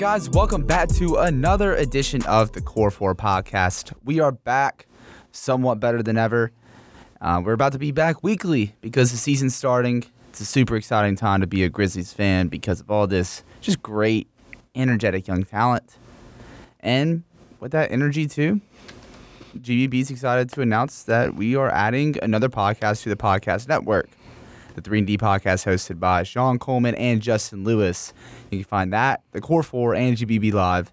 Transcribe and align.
Guys, 0.00 0.30
welcome 0.30 0.64
back 0.64 0.88
to 0.88 1.16
another 1.16 1.74
edition 1.74 2.24
of 2.24 2.52
the 2.52 2.60
Core 2.62 2.90
4 2.90 3.14
podcast. 3.14 3.92
We 4.02 4.18
are 4.18 4.32
back 4.32 4.86
somewhat 5.30 5.78
better 5.78 6.02
than 6.02 6.16
ever. 6.16 6.52
Uh, 7.20 7.42
we're 7.44 7.52
about 7.52 7.72
to 7.72 7.78
be 7.78 7.92
back 7.92 8.22
weekly 8.22 8.74
because 8.80 9.10
the 9.10 9.18
season's 9.18 9.54
starting. 9.54 10.02
It's 10.30 10.40
a 10.40 10.46
super 10.46 10.74
exciting 10.76 11.16
time 11.16 11.42
to 11.42 11.46
be 11.46 11.64
a 11.64 11.68
Grizzlies 11.68 12.14
fan 12.14 12.48
because 12.48 12.80
of 12.80 12.90
all 12.90 13.06
this 13.06 13.44
just 13.60 13.82
great, 13.82 14.26
energetic 14.74 15.28
young 15.28 15.44
talent. 15.44 15.98
And 16.80 17.22
with 17.60 17.72
that 17.72 17.92
energy, 17.92 18.26
too, 18.26 18.62
GBB's 19.58 20.10
excited 20.10 20.50
to 20.52 20.62
announce 20.62 21.02
that 21.02 21.34
we 21.34 21.56
are 21.56 21.68
adding 21.68 22.16
another 22.22 22.48
podcast 22.48 23.02
to 23.02 23.10
the 23.10 23.16
podcast 23.16 23.68
network. 23.68 24.08
The 24.74 24.82
3D 24.82 25.18
podcast 25.18 25.66
hosted 25.66 25.98
by 25.98 26.22
Sean 26.22 26.58
Coleman 26.58 26.94
and 26.94 27.20
Justin 27.20 27.64
Lewis. 27.64 28.12
You 28.50 28.58
can 28.58 28.64
find 28.64 28.92
that, 28.92 29.22
the 29.32 29.40
Core 29.40 29.62
4 29.62 29.94
and 29.94 30.16
GBB 30.16 30.52
Live 30.52 30.92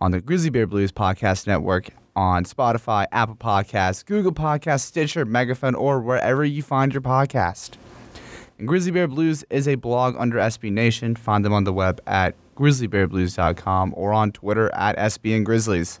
on 0.00 0.10
the 0.10 0.20
Grizzly 0.20 0.50
Bear 0.50 0.66
Blues 0.66 0.92
Podcast 0.92 1.46
Network 1.46 1.88
on 2.14 2.44
Spotify, 2.44 3.06
Apple 3.10 3.36
Podcasts, 3.36 4.04
Google 4.04 4.32
Podcasts, 4.32 4.82
Stitcher, 4.82 5.24
Megaphone, 5.24 5.74
or 5.74 6.00
wherever 6.00 6.44
you 6.44 6.62
find 6.62 6.92
your 6.92 7.00
podcast. 7.00 7.76
And 8.58 8.68
Grizzly 8.68 8.92
Bear 8.92 9.08
Blues 9.08 9.44
is 9.48 9.66
a 9.66 9.76
blog 9.76 10.16
under 10.18 10.36
SB 10.36 10.70
Nation. 10.70 11.16
Find 11.16 11.42
them 11.42 11.54
on 11.54 11.64
the 11.64 11.72
web 11.72 12.00
at 12.06 12.34
grizzlybearblues.com 12.56 13.94
or 13.96 14.12
on 14.12 14.32
Twitter 14.32 14.70
at 14.74 14.96
SBN 14.98 15.44
Grizzlies. 15.44 16.00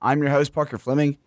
I'm 0.00 0.20
your 0.22 0.30
host, 0.30 0.52
Parker 0.52 0.78
Fleming, 0.78 1.18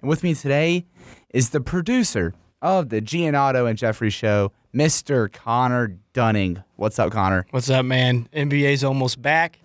and 0.00 0.08
with 0.08 0.24
me 0.24 0.34
today 0.34 0.86
is 1.32 1.50
the 1.50 1.60
producer 1.60 2.34
of 2.62 2.90
the 2.90 3.00
Gianotto 3.00 3.66
and 3.66 3.78
Jeffrey 3.78 4.10
show, 4.10 4.52
Mr. 4.74 5.32
Connor 5.32 5.96
Dunning. 6.12 6.62
What's 6.76 6.98
up, 6.98 7.12
Connor? 7.12 7.46
What's 7.50 7.70
up, 7.70 7.84
man? 7.84 8.28
NBA's 8.32 8.84
almost 8.84 9.20
back. 9.20 9.58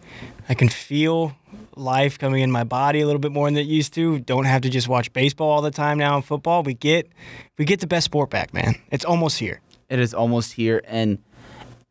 I 0.48 0.54
can 0.54 0.70
feel 0.70 1.36
life 1.76 2.18
coming 2.18 2.42
in 2.42 2.52
my 2.52 2.64
body 2.64 3.02
a 3.02 3.06
little 3.06 3.20
bit 3.20 3.32
more 3.32 3.48
than 3.48 3.58
it 3.58 3.68
used 3.68 3.94
to. 3.96 4.20
Don't 4.20 4.46
have 4.46 4.62
to 4.62 4.70
just 4.70 4.88
watch 4.88 5.12
baseball 5.14 5.50
all 5.50 5.62
the 5.62 5.72
time 5.72 5.98
now 5.98 6.16
in 6.16 6.23
football. 6.23 6.64
We 6.64 6.73
get 6.73 7.10
we 7.58 7.66
get 7.66 7.80
the 7.82 7.88
best 7.88 8.06
sport 8.06 8.30
back, 8.30 8.54
man. 8.54 8.76
It's 8.92 9.06
almost 9.06 9.40
here. 9.40 9.62
It 9.90 10.00
is 10.00 10.14
almost 10.14 10.54
here, 10.54 10.82
and 10.86 11.20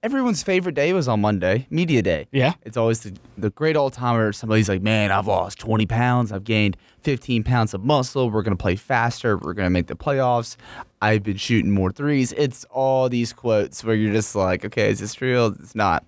everyone's 0.04 0.42
favorite 0.42 0.74
day 0.74 0.92
was 0.92 1.08
on 1.08 1.22
Monday, 1.22 1.66
Media 1.70 2.02
Day. 2.02 2.28
Yeah. 2.30 2.52
It's 2.62 2.76
always 2.76 3.00
the, 3.00 3.16
the 3.38 3.48
great 3.48 3.74
old 3.74 3.94
timer. 3.94 4.32
somebody's 4.32 4.68
like, 4.68 4.82
man, 4.82 5.10
I've 5.10 5.26
lost 5.26 5.58
20 5.58 5.86
pounds. 5.86 6.30
I've 6.30 6.44
gained 6.44 6.76
15 7.00 7.42
pounds 7.42 7.72
of 7.72 7.82
muscle. 7.82 8.30
We're 8.30 8.42
going 8.42 8.56
to 8.56 8.62
play 8.62 8.76
faster. 8.76 9.38
We're 9.38 9.54
going 9.54 9.64
to 9.64 9.70
make 9.70 9.86
the 9.86 9.96
playoffs. 9.96 10.56
I've 11.00 11.22
been 11.22 11.38
shooting 11.38 11.70
more 11.70 11.90
threes. 11.90 12.32
It's 12.36 12.66
all 12.66 13.08
these 13.08 13.32
quotes 13.32 13.82
where 13.82 13.94
you're 13.94 14.12
just 14.12 14.36
like, 14.36 14.66
okay, 14.66 14.90
is 14.90 15.00
this 15.00 15.20
real? 15.22 15.46
It's 15.46 15.74
not. 15.74 16.04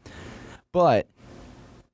But 0.73 1.07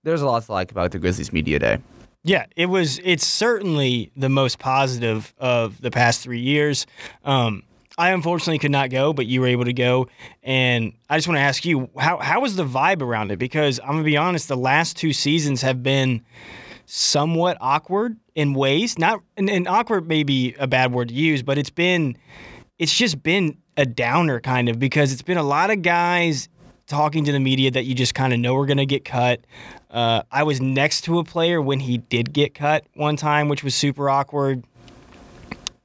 there's 0.03 0.23
a 0.23 0.27
lot 0.27 0.43
to 0.43 0.53
like 0.53 0.73
about 0.73 0.91
the 0.91 0.99
Grizzlies 0.99 1.33
Media 1.33 1.61
Day. 1.61 1.79
Yeah, 2.25 2.47
it 2.57 2.67
was. 2.67 3.01
It's 3.03 3.27
certainly 3.27 4.11
the 4.17 4.29
most 4.29 4.59
positive 4.59 5.33
of 5.39 5.81
the 5.81 5.91
past 5.91 6.21
three 6.21 6.41
years. 6.41 6.87
Um, 7.25 7.65
I 7.99 8.11
unfortunately 8.11 8.59
could 8.59 8.71
not 8.71 8.91
go, 8.91 9.13
but 9.13 9.27
you 9.27 9.41
were 9.41 9.47
able 9.47 9.65
to 9.65 9.73
go, 9.73 10.09
and 10.43 10.93
I 11.11 11.17
just 11.17 11.29
want 11.29 11.37
to 11.37 11.43
ask 11.43 11.65
you 11.65 11.91
how 11.99 12.19
how 12.19 12.41
was 12.41 12.57
the 12.57 12.65
vibe 12.65 13.03
around 13.03 13.31
it? 13.31 13.39
Because 13.39 13.81
I'm 13.81 13.91
gonna 13.91 14.03
be 14.03 14.17
honest, 14.17 14.49
the 14.49 14.57
last 14.57 14.97
two 14.97 15.13
seasons 15.13 15.63
have 15.63 15.83
been 15.83 16.23
somewhat 16.87 17.59
awkward 17.61 18.17
in 18.35 18.55
ways. 18.55 18.99
Not 18.99 19.23
and, 19.37 19.51
and 19.51 19.69
awkward 19.69 20.09
may 20.09 20.23
be 20.23 20.55
a 20.59 20.67
bad 20.67 20.93
word 20.93 21.09
to 21.09 21.15
use, 21.15 21.43
but 21.43 21.59
it's 21.59 21.71
been 21.71 22.17
it's 22.79 22.97
just 22.97 23.23
been 23.23 23.59
a 23.77 23.87
downer 23.87 24.41
kind 24.41 24.69
of 24.69 24.79
because 24.79 25.13
it's 25.13 25.23
been 25.23 25.39
a 25.39 25.43
lot 25.43 25.71
of 25.71 25.83
guys 25.83 26.49
talking 26.87 27.25
to 27.25 27.33
the 27.33 27.41
media 27.41 27.71
that 27.71 27.85
you 27.85 27.95
just 27.95 28.15
kind 28.15 28.33
of 28.33 28.39
know 28.39 28.57
are 28.57 28.67
going 28.67 28.77
to 28.77 28.87
get 28.87 29.05
cut. 29.05 29.41
Uh, 29.91 30.23
I 30.31 30.43
was 30.43 30.61
next 30.61 31.03
to 31.03 31.19
a 31.19 31.25
player 31.25 31.61
when 31.61 31.81
he 31.81 31.99
did 31.99 32.33
get 32.33 32.55
cut 32.55 32.85
one 32.95 33.17
time, 33.17 33.49
which 33.49 33.65
was 33.65 33.75
super 33.75 34.11
awkward. 34.11 34.65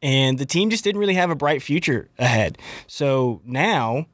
And 0.02 0.38
the 0.38 0.46
team 0.46 0.70
just 0.70 0.84
didn't 0.84 1.00
really 1.00 1.16
have 1.16 1.30
a 1.30 1.36
bright 1.36 1.62
future 1.62 2.10
ahead. 2.20 2.58
So 2.86 3.42
now, 3.44 4.06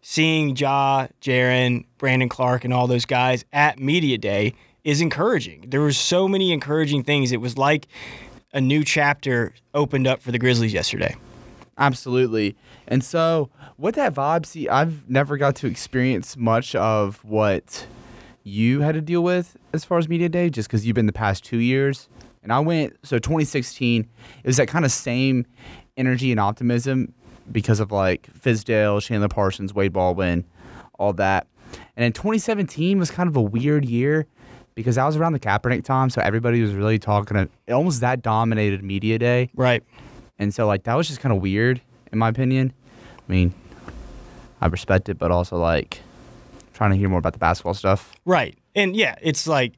seeing 0.00 0.56
Ja, 0.56 1.08
Jaren, 1.20 1.84
Brandon 1.98 2.28
Clarke, 2.28 2.64
and 2.64 2.72
all 2.72 2.86
those 2.86 3.04
guys 3.04 3.44
at 3.52 3.78
Media 3.78 4.18
Day 4.18 4.54
is 4.84 5.00
encouraging. 5.00 5.66
There 5.68 5.80
were 5.80 5.92
so 5.92 6.28
many 6.28 6.52
encouraging 6.52 7.02
things. 7.02 7.32
It 7.32 7.40
was 7.40 7.56
like 7.58 7.88
a 8.52 8.60
new 8.60 8.84
chapter 8.84 9.52
opened 9.74 10.06
up 10.06 10.22
for 10.22 10.32
the 10.32 10.38
Grizzlies 10.38 10.72
yesterday. 10.72 11.16
Absolutely. 11.78 12.56
And 12.86 13.04
so, 13.04 13.50
with 13.76 13.96
that 13.96 14.14
vibe, 14.14 14.46
see, 14.46 14.68
I've 14.68 15.08
never 15.10 15.36
got 15.36 15.56
to 15.56 15.66
experience 15.66 16.36
much 16.36 16.74
of 16.74 17.22
what 17.24 17.86
you 18.42 18.80
had 18.80 18.94
to 18.94 19.00
deal 19.00 19.22
with 19.22 19.56
as 19.72 19.84
far 19.84 19.98
as 19.98 20.08
media 20.08 20.28
day, 20.28 20.48
just 20.48 20.68
because 20.68 20.86
you've 20.86 20.94
been 20.94 21.06
the 21.06 21.12
past 21.12 21.44
two 21.44 21.58
years. 21.58 22.08
And 22.46 22.52
I 22.52 22.60
went, 22.60 22.96
so 23.02 23.18
2016, 23.18 24.08
it 24.44 24.46
was 24.46 24.56
that 24.58 24.68
kind 24.68 24.84
of 24.84 24.92
same 24.92 25.46
energy 25.96 26.30
and 26.30 26.38
optimism 26.38 27.12
because 27.50 27.80
of 27.80 27.90
like 27.90 28.32
Fizdale, 28.38 29.02
Chandler 29.02 29.26
Parsons, 29.26 29.74
Wade 29.74 29.92
Baldwin, 29.92 30.44
all 30.96 31.12
that. 31.14 31.48
And 31.96 32.04
in 32.04 32.12
2017 32.12 33.00
was 33.00 33.10
kind 33.10 33.28
of 33.28 33.34
a 33.34 33.42
weird 33.42 33.84
year 33.84 34.28
because 34.76 34.96
I 34.96 35.04
was 35.06 35.16
around 35.16 35.32
the 35.32 35.40
Kaepernick 35.40 35.82
time, 35.82 36.08
so 36.08 36.20
everybody 36.20 36.62
was 36.62 36.72
really 36.72 37.00
talking. 37.00 37.36
It 37.36 37.72
Almost 37.72 38.00
that 38.02 38.22
dominated 38.22 38.84
media 38.84 39.18
day. 39.18 39.50
Right. 39.56 39.82
And 40.38 40.54
so 40.54 40.68
like 40.68 40.84
that 40.84 40.94
was 40.94 41.08
just 41.08 41.18
kind 41.18 41.34
of 41.34 41.42
weird 41.42 41.80
in 42.12 42.18
my 42.20 42.28
opinion. 42.28 42.72
I 43.28 43.32
mean, 43.32 43.54
I 44.60 44.68
respect 44.68 45.08
it, 45.08 45.18
but 45.18 45.32
also 45.32 45.56
like 45.56 46.00
trying 46.74 46.92
to 46.92 46.96
hear 46.96 47.08
more 47.08 47.18
about 47.18 47.32
the 47.32 47.40
basketball 47.40 47.74
stuff. 47.74 48.12
Right. 48.24 48.56
And 48.76 48.94
yeah, 48.94 49.16
it's 49.20 49.48
like 49.48 49.72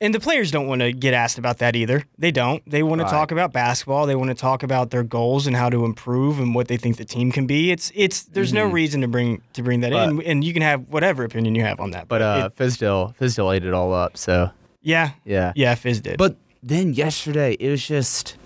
and 0.00 0.14
the 0.14 0.20
players 0.20 0.50
don't 0.50 0.66
want 0.68 0.80
to 0.80 0.92
get 0.92 1.12
asked 1.14 1.38
about 1.38 1.58
that 1.58 1.74
either. 1.74 2.04
They 2.18 2.30
don't. 2.30 2.62
They 2.70 2.82
want 2.82 3.00
Right. 3.00 3.08
to 3.08 3.12
talk 3.12 3.32
about 3.32 3.52
basketball. 3.52 4.06
They 4.06 4.14
want 4.14 4.28
to 4.30 4.34
talk 4.34 4.62
about 4.62 4.90
their 4.90 5.02
goals 5.02 5.46
and 5.46 5.56
how 5.56 5.68
to 5.70 5.84
improve 5.84 6.38
and 6.38 6.54
what 6.54 6.68
they 6.68 6.76
think 6.76 6.96
the 6.98 7.04
team 7.04 7.32
can 7.32 7.46
be. 7.46 7.70
It's 7.72 7.90
it's 7.94 8.22
there's 8.24 8.52
no 8.52 8.66
reason 8.66 9.00
to 9.00 9.08
bring 9.08 9.42
to 9.54 9.62
bring 9.62 9.80
that 9.80 9.92
in 9.92 10.22
and 10.22 10.44
you 10.44 10.52
can 10.52 10.62
have 10.62 10.82
whatever 10.88 11.24
opinion 11.24 11.54
you 11.54 11.62
have 11.62 11.80
on 11.80 11.90
that. 11.92 12.06
But 12.08 12.22
uh 12.22 12.50
it- 12.50 12.56
Fizdale, 12.62 13.14
Fizdale 13.16 13.54
ate 13.56 13.64
it 13.64 13.74
all 13.74 13.92
up. 13.92 14.16
So 14.16 14.50
yeah. 14.82 15.10
yeah. 15.24 15.52
Yeah, 15.56 15.74
Fizz 15.74 16.00
did. 16.00 16.18
But 16.18 16.36
then 16.62 16.94
yesterday 16.94 17.56
it 17.58 17.68
was 17.70 17.86
just 17.86 18.36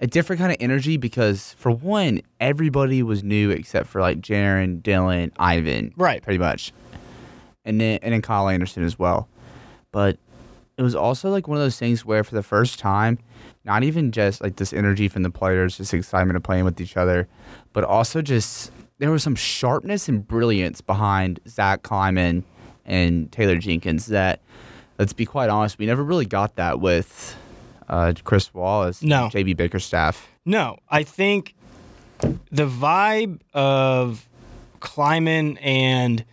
a 0.00 0.06
different 0.06 0.40
kind 0.40 0.50
of 0.52 0.56
energy 0.60 0.96
because 0.96 1.54
for 1.58 1.70
one, 1.70 2.22
everybody 2.40 3.02
was 3.02 3.22
new 3.22 3.50
except 3.50 3.86
for 3.88 4.00
like 4.00 4.20
Jaren, 4.20 4.82
Dillon, 4.82 5.30
Ivan. 5.38 5.92
Right. 5.96 6.22
Pretty 6.22 6.38
much. 6.38 6.72
And 7.64 7.80
then 7.80 7.98
and 8.02 8.12
then 8.12 8.22
Kyle 8.22 8.48
Anderson 8.48 8.84
as 8.84 8.98
well. 8.98 9.28
But 9.92 10.18
it 10.80 10.82
was 10.82 10.94
also 10.94 11.28
like 11.30 11.46
one 11.46 11.58
of 11.58 11.62
those 11.62 11.78
things 11.78 12.06
where 12.06 12.24
for 12.24 12.34
the 12.34 12.42
first 12.42 12.78
time, 12.78 13.18
not 13.64 13.82
even 13.82 14.12
just 14.12 14.40
like 14.40 14.56
this 14.56 14.72
energy 14.72 15.08
from 15.08 15.22
the 15.22 15.30
players, 15.30 15.76
just 15.76 15.92
excitement 15.92 16.38
of 16.38 16.42
playing 16.42 16.64
with 16.64 16.80
each 16.80 16.96
other, 16.96 17.28
but 17.74 17.84
also 17.84 18.22
just 18.22 18.72
there 18.96 19.10
was 19.10 19.22
some 19.22 19.34
sharpness 19.34 20.08
and 20.08 20.26
brilliance 20.26 20.80
behind 20.80 21.38
Zach 21.46 21.82
Kleiman 21.82 22.44
and 22.86 23.30
Taylor 23.30 23.58
Jenkins 23.58 24.06
that 24.06 24.40
let's 24.98 25.12
be 25.12 25.26
quite 25.26 25.50
honest, 25.50 25.78
we 25.78 25.84
never 25.84 26.02
really 26.02 26.24
got 26.24 26.56
that 26.56 26.80
with 26.80 27.36
uh, 27.90 28.14
Chris 28.24 28.52
Wallace, 28.54 29.02
No. 29.02 29.28
JB 29.30 29.58
Bickerstaff. 29.58 30.28
No, 30.46 30.78
I 30.88 31.02
think 31.02 31.54
the 32.50 32.66
vibe 32.66 33.40
of 33.52 34.26
Kleiman 34.80 35.58
and 35.58 36.24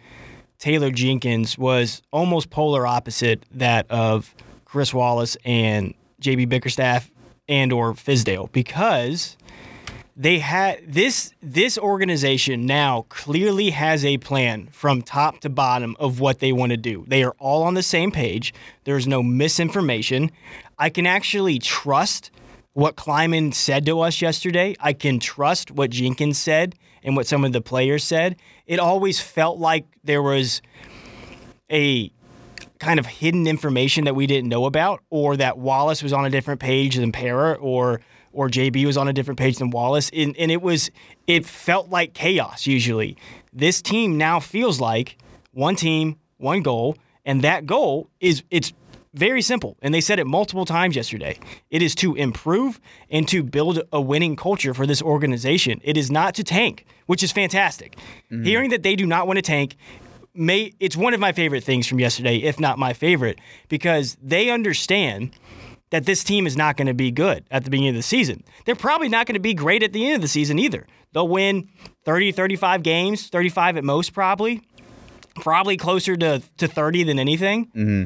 Taylor 0.59 0.89
Jenkins 0.91 1.57
was 1.57 2.01
almost 2.11 2.49
polar 2.49 2.87
opposite 2.87 3.43
that 3.51 3.89
of 3.91 4.33
Chris 4.67 4.93
Wallace 4.93 5.37
and 5.45 5.93
JB 6.21 6.49
Bickerstaff 6.49 7.09
and 7.47 7.71
or 7.71 7.93
Fizdale 7.93 8.51
because 8.51 9.37
they 10.17 10.39
had 10.39 10.81
this 10.85 11.31
this 11.41 11.77
organization 11.77 12.65
now 12.65 13.05
clearly 13.07 13.69
has 13.69 14.03
a 14.03 14.17
plan 14.17 14.67
from 14.73 15.01
top 15.01 15.39
to 15.39 15.49
bottom 15.49 15.95
of 16.01 16.19
what 16.19 16.39
they 16.39 16.51
want 16.51 16.71
to 16.71 16.77
do. 16.77 17.05
They 17.07 17.23
are 17.23 17.33
all 17.39 17.63
on 17.63 17.75
the 17.75 17.81
same 17.81 18.11
page. 18.11 18.53
There's 18.83 19.07
no 19.07 19.23
misinformation. 19.23 20.31
I 20.77 20.89
can 20.89 21.07
actually 21.07 21.59
trust 21.59 22.29
what 22.73 22.97
Kleiman 22.97 23.53
said 23.53 23.85
to 23.85 24.01
us 24.01 24.21
yesterday. 24.21 24.75
I 24.81 24.91
can 24.91 25.19
trust 25.19 25.71
what 25.71 25.91
Jenkins 25.91 26.39
said 26.39 26.75
and 27.03 27.15
what 27.15 27.25
some 27.25 27.45
of 27.45 27.53
the 27.53 27.61
players 27.61 28.03
said. 28.03 28.35
It 28.65 28.79
always 28.79 29.21
felt 29.21 29.59
like 29.59 29.85
there 30.03 30.21
was 30.21 30.61
a 31.71 32.11
kind 32.79 32.99
of 32.99 33.05
hidden 33.05 33.47
information 33.47 34.05
that 34.05 34.15
we 34.15 34.27
didn't 34.27 34.49
know 34.49 34.65
about, 34.65 35.01
or 35.09 35.37
that 35.37 35.57
Wallace 35.57 36.03
was 36.03 36.13
on 36.13 36.25
a 36.25 36.29
different 36.29 36.59
page 36.59 36.95
than 36.95 37.11
Pera, 37.11 37.53
or 37.53 38.01
or 38.33 38.49
JB 38.49 38.85
was 38.85 38.97
on 38.97 39.07
a 39.07 39.13
different 39.13 39.39
page 39.39 39.57
than 39.57 39.71
Wallace, 39.71 40.11
and, 40.13 40.37
and 40.37 40.51
it 40.51 40.61
was 40.61 40.91
it 41.25 41.45
felt 41.45 41.89
like 41.89 42.13
chaos 42.13 42.67
usually. 42.67 43.17
This 43.51 43.81
team 43.81 44.17
now 44.17 44.39
feels 44.39 44.79
like 44.79 45.17
one 45.51 45.75
team, 45.75 46.17
one 46.37 46.61
goal, 46.61 46.97
and 47.25 47.41
that 47.43 47.65
goal 47.65 48.09
is 48.19 48.43
it's 48.51 48.73
very 49.13 49.41
simple. 49.41 49.77
And 49.81 49.93
they 49.93 50.01
said 50.01 50.19
it 50.19 50.27
multiple 50.27 50.65
times 50.65 50.95
yesterday. 50.95 51.39
It 51.71 51.81
is 51.81 51.95
to 51.95 52.15
improve 52.15 52.79
and 53.09 53.27
to 53.29 53.43
build 53.43 53.81
a 53.91 53.99
winning 53.99 54.35
culture 54.35 54.73
for 54.73 54.85
this 54.85 55.01
organization. 55.01 55.81
It 55.83 55.97
is 55.97 56.11
not 56.11 56.35
to 56.35 56.43
tank, 56.43 56.85
which 57.07 57.23
is 57.23 57.31
fantastic. 57.31 57.97
Mm-hmm. 58.31 58.43
Hearing 58.43 58.69
that 58.69 58.83
they 58.83 58.95
do 58.95 59.05
not 59.05 59.25
want 59.25 59.37
to 59.37 59.41
tank 59.41 59.75
may 60.37 60.73
it's 60.79 60.95
one 60.95 61.13
of 61.13 61.19
my 61.19 61.31
favorite 61.31 61.63
things 61.63 61.87
from 61.87 61.99
yesterday, 61.99 62.37
if 62.37 62.59
not 62.59 62.77
my 62.77 62.93
favorite, 62.93 63.39
because 63.67 64.17
they 64.21 64.49
understand 64.49 65.31
that 65.89 66.05
this 66.05 66.23
team 66.23 66.45
is 66.45 66.57
not 66.57 66.77
going 66.77 66.87
to 66.87 66.93
be 66.93 67.11
good 67.11 67.45
at 67.49 67.63
the 67.63 67.69
beginning 67.69 67.89
of 67.89 67.95
the 67.95 68.01
season. 68.01 68.43
They're 68.65 68.75
probably 68.75 69.09
not 69.09 69.25
going 69.25 69.35
to 69.35 69.39
be 69.39 69.53
great 69.53 69.83
at 69.83 69.93
the 69.93 70.05
end 70.05 70.15
of 70.15 70.21
the 70.21 70.27
season 70.27 70.59
either. 70.59 70.85
They'll 71.13 71.27
win 71.27 71.69
30, 72.05 72.33
35 72.33 72.83
games, 72.83 73.27
35 73.27 73.77
at 73.77 73.83
most 73.83 74.13
probably. 74.13 74.61
Probably 75.35 75.77
closer 75.77 76.17
to, 76.17 76.41
to 76.57 76.67
30 76.67 77.03
than 77.03 77.19
anything. 77.19 77.67
Mm-hmm. 77.67 78.03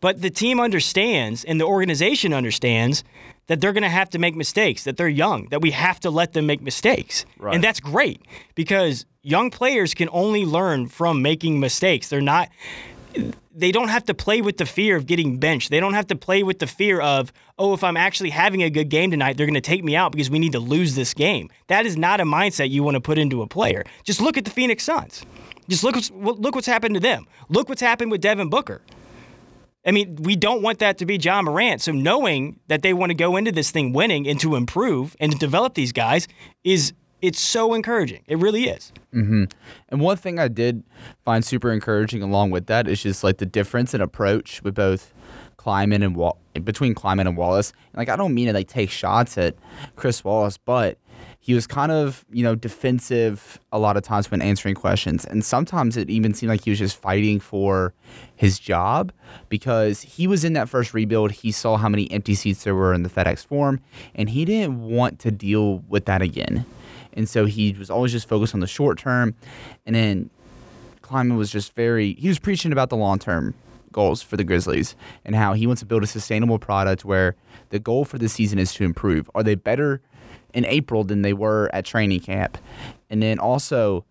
But 0.00 0.20
the 0.20 0.30
team 0.30 0.60
understands 0.60 1.44
and 1.44 1.60
the 1.60 1.64
organization 1.64 2.32
understands 2.32 3.02
that 3.48 3.60
they're 3.60 3.72
going 3.72 3.82
to 3.82 3.88
have 3.88 4.10
to 4.10 4.18
make 4.18 4.34
mistakes, 4.34 4.84
that 4.84 4.96
they're 4.96 5.08
young, 5.08 5.46
that 5.50 5.60
we 5.60 5.70
have 5.70 6.00
to 6.00 6.10
let 6.10 6.32
them 6.32 6.46
make 6.46 6.60
mistakes. 6.60 7.24
Right. 7.38 7.54
And 7.54 7.62
that's 7.62 7.80
great 7.80 8.22
because 8.54 9.06
young 9.22 9.50
players 9.50 9.94
can 9.94 10.08
only 10.12 10.44
learn 10.44 10.88
from 10.88 11.22
making 11.22 11.60
mistakes. 11.60 12.08
They're 12.08 12.20
not 12.20 12.48
they 13.54 13.72
don't 13.72 13.88
have 13.88 14.04
to 14.04 14.14
play 14.14 14.42
with 14.42 14.58
the 14.58 14.66
fear 14.66 14.96
of 14.96 15.06
getting 15.06 15.38
benched. 15.38 15.70
They 15.70 15.80
don't 15.80 15.94
have 15.94 16.06
to 16.08 16.16
play 16.16 16.42
with 16.42 16.58
the 16.58 16.66
fear 16.66 17.00
of, 17.00 17.32
oh, 17.58 17.72
if 17.72 17.82
I'm 17.82 17.96
actually 17.96 18.30
having 18.30 18.62
a 18.62 18.68
good 18.68 18.90
game 18.90 19.10
tonight, 19.10 19.36
they're 19.36 19.46
going 19.46 19.54
to 19.54 19.62
take 19.62 19.82
me 19.82 19.96
out 19.96 20.12
because 20.12 20.28
we 20.28 20.38
need 20.38 20.52
to 20.52 20.58
lose 20.58 20.94
this 20.94 21.14
game. 21.14 21.48
That 21.68 21.86
is 21.86 21.96
not 21.96 22.20
a 22.20 22.24
mindset 22.24 22.68
you 22.68 22.82
want 22.82 22.96
to 22.96 23.00
put 23.00 23.16
into 23.16 23.40
a 23.40 23.46
player. 23.46 23.84
Just 24.04 24.20
look 24.20 24.36
at 24.36 24.44
the 24.44 24.50
Phoenix 24.50 24.84
Suns. 24.84 25.24
Just 25.68 25.82
look 25.82 25.94
what's, 25.94 26.10
look 26.10 26.54
what's 26.54 26.66
happened 26.66 26.94
to 26.94 27.00
them. 27.00 27.26
Look 27.48 27.68
what's 27.68 27.80
happened 27.80 28.10
with 28.10 28.20
Devin 28.20 28.50
Booker. 28.50 28.82
I 29.86 29.92
mean, 29.92 30.16
we 30.16 30.34
don't 30.34 30.62
want 30.62 30.80
that 30.80 30.98
to 30.98 31.06
be 31.06 31.16
Ja 31.16 31.40
Morant. 31.40 31.80
So 31.80 31.92
knowing 31.92 32.58
that 32.66 32.82
they 32.82 32.92
want 32.92 33.10
to 33.10 33.14
go 33.14 33.36
into 33.36 33.52
this 33.52 33.70
thing 33.70 33.92
winning 33.92 34.26
and 34.26 34.38
to 34.40 34.56
improve 34.56 35.16
and 35.20 35.30
to 35.32 35.38
develop 35.38 35.74
these 35.74 35.92
guys 35.92 36.26
is 36.64 36.92
it's 37.22 37.40
so 37.40 37.72
encouraging. 37.72 38.22
It 38.26 38.38
really 38.38 38.64
is. 38.68 38.92
Mm-hmm. 39.14 39.44
And 39.88 40.00
one 40.00 40.16
thing 40.16 40.38
I 40.38 40.48
did 40.48 40.82
find 41.24 41.44
super 41.44 41.72
encouraging 41.72 42.22
along 42.22 42.50
with 42.50 42.66
that 42.66 42.88
is 42.88 43.02
just 43.02 43.24
like 43.24 43.38
the 43.38 43.46
difference 43.46 43.94
in 43.94 44.00
approach 44.00 44.62
with 44.62 44.74
both 44.74 45.14
Kleiman 45.56 46.02
and 46.02 46.14
Wall- 46.14 46.38
between 46.62 46.94
Kleiman 46.94 47.26
and 47.26 47.36
Wallace. 47.36 47.72
And 47.92 47.98
like 47.98 48.08
I 48.08 48.16
don't 48.16 48.34
mean 48.34 48.48
to 48.48 48.52
like 48.52 48.68
take 48.68 48.90
shots 48.90 49.38
at 49.38 49.54
Chris 49.94 50.22
Wallace, 50.22 50.58
but 50.58 50.98
he 51.46 51.54
was 51.54 51.64
kind 51.64 51.92
of 51.92 52.24
you 52.32 52.42
know 52.42 52.56
defensive 52.56 53.60
a 53.70 53.78
lot 53.78 53.96
of 53.96 54.02
times 54.02 54.32
when 54.32 54.42
answering 54.42 54.74
questions, 54.74 55.24
and 55.24 55.44
sometimes 55.44 55.96
it 55.96 56.10
even 56.10 56.34
seemed 56.34 56.50
like 56.50 56.64
he 56.64 56.70
was 56.70 56.78
just 56.80 56.96
fighting 56.96 57.38
for 57.38 57.94
his 58.34 58.58
job 58.58 59.12
because 59.48 60.00
he 60.00 60.26
was 60.26 60.42
in 60.42 60.54
that 60.54 60.68
first 60.68 60.92
rebuild. 60.92 61.30
He 61.30 61.52
saw 61.52 61.76
how 61.76 61.88
many 61.88 62.10
empty 62.10 62.34
seats 62.34 62.64
there 62.64 62.74
were 62.74 62.92
in 62.92 63.04
the 63.04 63.08
FedEx 63.08 63.46
Forum, 63.46 63.78
and 64.16 64.28
he 64.28 64.44
didn't 64.44 64.90
want 64.90 65.20
to 65.20 65.30
deal 65.30 65.84
with 65.88 66.06
that 66.06 66.20
again. 66.20 66.66
And 67.12 67.28
so 67.28 67.46
he 67.46 67.72
was 67.74 67.90
always 67.90 68.10
just 68.10 68.28
focused 68.28 68.52
on 68.52 68.58
the 68.58 68.66
short 68.66 68.98
term. 68.98 69.36
And 69.86 69.94
then 69.94 70.30
Kleiman 71.02 71.36
was 71.36 71.52
just 71.52 71.76
very, 71.76 72.14
he 72.14 72.26
was 72.26 72.40
preaching 72.40 72.72
about 72.72 72.90
the 72.90 72.96
long 72.96 73.20
term 73.20 73.54
goals 73.96 74.20
for 74.22 74.36
the 74.36 74.44
Grizzlies 74.44 74.94
and 75.24 75.34
how 75.34 75.54
he 75.54 75.66
wants 75.66 75.80
to 75.80 75.86
build 75.86 76.04
a 76.04 76.06
sustainable 76.06 76.58
product 76.58 77.04
where 77.04 77.34
the 77.70 77.78
goal 77.80 78.04
for 78.04 78.18
the 78.18 78.28
season 78.28 78.58
is 78.60 78.72
to 78.74 78.84
improve. 78.84 79.28
Are 79.34 79.42
they 79.42 79.54
better 79.56 80.00
in 80.54 80.64
April 80.66 81.02
than 81.02 81.22
they 81.22 81.32
were 81.32 81.70
at 81.72 81.86
training 81.86 82.20
camp? 82.20 82.58
And 83.10 83.22
then 83.22 83.38
also, 83.38 84.04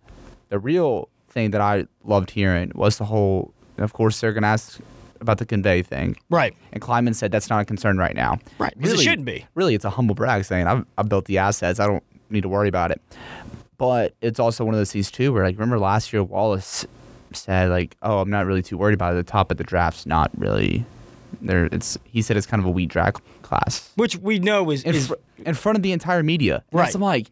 the 0.50 0.58
real 0.60 1.08
thing 1.30 1.52
that 1.52 1.62
I 1.62 1.86
loved 2.04 2.32
hearing 2.32 2.72
was 2.74 2.98
the 2.98 3.06
whole, 3.06 3.54
of 3.78 3.94
course, 3.94 4.20
they're 4.20 4.34
going 4.34 4.42
to 4.42 4.50
ask 4.50 4.80
about 5.22 5.38
the 5.38 5.46
convey 5.46 5.84
thing. 5.84 6.18
Right. 6.30 6.56
And 6.74 6.82
Kleiman 6.82 7.14
said 7.14 7.32
that's 7.32 7.50
not 7.50 7.62
a 7.62 7.66
concern 7.66 7.98
right 7.98 8.16
now. 8.16 8.40
Right, 8.58 8.74
'cause 8.82 8.94
it 8.94 9.00
shouldn't 9.02 9.26
be. 9.26 9.46
Really, 9.54 9.76
it's 9.76 9.86
a 9.86 9.90
humble 9.92 10.16
brag 10.16 10.44
saying 10.46 10.66
I've, 10.68 10.84
I've 10.98 11.08
built 11.10 11.26
the 11.26 11.38
assets. 11.38 11.80
I 11.80 11.86
don't 11.86 12.04
need 12.32 12.42
to 12.42 12.50
worry 12.50 12.68
about 12.68 12.90
it. 12.92 13.02
But 13.78 14.14
it's 14.22 14.40
also 14.40 14.66
one 14.66 14.74
of 14.74 14.80
those 14.80 14.92
things 14.92 15.12
too 15.12 15.32
where 15.32 15.44
like 15.44 15.56
remember 15.58 15.78
last 15.80 16.12
year 16.12 16.24
Wallace 16.24 16.86
said 17.36 17.70
like, 17.70 17.96
oh, 18.02 18.20
I'm 18.20 18.30
not 18.30 18.46
really 18.46 18.62
too 18.64 18.78
worried 18.78 18.94
about 18.94 19.14
it. 19.14 19.18
The 19.18 19.24
top 19.24 19.52
of 19.52 19.58
the 19.58 19.64
draft's 19.64 20.06
not 20.06 20.32
really 20.38 20.86
there. 21.42 21.66
It's 21.66 21.98
he 22.06 22.22
said 22.22 22.38
it's 22.38 22.48
kind 22.48 22.62
of 22.62 22.66
a 22.66 22.72
weak 22.72 22.90
draft 22.90 23.22
class 23.42 23.92
Which 23.96 24.18
we 24.18 24.40
know 24.40 24.72
is, 24.72 24.84
in, 24.84 24.96
is 24.96 25.08
fr- 25.08 25.14
in 25.46 25.54
front 25.54 25.78
of 25.78 25.84
the 25.84 25.92
entire 25.92 26.24
media. 26.24 26.64
And 26.72 26.80
Right. 26.80 26.96
I'm 26.96 27.02
like, 27.02 27.32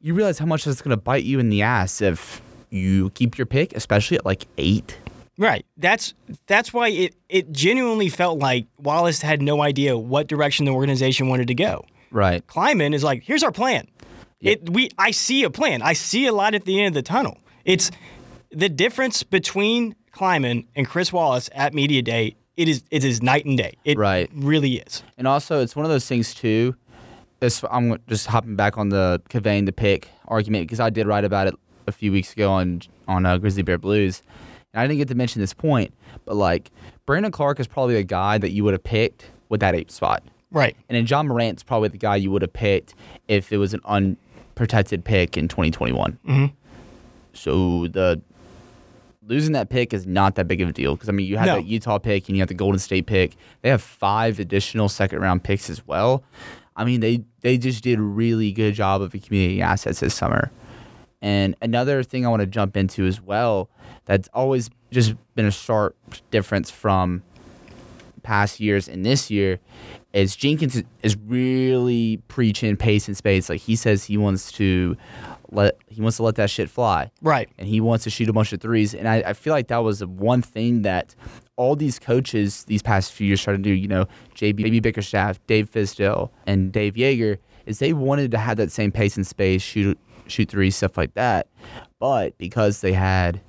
you 0.00 0.14
realize 0.14 0.38
how 0.38 0.46
much 0.46 0.64
that's 0.64 0.80
going 0.80 0.90
to 0.96 0.96
bite 0.96 1.24
you 1.24 1.38
in 1.38 1.50
the 1.50 1.62
ass 1.62 2.00
if 2.00 2.40
you 2.70 3.10
keep 3.10 3.36
your 3.36 3.46
pick, 3.46 3.74
especially 3.74 4.16
at 4.16 4.24
like 4.24 4.46
eight. 4.56 4.96
Right. 5.36 5.64
That's 5.76 6.14
that's 6.46 6.72
why 6.72 6.88
it 6.88 7.14
it 7.28 7.50
genuinely 7.52 8.08
felt 8.08 8.38
like 8.38 8.66
Wallace 8.78 9.22
had 9.22 9.40
no 9.42 9.62
idea 9.62 9.96
what 9.96 10.26
direction 10.28 10.66
the 10.66 10.72
organization 10.72 11.28
wanted 11.28 11.48
to 11.48 11.54
go. 11.54 11.84
Right. 12.10 12.46
Kleiman 12.46 12.92
is 12.94 13.02
like, 13.04 13.22
here's 13.22 13.42
our 13.42 13.52
plan. 13.52 13.86
It 14.40 14.70
we 14.70 14.90
I 14.98 15.10
see 15.10 15.42
a 15.44 15.50
plan. 15.50 15.82
I 15.82 15.92
see 15.92 16.26
a 16.26 16.32
light 16.32 16.54
at 16.54 16.64
the 16.64 16.78
end 16.78 16.88
of 16.88 16.94
the 16.94 17.02
tunnel. 17.02 17.38
It's 17.64 17.90
the 18.50 18.68
difference 18.68 19.22
between 19.22 19.94
Kleiman 20.12 20.66
and 20.76 20.86
Chris 20.88 21.12
Wallace 21.12 21.48
at 21.54 21.74
media 21.74 22.02
day. 22.02 22.36
It 22.56 22.68
is 22.68 22.82
it 22.90 23.04
is 23.04 23.22
night 23.22 23.44
and 23.46 23.56
day. 23.56 23.74
It 23.84 23.96
Right. 23.96 24.28
really 24.34 24.76
is. 24.78 25.02
And 25.16 25.26
also, 25.26 25.60
it's 25.60 25.74
one 25.74 25.84
of 25.86 25.90
those 25.90 26.06
things 26.06 26.34
too. 26.34 26.74
This 27.38 27.64
I'm 27.70 27.96
just 28.06 28.26
hopping 28.26 28.54
back 28.56 28.76
on 28.76 28.90
the 28.90 29.22
conveying 29.30 29.64
the 29.64 29.72
pick 29.72 30.08
argument 30.28 30.64
because 30.66 30.80
I 30.80 30.90
did 30.90 31.06
write 31.06 31.24
about 31.24 31.46
it 31.46 31.54
a 31.86 31.92
few 31.92 32.12
weeks 32.12 32.32
ago 32.34 32.50
on 32.50 32.82
on 33.08 33.24
uh, 33.24 33.38
Grizzly 33.38 33.62
Bear 33.62 33.78
Blues, 33.78 34.22
and 34.74 34.80
I 34.82 34.86
didn't 34.86 34.98
get 34.98 35.08
to 35.08 35.14
mention 35.14 35.40
this 35.40 35.54
point, 35.54 35.94
but 36.26 36.36
like 36.36 36.70
Brandon 37.06 37.32
Clarke 37.32 37.60
is 37.60 37.66
probably 37.66 37.96
a 37.96 38.02
guy 38.02 38.36
that 38.36 38.50
you 38.50 38.62
would 38.64 38.74
have 38.74 38.84
picked 38.84 39.30
with 39.48 39.60
that 39.60 39.74
eighth 39.74 39.90
spot, 39.90 40.22
Right. 40.50 40.76
and 40.88 40.96
then 40.96 41.06
Ja 41.06 41.22
Morant's 41.22 41.62
probably 41.62 41.88
the 41.88 41.98
guy 41.98 42.16
you 42.16 42.30
would 42.30 42.42
have 42.42 42.52
picked 42.52 42.94
if 43.26 43.52
it 43.52 43.56
was 43.56 43.72
an 43.72 43.80
unprotected 43.86 45.02
pick 45.04 45.36
in 45.38 45.48
2021. 45.48 46.18
Mm-hmm. 46.28 46.46
So 47.32 47.86
the 47.88 48.20
losing 49.30 49.52
that 49.52 49.70
pick 49.70 49.94
is 49.94 50.06
not 50.06 50.34
that 50.34 50.46
big 50.48 50.60
of 50.60 50.68
a 50.68 50.72
deal 50.72 50.94
because 50.94 51.08
I 51.08 51.12
mean 51.12 51.26
you 51.26 51.38
had 51.38 51.46
No. 51.46 51.54
that 51.56 51.64
Utah 51.66 51.98
pick 51.98 52.28
and 52.28 52.36
you 52.36 52.42
have 52.42 52.48
the 52.48 52.54
Golden 52.54 52.78
State 52.78 53.06
pick. 53.06 53.36
They 53.62 53.70
have 53.70 53.80
five 53.80 54.38
additional 54.40 54.88
second 54.90 55.20
round 55.20 55.42
picks 55.44 55.70
as 55.70 55.86
well. 55.86 56.22
I 56.76 56.84
mean 56.84 57.00
they 57.00 57.22
they 57.40 57.56
just 57.56 57.82
did 57.82 57.98
a 57.98 58.02
really 58.02 58.52
good 58.52 58.74
job 58.74 59.00
of 59.00 59.14
accumulating 59.14 59.62
assets 59.62 60.00
this 60.00 60.14
summer. 60.14 60.50
And 61.22 61.54
another 61.62 62.02
thing 62.02 62.26
I 62.26 62.28
want 62.28 62.40
to 62.40 62.46
jump 62.46 62.76
into 62.76 63.06
as 63.06 63.20
well 63.20 63.70
that's 64.04 64.28
always 64.34 64.68
just 64.90 65.14
been 65.34 65.46
a 65.46 65.50
sharp 65.50 65.96
difference 66.30 66.70
from 66.70 67.22
past 68.22 68.60
years 68.60 68.88
and 68.88 69.04
this 69.06 69.30
year 69.30 69.58
is 70.12 70.34
Jenkins 70.34 70.82
is 71.02 71.16
really 71.16 72.20
preaching 72.28 72.76
pace 72.76 73.06
and 73.06 73.16
space. 73.16 73.48
Like 73.48 73.60
he 73.60 73.76
says 73.76 74.04
he 74.04 74.16
wants 74.16 74.50
to 74.52 74.96
let 75.52 75.76
he 75.88 76.00
wants 76.00 76.16
to 76.18 76.22
let 76.22 76.36
that 76.36 76.50
shit 76.50 76.70
fly 76.70 77.10
Right. 77.22 77.48
and 77.58 77.66
he 77.68 77.80
wants 77.80 78.04
to 78.04 78.10
shoot 78.10 78.28
a 78.28 78.32
bunch 78.32 78.52
of 78.52 78.60
threes. 78.60 78.94
And 78.94 79.08
I, 79.08 79.16
I 79.26 79.32
feel 79.32 79.52
like 79.52 79.68
that 79.68 79.78
was 79.78 79.98
the 80.00 80.06
one 80.08 80.42
thing 80.42 80.82
that 80.82 81.14
all 81.56 81.76
these 81.76 81.98
coaches 81.98 82.64
these 82.64 82.82
past 82.82 83.12
few 83.12 83.26
years 83.26 83.42
tried 83.42 83.54
to 83.54 83.58
do, 83.58 83.70
you 83.72 83.88
know, 83.88 84.06
JB 84.34 84.80
Bickerstaff, 84.82 85.44
Dave 85.46 85.70
Fizdale, 85.70 86.30
and 86.46 86.72
Dave 86.72 86.94
Joerger, 86.94 87.38
is 87.66 87.78
they 87.78 87.92
wanted 87.92 88.30
to 88.30 88.38
have 88.38 88.56
that 88.56 88.70
same 88.72 88.90
pace 88.92 89.16
and 89.16 89.26
space, 89.26 89.60
shoot 89.62 89.98
shoot 90.26 90.48
threes, 90.48 90.76
stuff 90.76 90.96
like 90.96 91.14
that. 91.14 91.48
But 91.98 92.38
because 92.38 92.80
they 92.80 92.92
had 92.92 93.40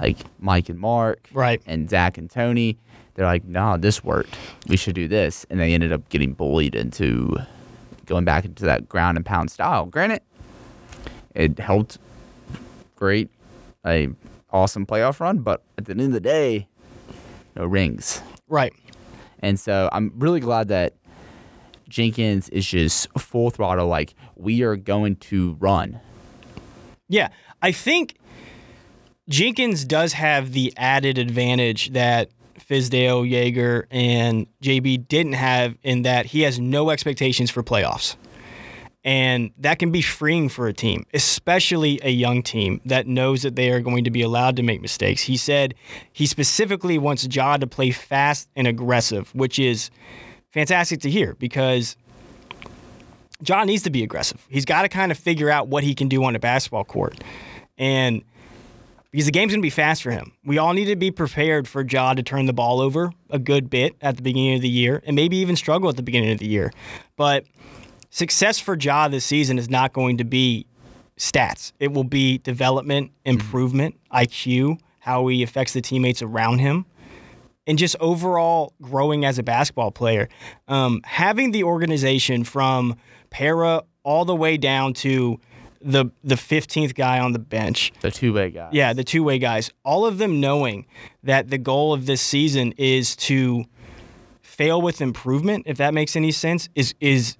like 0.00 0.18
Mike 0.38 0.68
and 0.68 0.78
Marc 0.78 1.28
Right. 1.32 1.60
and 1.66 1.90
Zach 1.90 2.16
and 2.16 2.30
Tony, 2.30 2.78
they're 3.14 3.26
like, 3.26 3.44
nah, 3.44 3.76
this 3.76 4.04
worked. 4.04 4.36
We 4.68 4.76
should 4.76 4.94
do 4.94 5.08
this. 5.08 5.44
And 5.50 5.58
they 5.58 5.74
ended 5.74 5.92
up 5.92 6.08
getting 6.08 6.34
bullied 6.34 6.76
into 6.76 7.36
going 8.06 8.24
back 8.24 8.44
into 8.44 8.64
that 8.64 8.88
ground 8.88 9.16
and 9.18 9.26
pound 9.26 9.50
style. 9.50 9.86
Granted, 9.86 10.20
it 11.38 11.58
helped 11.58 11.98
great, 12.96 13.30
a 13.86 14.08
awesome 14.50 14.84
playoff 14.84 15.20
run, 15.20 15.38
but 15.38 15.62
at 15.78 15.86
the 15.86 15.92
end 15.92 16.00
of 16.00 16.12
the 16.12 16.20
day, 16.20 16.68
no 17.56 17.64
rings. 17.64 18.20
Right. 18.48 18.74
And 19.38 19.58
so 19.58 19.88
I'm 19.92 20.12
really 20.16 20.40
glad 20.40 20.68
that 20.68 20.94
Jenkins 21.88 22.48
is 22.48 22.66
just 22.66 23.08
full 23.18 23.50
throttle. 23.50 23.86
Like 23.86 24.14
we 24.36 24.62
are 24.62 24.76
going 24.76 25.16
to 25.16 25.56
run. 25.60 26.00
Yeah, 27.08 27.28
I 27.62 27.72
think 27.72 28.16
Jenkins 29.28 29.84
does 29.84 30.12
have 30.14 30.52
the 30.52 30.72
added 30.76 31.18
advantage 31.18 31.92
that 31.92 32.30
Fizdale, 32.58 33.30
Joerger, 33.30 33.84
and 33.90 34.46
JB 34.62 35.08
didn't 35.08 35.34
have 35.34 35.76
in 35.82 36.02
that 36.02 36.26
he 36.26 36.42
has 36.42 36.58
no 36.58 36.90
expectations 36.90 37.50
for 37.50 37.62
playoffs. 37.62 38.16
And 39.04 39.52
that 39.58 39.78
can 39.78 39.90
be 39.90 40.02
freeing 40.02 40.48
for 40.48 40.66
a 40.66 40.72
team, 40.72 41.06
especially 41.14 42.00
a 42.02 42.10
young 42.10 42.42
team 42.42 42.80
that 42.84 43.06
knows 43.06 43.42
that 43.42 43.54
they 43.54 43.70
are 43.70 43.80
going 43.80 44.04
to 44.04 44.10
be 44.10 44.22
allowed 44.22 44.56
to 44.56 44.62
make 44.62 44.82
mistakes. 44.82 45.22
He 45.22 45.36
said 45.36 45.74
he 46.12 46.26
specifically 46.26 46.98
wants 46.98 47.26
Ja 47.30 47.56
to 47.56 47.66
play 47.66 47.90
fast 47.90 48.48
and 48.56 48.66
aggressive, 48.66 49.32
which 49.34 49.58
is 49.58 49.90
fantastic 50.50 51.00
to 51.02 51.10
hear 51.10 51.34
because 51.34 51.96
Ja 53.46 53.64
needs 53.64 53.84
to 53.84 53.90
be 53.90 54.02
aggressive. 54.02 54.44
He's 54.50 54.64
got 54.64 54.82
to 54.82 54.88
kind 54.88 55.12
of 55.12 55.18
figure 55.18 55.48
out 55.48 55.68
what 55.68 55.84
he 55.84 55.94
can 55.94 56.08
do 56.08 56.24
on 56.24 56.34
a 56.34 56.40
basketball 56.40 56.84
court. 56.84 57.22
And 57.78 58.22
because 59.10 59.26
the 59.26 59.32
game's 59.32 59.52
going 59.52 59.60
to 59.60 59.66
be 59.66 59.70
fast 59.70 60.02
for 60.02 60.10
him. 60.10 60.32
We 60.44 60.58
all 60.58 60.74
need 60.74 60.86
to 60.86 60.96
be 60.96 61.10
prepared 61.10 61.66
for 61.66 61.82
Ja 61.82 62.14
to 62.14 62.22
turn 62.22 62.46
the 62.46 62.52
ball 62.52 62.80
over 62.80 63.12
a 63.30 63.38
good 63.38 63.70
bit 63.70 63.96
at 64.02 64.16
the 64.16 64.22
beginning 64.22 64.56
of 64.56 64.60
the 64.60 64.68
year 64.68 65.02
and 65.06 65.16
maybe 65.16 65.38
even 65.38 65.56
struggle 65.56 65.88
at 65.88 65.96
the 65.96 66.02
beginning 66.02 66.32
of 66.32 66.38
the 66.38 66.46
year. 66.46 66.72
But 67.16 67.46
success 68.10 68.58
for 68.58 68.76
Ja 68.76 69.08
this 69.08 69.24
season 69.24 69.58
is 69.58 69.68
not 69.68 69.92
going 69.92 70.18
to 70.18 70.24
be 70.24 70.66
stats. 71.18 71.72
It 71.80 71.92
will 71.92 72.04
be 72.04 72.38
development, 72.38 73.10
improvement, 73.24 73.96
IQ, 74.12 74.78
how 75.00 75.26
he 75.26 75.42
affects 75.42 75.72
the 75.72 75.80
teammates 75.80 76.22
around 76.22 76.60
him, 76.60 76.86
and 77.66 77.78
just 77.78 77.96
overall 78.00 78.72
growing 78.80 79.24
as 79.24 79.38
a 79.38 79.42
basketball 79.42 79.90
player. 79.90 80.28
Um, 80.68 81.00
having 81.04 81.50
the 81.50 81.64
organization 81.64 82.44
from 82.44 82.96
Pera 83.30 83.82
all 84.04 84.24
the 84.24 84.36
way 84.36 84.56
down 84.56 84.94
to 84.94 85.40
the 85.80 86.06
the 86.24 86.34
15th 86.34 86.94
guy 86.94 87.20
on 87.20 87.32
the 87.32 87.38
bench. 87.38 87.92
The 88.00 88.10
two 88.10 88.32
way 88.32 88.50
guy. 88.50 88.68
Yeah, 88.72 88.92
the 88.92 89.04
two 89.04 89.22
way 89.22 89.38
guys. 89.38 89.70
All 89.84 90.06
of 90.06 90.18
them 90.18 90.40
knowing 90.40 90.86
that 91.22 91.50
the 91.50 91.58
goal 91.58 91.92
of 91.92 92.06
this 92.06 92.20
season 92.20 92.72
is 92.76 93.14
to 93.16 93.64
fail 94.42 94.82
with 94.82 95.00
improvement, 95.00 95.64
if 95.66 95.76
that 95.76 95.94
makes 95.94 96.16
any 96.16 96.32
sense, 96.32 96.68
is 96.74 96.94
is 97.00 97.36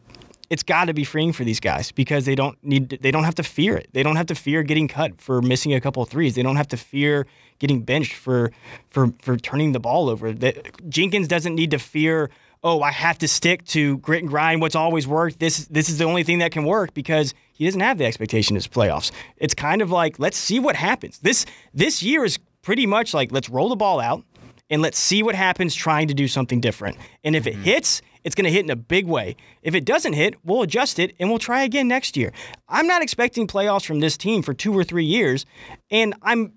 it's 0.51 0.63
got 0.63 0.87
to 0.87 0.95
be 0.95 1.05
freeing 1.05 1.33
for 1.33 1.45
these 1.45 1.61
guys 1.61 1.93
because 1.93 2.25
they 2.25 2.35
don't 2.35 2.57
need 2.65 2.91
to, 2.91 2.99
they 2.99 3.11
don't 3.11 3.25
have 3.25 3.35
to 3.37 3.43
fear 3.43 3.77
it. 3.77 3.89
They 3.93 4.03
don't 4.03 4.17
have 4.17 4.27
to 4.27 4.35
fear 4.35 4.63
getting 4.63 4.89
cut 4.89 5.21
for 5.21 5.43
missing 5.43 5.75
a 5.75 5.81
couple 5.81 6.03
of 6.03 6.09
threes. 6.09 6.35
They 6.35 6.43
don't 6.43 6.57
have 6.57 6.69
to 6.69 6.77
fear 6.77 7.27
getting 7.59 7.83
benched 7.83 8.15
for 8.15 8.53
for 8.91 9.13
for 9.21 9.37
turning 9.37 9.73
the 9.73 9.81
ball 9.81 10.09
over. 10.09 10.33
That 10.33 10.89
Jenkins 10.89 11.29
doesn't 11.29 11.55
need 11.55 11.71
to 11.73 11.79
fear 11.79 12.31
oh, 12.65 12.83
I 12.83 12.91
have 12.91 13.19
to 13.19 13.29
stick 13.29 13.65
to 13.67 13.99
grit 13.99 14.21
and 14.23 14.29
grind. 14.29 14.61
What's 14.61 14.75
always 14.75 15.07
worked. 15.07 15.39
This 15.39 15.67
this 15.67 15.89
is 15.89 15.99
the 15.99 16.05
only 16.05 16.25
thing 16.25 16.41
that 16.41 16.53
can 16.53 16.65
work 16.65 16.95
because 16.95 17.35
he 17.53 17.65
doesn't 17.65 17.81
have 17.81 17.99
the 17.99 18.05
expectation 18.05 18.57
as 18.57 18.67
playoffs. 18.67 19.11
It's 19.37 19.55
kind 19.55 19.83
of 19.83 19.91
like 19.91 20.19
let's 20.19 20.37
see 20.37 20.59
what 20.59 20.77
happens. 20.77 21.19
This 21.19 21.47
this 21.75 22.03
year 22.03 22.25
is 22.25 22.39
pretty 22.63 22.87
much 22.87 23.15
like 23.15 23.33
let's 23.33 23.49
roll 23.49 23.69
the 23.69 23.77
ball 23.77 24.01
out 24.01 24.25
and 24.71 24.83
let's 24.83 24.99
see 24.99 25.23
what 25.23 25.35
happens 25.35 25.75
trying 25.75 26.09
to 26.09 26.15
do 26.15 26.29
something 26.29 26.61
different. 26.61 26.97
And 27.25 27.37
if 27.37 27.45
mm-hmm. 27.45 27.61
it 27.61 27.65
hits, 27.65 28.03
it's 28.29 28.35
going 28.35 28.45
to 28.45 28.51
hit 28.51 28.63
in 28.63 28.71
a 28.71 28.77
big 28.77 29.07
way. 29.07 29.37
If 29.63 29.75
it 29.75 29.87
doesn't 29.87 30.13
hit, 30.13 30.35
we'll 30.45 30.61
adjust 30.61 30.99
it 30.99 31.17
and 31.19 31.31
we'll 31.31 31.39
try 31.39 31.63
again 31.63 31.89
next 31.89 32.15
year. 32.15 32.31
I'm 32.69 32.87
not 32.87 33.01
expecting 33.01 33.47
playoffs 33.47 33.87
from 33.87 34.01
this 34.01 34.19
team 34.19 34.43
for 34.43 34.53
2 34.53 34.77
or 34.77 34.85
3 34.85 35.03
years, 35.03 35.47
and 35.91 36.15
I'm 36.21 36.53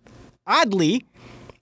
oddly 0.46 1.06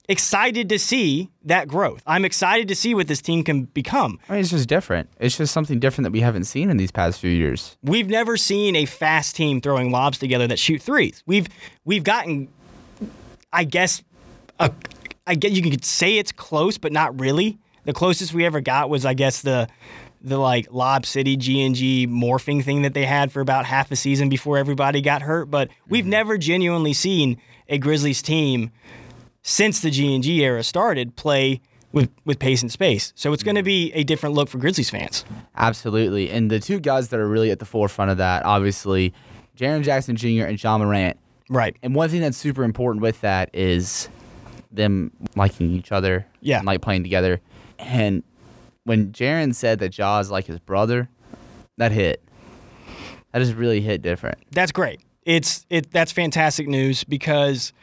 excited 0.08 0.68
to 0.70 0.80
see 0.80 1.30
that 1.44 1.68
growth. 1.68 2.02
I'm 2.08 2.26
excited 2.26 2.68
to 2.70 2.76
see 2.76 2.96
what 2.96 3.08
this 3.08 3.22
team 3.22 3.44
can 3.44 3.66
become. 3.66 4.18
I 4.28 4.34
mean, 4.34 4.42
it's 4.42 4.50
just 4.50 4.68
different. 4.68 5.12
It's 5.20 5.38
just 5.38 5.54
something 5.54 5.80
different 5.80 6.06
that 6.06 6.12
we 6.12 6.22
haven't 6.22 6.46
seen 6.46 6.72
in 6.72 6.78
these 6.78 6.92
past 6.92 7.20
few 7.20 7.30
years. 7.30 7.78
We've 7.84 8.10
never 8.10 8.36
seen 8.36 8.76
a 8.76 8.86
fast 8.86 9.36
team 9.36 9.62
throwing 9.62 9.92
lobs 9.92 10.18
together 10.18 10.48
that 10.48 10.58
shoot 10.58 10.82
threes. 10.82 11.22
We've 11.28 11.48
we've 11.86 12.04
gotten, 12.04 12.48
I 13.54 13.64
guess, 13.64 14.02
a, 14.60 14.72
I 15.28 15.36
guess 15.36 15.52
you 15.52 15.62
could 15.62 15.86
say 15.86 16.18
it's 16.18 16.32
close, 16.32 16.80
but 16.80 16.92
not 16.92 17.20
really. 17.20 17.60
The 17.86 17.94
closest 17.94 18.34
we 18.34 18.46
ever 18.46 18.62
got 18.62 18.90
was, 18.90 19.06
I 19.06 19.14
guess, 19.14 19.42
the 19.42 19.68
the 20.22 20.38
like 20.38 20.68
Lob 20.72 21.06
City 21.06 21.38
G&G 21.38 22.08
morphing 22.08 22.64
thing 22.64 22.82
that 22.82 22.94
they 22.94 23.06
had 23.06 23.32
for 23.32 23.40
about 23.40 23.66
half 23.66 23.90
a 23.92 23.96
season 23.96 24.28
before 24.28 24.58
everybody 24.58 25.02
got 25.02 25.22
hurt. 25.22 25.46
But 25.46 25.70
we've 25.88 26.04
mm-hmm. 26.04 26.12
never 26.12 26.38
genuinely 26.38 26.94
seen 26.94 27.42
a 27.70 27.78
Grizzlies 27.78 28.22
team 28.22 28.72
since 29.42 29.80
the 29.80 29.90
G&G 29.90 30.44
era 30.44 30.64
started 30.64 31.16
play 31.16 31.62
with 31.92 32.10
with 32.26 32.40
pace 32.40 32.62
and 32.62 32.72
space. 32.72 33.14
So 33.16 33.34
it's 33.34 33.44
going 33.44 33.56
to 33.56 33.64
be 33.64 33.92
a 33.94 34.04
different 34.04 34.36
look 34.36 34.50
for 34.50 34.58
Grizzlies 34.58 34.90
fans. 34.90 35.26
Absolutely. 35.56 36.30
And 36.30 36.52
the 36.52 36.60
two 36.60 36.80
guys 36.80 37.10
that 37.10 37.20
are 37.20 37.28
really 37.28 37.52
at 37.52 37.60
the 37.60 37.66
forefront 37.66 38.12
of 38.12 38.18
that, 38.18 38.46
obviously, 38.46 39.14
Jaren 39.58 39.84
Jackson 39.84 40.16
Jr. 40.16 40.46
and 40.46 40.62
Ja 40.62 40.78
Morant. 40.78 41.18
Right. 41.50 41.76
And 41.82 41.96
one 41.96 42.10
thing 42.10 42.22
that's 42.22 42.38
super 42.38 42.64
important 42.64 43.02
with 43.02 43.22
that 43.22 43.50
is 43.54 44.08
them 44.72 45.12
liking 45.36 45.72
each 45.72 45.92
other. 45.92 46.28
Yeah. 46.42 46.58
And 46.58 46.68
like 46.68 46.82
playing 46.82 47.04
together. 47.04 47.42
And 47.80 48.24
when 48.84 49.12
Jaren 49.12 49.56
said 49.56 49.80
that 49.80 49.98
Ja 49.98 50.20
is 50.20 50.30
like 50.30 50.46
his 50.46 50.60
brother, 50.60 51.10
that 51.78 51.92
hit. 51.92 52.24
That 53.32 53.40
just 53.40 53.56
really 53.56 53.82
hit 53.82 54.02
different. 54.02 54.38
That's 54.52 54.72
great. 54.72 55.02
It's 55.24 55.66
it 55.70 55.92
that's 55.92 56.12
fantastic 56.12 56.68
news 56.68 57.04
because 57.04 57.74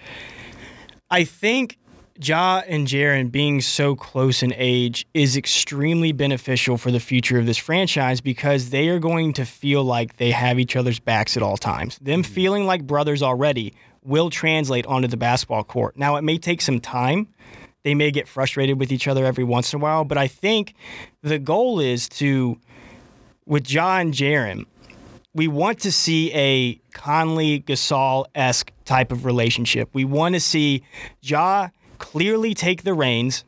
I 1.11 1.25
think 1.25 1.79
Ja 2.21 2.63
and 2.67 2.87
Jaren 2.87 3.31
being 3.31 3.61
so 3.61 3.95
close 3.95 4.43
in 4.43 4.53
age 4.57 5.07
is 5.15 5.37
extremely 5.37 6.13
beneficial 6.13 6.79
for 6.79 6.91
the 6.91 7.01
future 7.01 7.39
of 7.39 7.47
this 7.47 7.59
franchise 7.59 8.21
because 8.21 8.71
they 8.71 8.89
are 8.89 8.99
going 8.99 9.33
to 9.35 9.45
feel 9.45 9.85
like 9.85 10.17
they 10.17 10.31
have 10.31 10.59
each 10.59 10.77
other's 10.77 10.99
backs 10.99 11.37
at 11.37 11.43
all 11.43 11.57
times. 11.57 11.99
Them 11.99 12.23
mm-hmm. 12.23 12.33
feeling 12.33 12.67
like 12.67 12.87
brothers 12.87 13.23
already 13.23 13.75
will 14.03 14.31
translate 14.31 14.87
onto 14.87 15.09
the 15.09 15.17
basketball 15.17 15.65
court. 15.65 15.97
Now, 15.97 16.17
it 16.17 16.23
may 16.23 16.39
take 16.39 16.61
some 16.61 16.81
time. 16.81 17.29
They 17.87 17.95
may 17.95 18.11
get 18.11 18.27
frustrated 18.27 18.81
with 18.81 18.91
each 18.91 19.07
other 19.07 19.25
every 19.25 19.45
once 19.45 19.73
in 19.73 19.79
a 19.79 19.81
while, 19.81 20.03
but 20.03 20.19
I 20.19 20.27
think 20.27 20.75
the 21.23 21.39
goal 21.39 21.79
is 21.79 22.09
to, 22.19 22.59
with 23.47 23.71
Ja 23.71 23.99
and 23.99 24.13
Jaren, 24.13 24.67
we 25.35 25.47
want 25.47 25.79
to 25.83 25.93
see 25.93 26.33
a 26.35 26.81
Conley 26.95 27.61
Gasol 27.61 28.25
esque 28.35 28.73
type 28.87 29.13
of 29.13 29.25
relationship. 29.25 29.89
We 29.93 30.05
want 30.05 30.35
to 30.35 30.41
see 30.41 30.83
Ja 31.23 31.69
clearly 31.99 32.55
take 32.55 32.83
the 32.83 32.93
reins 32.93 33.45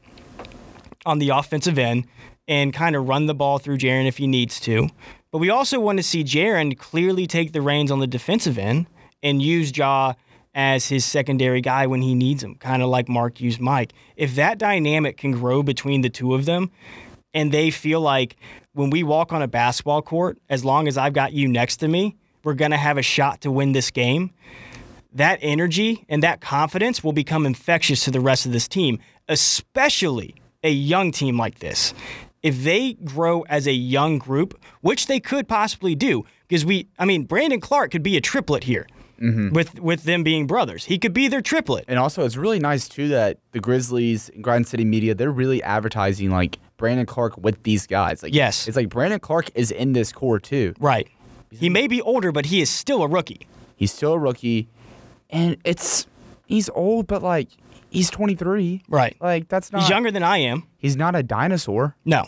on 1.05 1.19
the 1.19 1.31
offensive 1.31 1.77
end 1.77 2.07
and 2.47 2.73
kind 2.73 2.95
of 2.95 3.09
run 3.09 3.27
the 3.27 3.35
ball 3.35 3.59
through 3.59 3.79
Jaren 3.79 4.07
if 4.07 4.19
he 4.19 4.29
needs 4.29 4.61
to. 4.61 4.89
But 5.33 5.39
we 5.39 5.51
also 5.51 5.81
want 5.81 5.99
to 5.99 6.05
see 6.05 6.23
Jaren 6.23 6.79
clearly 6.79 7.27
take 7.27 7.51
the 7.51 7.61
reins 7.61 7.91
on 7.91 7.99
the 7.99 8.07
defensive 8.07 8.57
end 8.57 8.87
and 9.21 9.43
use 9.43 9.77
Ja 9.77 10.15
as 10.59 10.89
his 10.89 11.05
secondary 11.05 11.61
guy 11.61 11.87
when 11.87 12.03
he 12.03 12.17
needs 12.17 12.43
him, 12.43 12.57
kind 12.57 12.83
of 12.83 12.89
like 12.89 13.09
Marc 13.09 13.41
used 13.41 13.61
Mike. 13.61 13.93
If 14.17 14.35
that 14.35 14.59
dynamic 14.59 15.17
can 15.17 15.31
grow 15.31 15.63
between 15.63 16.01
the 16.01 16.11
two 16.11 16.35
of 16.35 16.47
them 16.47 16.73
and 17.33 17.53
they 17.53 17.71
feel 17.71 18.01
like 18.01 18.35
when 18.73 18.91
we 18.91 19.05
walk 19.05 19.33
on 19.33 19.41
a 19.41 19.47
basketball 19.47 20.03
court, 20.03 20.37
as 20.51 20.65
long 20.65 20.89
as 20.89 20.99
I've 20.99 21.13
got 21.13 21.33
you 21.33 21.47
next 21.47 21.77
to 21.77 21.87
me, 21.87 22.17
we're 22.43 22.55
going 22.55 22.73
to 22.73 22.77
have 22.77 22.99
a 22.99 23.03
shot 23.03 23.43
to 23.43 23.53
win 23.53 23.71
this 23.71 23.93
game 23.93 24.33
that 25.13 25.39
energy 25.43 26.05
and 26.09 26.25
that 26.25 26.41
confidence 26.41 27.05
will 27.05 27.13
become 27.13 27.47
infectious 27.47 28.05
to 28.05 28.11
the 28.11 28.21
rest 28.21 28.45
of 28.45 28.53
this 28.53 28.67
team, 28.67 28.99
especially 29.29 30.35
a 30.65 30.71
young 30.71 31.13
team 31.13 31.39
like 31.39 31.61
this. 31.61 31.95
If 32.43 32.65
they 32.65 32.95
grow 32.95 33.43
as 33.43 33.69
a 33.69 33.73
young 33.73 34.19
group, 34.19 34.61
which 34.81 35.07
they 35.07 35.21
could 35.21 35.47
possibly 35.47 35.95
do, 35.95 36.25
because 36.49 36.65
we, 36.65 36.89
I 36.99 37.05
mean, 37.05 37.25
Brandon 37.25 37.61
Clarke 37.61 37.93
could 37.93 38.03
be 38.03 38.17
a 38.17 38.21
triplet 38.21 38.65
here. 38.65 38.87
Mm-hmm. 39.21 39.51
With 39.51 39.81
with 39.81 40.05
them 40.05 40.23
being 40.23 40.47
brothers, 40.47 40.85
he 40.85 40.99
could 40.99 41.13
be 41.13 41.29
their 41.29 41.41
triplet. 41.41 41.85
And 41.89 41.99
also, 41.99 42.25
it's 42.25 42.37
really 42.37 42.59
nice 42.61 42.89
too 42.89 43.09
that 43.09 43.39
the 43.53 43.61
Grizzlies 43.61 44.29
and 44.29 44.45
Grind 44.45 44.67
City 44.69 44.85
Media 44.85 45.15
they're 45.15 45.31
really 45.31 45.63
advertising 45.63 46.31
like 46.31 46.59
Brandon 46.77 47.07
Clarke 47.07 47.37
with 47.37 47.63
these 47.65 47.87
guys. 47.87 48.23
Like, 48.23 48.35
yes, 48.35 48.69
it's 48.69 48.77
like 48.77 48.89
Brandon 48.89 49.21
Clarke 49.21 49.51
is 49.55 49.71
in 49.71 49.93
this 49.93 50.13
core 50.13 50.39
too. 50.39 50.75
Right. 50.79 51.09
He 51.51 51.69
may 51.69 51.89
be 51.89 52.01
older, 52.03 52.31
but 52.31 52.47
he 52.47 52.61
is 52.61 52.71
still 52.71 53.03
a 53.03 53.09
rookie. 53.09 53.47
He's 53.77 53.93
still 53.93 54.13
a 54.13 54.19
rookie 54.19 54.69
and 55.31 55.57
it's 55.65 56.07
he's 56.47 56.69
old, 56.71 57.07
but 57.07 57.23
like 57.23 57.49
he's 57.91 58.11
23. 58.11 58.83
Right. 58.89 59.17
Like 59.21 59.49
that's 59.49 59.73
not. 59.73 59.83
He's 59.83 59.91
younger 59.91 60.11
than 60.11 60.23
I 60.23 60.39
am. 60.39 60.67
He's 60.79 60.97
not 60.97 61.15
a 61.15 61.23
dinosaur. 61.23 61.97
No. 62.05 62.27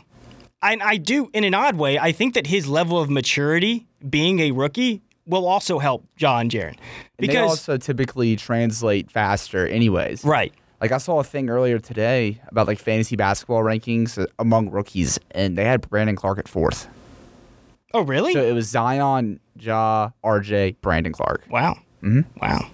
I, 0.63 0.77
I 0.83 0.97
do, 0.99 1.31
in 1.33 1.45
an 1.45 1.55
odd 1.55 1.77
way, 1.77 1.99
I 1.99 2.13
think 2.13 2.35
that 2.35 2.49
his 2.49 2.69
level 2.69 3.01
of 3.01 3.09
maturity, 3.09 3.87
being 4.07 4.41
a 4.41 4.51
rookie, 4.51 5.01
will 5.31 5.47
also 5.47 5.79
help 5.79 6.05
John 6.17 6.51
Jaren. 6.51 6.77
Because 7.19 7.35
and 7.35 7.45
they 7.45 7.49
also 7.49 7.77
typically 7.77 8.37
translate 8.37 9.11
faster, 9.11 9.67
anyways. 9.67 10.25
Right. 10.25 10.53
Like 10.81 10.93
I 10.93 10.99
saw 10.99 11.21
a 11.21 11.25
thing 11.25 11.51
earlier 11.51 11.79
today 11.79 12.41
about 12.49 12.67
like 12.67 12.79
fantasy 12.79 13.17
basketball 13.17 13.63
rankings 13.63 14.25
among 14.39 14.71
rookies, 14.71 15.19
and 15.33 15.57
they 15.57 15.65
had 15.65 15.89
Brandon 15.89 16.17
Clarke 16.17 16.39
at 16.39 16.49
fourth. 16.49 16.89
Oh, 17.93 18.03
really? 18.03 18.33
So 18.33 18.43
it 18.43 18.53
was 18.53 18.69
Zion, 18.69 19.41
Ja, 19.59 20.11
RJ, 20.25 20.77
Brandon 20.81 21.13
Clarke. 21.13 21.45
Wow. 21.51 21.77
Mm-hmm. 22.03 22.21
Wow. 22.41 22.71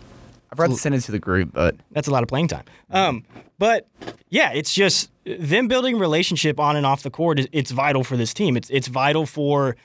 I 0.51 0.57
forgot 0.57 0.71
to 0.71 0.77
send 0.81 0.95
it 0.95 1.01
to 1.03 1.13
the 1.13 1.19
group, 1.19 1.53
but 1.53 1.77
that's 1.91 2.09
a 2.09 2.11
lot 2.11 2.23
of 2.23 2.29
playing 2.29 2.49
time. 2.49 2.65
Um, 2.91 3.25
but 3.59 3.89
yeah, 4.29 4.53
it's 4.53 4.73
just 4.75 5.11
them 5.25 5.69
building 5.69 5.99
relationship 5.99 6.61
on 6.61 6.77
and 6.77 6.87
off 6.87 7.03
the 7.03 7.11
court. 7.11 7.39
Is, 7.39 7.49
it's 7.53 7.71
vital 7.71 8.05
for 8.05 8.17
this 8.17 8.33
team. 8.35 8.57
It's 8.57 8.71
it's 8.71 8.87
vital 8.89 9.27
for 9.27 9.77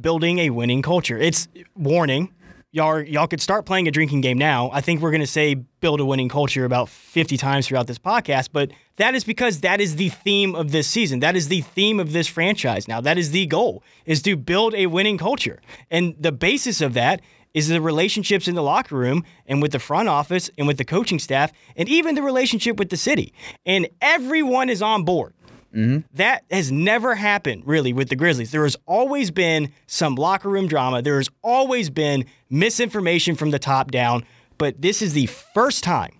building 0.00 0.38
a 0.38 0.50
winning 0.50 0.82
culture. 0.82 1.18
It's 1.18 1.48
warning. 1.74 2.32
y'all 2.70 3.00
y'all 3.00 3.26
could 3.26 3.40
start 3.40 3.66
playing 3.66 3.88
a 3.88 3.90
drinking 3.90 4.20
game 4.20 4.38
now. 4.38 4.70
I 4.72 4.80
think 4.80 5.00
we're 5.00 5.10
going 5.10 5.20
to 5.20 5.26
say 5.26 5.54
build 5.54 6.00
a 6.00 6.04
winning 6.04 6.28
culture 6.28 6.64
about 6.64 6.88
50 6.88 7.36
times 7.36 7.66
throughout 7.66 7.86
this 7.86 7.98
podcast, 7.98 8.50
but 8.52 8.70
that 8.96 9.14
is 9.14 9.24
because 9.24 9.60
that 9.60 9.80
is 9.80 9.96
the 9.96 10.10
theme 10.10 10.54
of 10.54 10.70
this 10.70 10.86
season. 10.86 11.20
That 11.20 11.34
is 11.36 11.48
the 11.48 11.62
theme 11.62 11.98
of 11.98 12.12
this 12.12 12.28
franchise 12.28 12.86
now. 12.86 13.00
That 13.00 13.18
is 13.18 13.30
the 13.30 13.46
goal 13.46 13.82
is 14.06 14.22
to 14.22 14.36
build 14.36 14.74
a 14.74 14.86
winning 14.86 15.18
culture. 15.18 15.60
And 15.90 16.14
the 16.18 16.32
basis 16.32 16.80
of 16.80 16.94
that 16.94 17.20
is 17.54 17.68
the 17.68 17.80
relationships 17.80 18.48
in 18.48 18.54
the 18.54 18.62
locker 18.62 18.96
room 18.96 19.24
and 19.46 19.62
with 19.62 19.72
the 19.72 19.78
front 19.78 20.08
office 20.08 20.50
and 20.58 20.66
with 20.66 20.76
the 20.76 20.84
coaching 20.84 21.18
staff 21.18 21.52
and 21.76 21.88
even 21.88 22.16
the 22.16 22.22
relationship 22.22 22.76
with 22.78 22.90
the 22.90 22.96
city. 22.96 23.32
And 23.64 23.88
everyone 24.02 24.68
is 24.68 24.82
on 24.82 25.04
board. 25.04 25.32
Mm-hmm. 25.74 26.06
That 26.14 26.44
has 26.50 26.70
never 26.70 27.14
happened 27.14 27.62
really 27.66 27.92
with 27.92 28.08
the 28.08 28.16
Grizzlies. 28.16 28.52
There 28.52 28.62
has 28.64 28.76
always 28.86 29.30
been 29.30 29.72
some 29.86 30.14
locker 30.14 30.48
room 30.48 30.68
drama. 30.68 31.02
There 31.02 31.16
has 31.16 31.28
always 31.42 31.90
been 31.90 32.26
misinformation 32.50 33.34
from 33.34 33.50
the 33.50 33.58
top 33.58 33.90
down. 33.90 34.24
But 34.58 34.80
this 34.80 35.02
is 35.02 35.14
the 35.14 35.26
first 35.26 35.82
time 35.82 36.12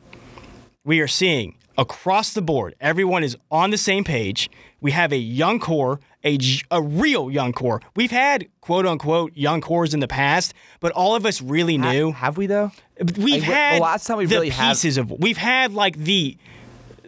we 0.85 1.01
are 1.01 1.09
seeing 1.09 1.57
across 1.79 2.33
the 2.35 2.43
board, 2.43 2.75
everyone 2.81 3.25
is 3.25 3.37
on 3.51 3.71
the 3.71 3.79
same 3.79 4.05
page. 4.05 4.51
We 4.81 4.91
have 4.93 5.13
a 5.13 5.17
young 5.19 5.59
core, 5.61 6.01
a, 6.25 6.39
a 6.71 6.83
real 6.83 7.31
young 7.31 7.53
core. 7.53 7.81
We've 7.97 8.11
had 8.11 8.47
quote 8.61 8.87
unquote 8.87 9.33
young 9.35 9.61
cores 9.61 9.95
in 9.95 10.01
the 10.01 10.09
past, 10.09 10.55
but 10.81 10.93
all 10.93 11.15
of 11.15 11.25
us 11.27 11.41
really 11.41 11.77
Ha- 11.77 11.93
knew. 11.93 12.13
have 12.13 12.37
we 12.37 12.47
though? 12.47 12.71
We've 12.99 13.19
Like, 13.19 13.41
the 13.41 13.47
had 13.47 13.81
last 13.83 14.07
time 14.07 14.19
we 14.19 14.27
the 14.27 14.35
really 14.37 14.51
pieces 14.51 14.99
of 14.99 15.11
we've 15.11 15.37
had 15.39 15.73
like 15.73 15.97
the 15.97 16.37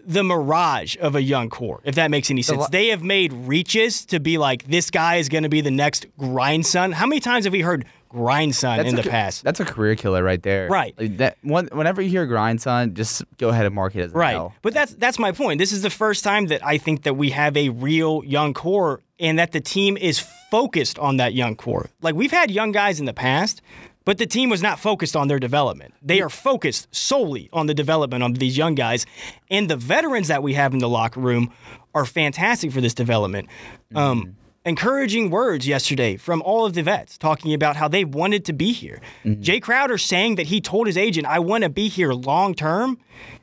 the 0.08 0.23
mirage 0.23 0.96
of 1.00 1.16
a 1.16 1.23
young 1.23 1.50
core, 1.50 1.80
if 1.85 1.96
that 1.96 2.12
makes 2.12 2.30
any 2.30 2.40
sense. 2.40 2.58
la- 2.61 2.68
they 2.68 2.88
have 2.88 3.02
made 3.02 3.32
reaches 3.32 4.04
to 4.06 4.20
be 4.20 4.38
like 4.38 4.62
this 4.68 4.88
guy 4.90 5.16
is 5.16 5.28
going 5.28 5.42
to 5.42 5.49
be 5.49 5.61
the 5.61 5.70
next 5.70 6.06
grindson. 6.16 6.92
How 6.92 7.06
many 7.06 7.18
times 7.20 7.44
have 7.44 7.52
we 7.52 7.61
heard 7.61 7.85
grindson 8.08 8.84
in 8.84 8.98
a 8.98 9.02
the 9.02 9.08
past? 9.08 9.44
That's 9.44 9.60
a 9.60 9.64
career 9.64 9.94
killer 9.96 10.22
right 10.22 10.42
there. 10.42 10.68
Right. 10.68 10.94
Like 10.98 11.16
that 11.18 11.38
one, 11.42 11.68
whenever 11.72 12.00
you 12.02 12.08
hear 12.10 12.26
grindson, 12.26 12.94
just 12.94 13.22
go 13.38 13.48
ahead 13.50 13.66
and 13.66 13.75
mark 13.75 13.94
it 13.94 14.02
as 14.02 14.12
a 14.12 14.16
Right. 14.16 14.34
L. 14.34 14.54
But 14.62 14.75
that's 14.75 14.94
that's 14.94 15.18
my 15.18 15.32
point. 15.32 15.58
This 15.58 15.72
is 15.72 15.82
the 15.82 15.90
first 15.90 16.25
time 16.25 16.46
that 16.46 16.64
I 16.64 16.78
think 16.78 17.02
that 17.04 17.14
we 17.14 17.30
have 17.30 17.56
a 17.56 17.68
real 17.70 18.22
young 18.25 18.54
core 18.54 19.02
and 19.18 19.38
that 19.38 19.52
the 19.52 19.60
team 19.60 19.96
is 19.96 20.18
focused 20.50 20.98
on 20.98 21.16
that 21.18 21.34
young 21.34 21.56
core. 21.56 21.88
Like 22.02 22.14
we've 22.14 22.30
had 22.30 22.50
young 22.50 22.72
guys 22.72 23.00
in 23.00 23.06
the 23.06 23.14
past, 23.14 23.62
but 24.04 24.18
the 24.18 24.26
team 24.26 24.50
was 24.50 24.62
not 24.62 24.78
focused 24.78 25.16
on 25.16 25.28
their 25.28 25.38
development. 25.38 25.94
They 26.02 26.20
are 26.20 26.28
focused 26.30 26.94
solely 26.94 27.48
on 27.52 27.66
the 27.66 27.75
development 27.75 28.22
of 28.22 28.38
these 28.38 28.56
young 28.56 28.75
guys. 28.75 29.04
And 29.50 29.68
the 29.68 29.76
veterans 29.76 30.28
that 30.28 30.42
we 30.42 30.54
have 30.54 30.72
in 30.72 30.78
the 30.78 30.88
locker 30.88 31.20
room 31.20 31.50
are 31.94 32.04
fantastic 32.04 32.70
for 32.72 32.80
this 32.80 32.94
development. 32.94 33.48
Um, 33.94 34.36
encouraging 34.66 35.30
words 35.30 35.66
yesterday 35.66 36.16
from 36.16 36.42
all 36.42 36.66
of 36.66 36.75
the 36.75 36.82
vets 36.82 37.16
talking 37.16 37.54
about 37.54 37.76
how 37.76 37.88
they 37.88 38.04
wanted 38.04 38.44
to 38.44 38.52
be 38.52 38.73
here. 38.73 39.00
Mm-hmm. 39.25 39.40
Jae 39.40 39.62
Crowder 39.62 39.96
saying 39.96 40.35
that 40.35 40.49
he 40.49 40.61
told 40.61 40.88
his 40.88 40.99
agent, 40.99 41.26
I 41.26 41.38
want 41.38 41.62
to 41.62 41.70
be 41.70 41.88
here 41.88 42.12
long 42.12 42.52
term, 42.52 42.99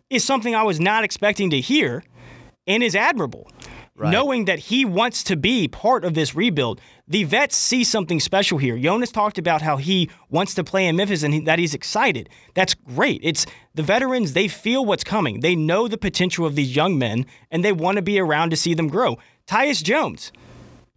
is 0.09 0.23
something 0.23 0.53
I 0.53 0.63
was 0.63 0.79
not 0.79 1.03
expecting 1.03 1.49
to 1.51 1.61
hear 1.61 2.03
and 2.67 2.83
is 2.83 2.95
admirable. 2.95 3.49
Knowing 3.95 4.45
that 4.45 4.59
he 4.59 4.83
wants 4.83 5.23
to 5.23 5.37
be 5.37 5.67
part 5.67 6.03
of 6.03 6.13
this 6.13 6.35
rebuild, 6.35 6.81
the 7.07 7.23
vets 7.23 7.55
see 7.55 7.83
something 7.83 8.19
special 8.19 8.57
here. 8.57 8.77
Jonas 8.77 9.11
talked 9.11 9.37
about 9.37 9.61
how 9.61 9.77
he 9.77 10.09
wants 10.29 10.55
to 10.55 10.63
play 10.63 10.87
in 10.87 10.95
Memphis 10.95 11.23
and 11.23 11.33
he, 11.33 11.39
that 11.41 11.59
he's 11.59 11.73
excited. 11.73 12.27
That's 12.53 12.73
great. 12.73 13.21
It's 13.23 13.45
the 13.75 13.83
veterans, 13.83 14.33
they 14.33 14.49
feel 14.49 14.83
what's 14.83 15.03
coming. 15.03 15.39
They 15.39 15.55
know 15.55 15.87
the 15.87 15.97
potential 15.97 16.45
of 16.45 16.55
these 16.55 16.75
young 16.75 16.97
men 16.97 17.27
and 17.51 17.63
they 17.63 17.71
want 17.71 17.97
to 17.97 18.01
be 18.01 18.19
around 18.19 18.49
to 18.49 18.57
see 18.57 18.73
them 18.73 18.89
grow. 18.89 19.19
Tyus 19.47 19.81
Jones 19.81 20.33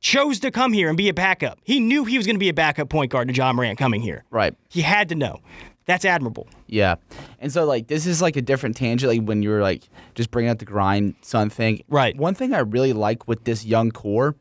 chose 0.00 0.40
to 0.40 0.50
come 0.50 0.72
here 0.72 0.88
and 0.88 0.96
be 0.96 1.08
a 1.08 1.14
backup. 1.14 1.58
He 1.64 1.80
knew 1.80 2.04
he 2.04 2.16
was 2.16 2.26
going 2.26 2.36
to 2.36 2.40
be 2.40 2.48
a 2.48 2.54
backup 2.54 2.88
point 2.88 3.10
guard 3.10 3.28
to 3.28 3.34
Ja 3.34 3.52
Morant 3.52 3.78
coming 3.78 4.00
here. 4.00 4.24
Right. 4.30 4.54
He 4.68 4.82
had 4.82 5.08
to 5.08 5.14
know. 5.14 5.40
That's 5.86 6.04
admirable. 6.04 6.48
Yeah. 6.66 6.96
And 7.38 7.52
so 7.52 7.64
like 7.64 7.86
this 7.86 8.06
is 8.06 8.20
like 8.20 8.36
a 8.36 8.42
different 8.42 8.76
tangent 8.76 9.10
like 9.10 9.22
when 9.22 9.42
you 9.42 9.50
were 9.50 9.62
like 9.62 9.84
just 10.14 10.30
bringing 10.32 10.50
up 10.50 10.58
the 10.58 10.64
grind 10.64 11.14
son 11.22 11.48
thing. 11.48 11.82
Right. 11.88 12.16
One 12.16 12.34
thing 12.34 12.52
I 12.52 12.58
really 12.58 12.92
like 12.92 13.28
with 13.28 13.44
this 13.44 13.64
young 13.64 13.92
core 13.92 14.34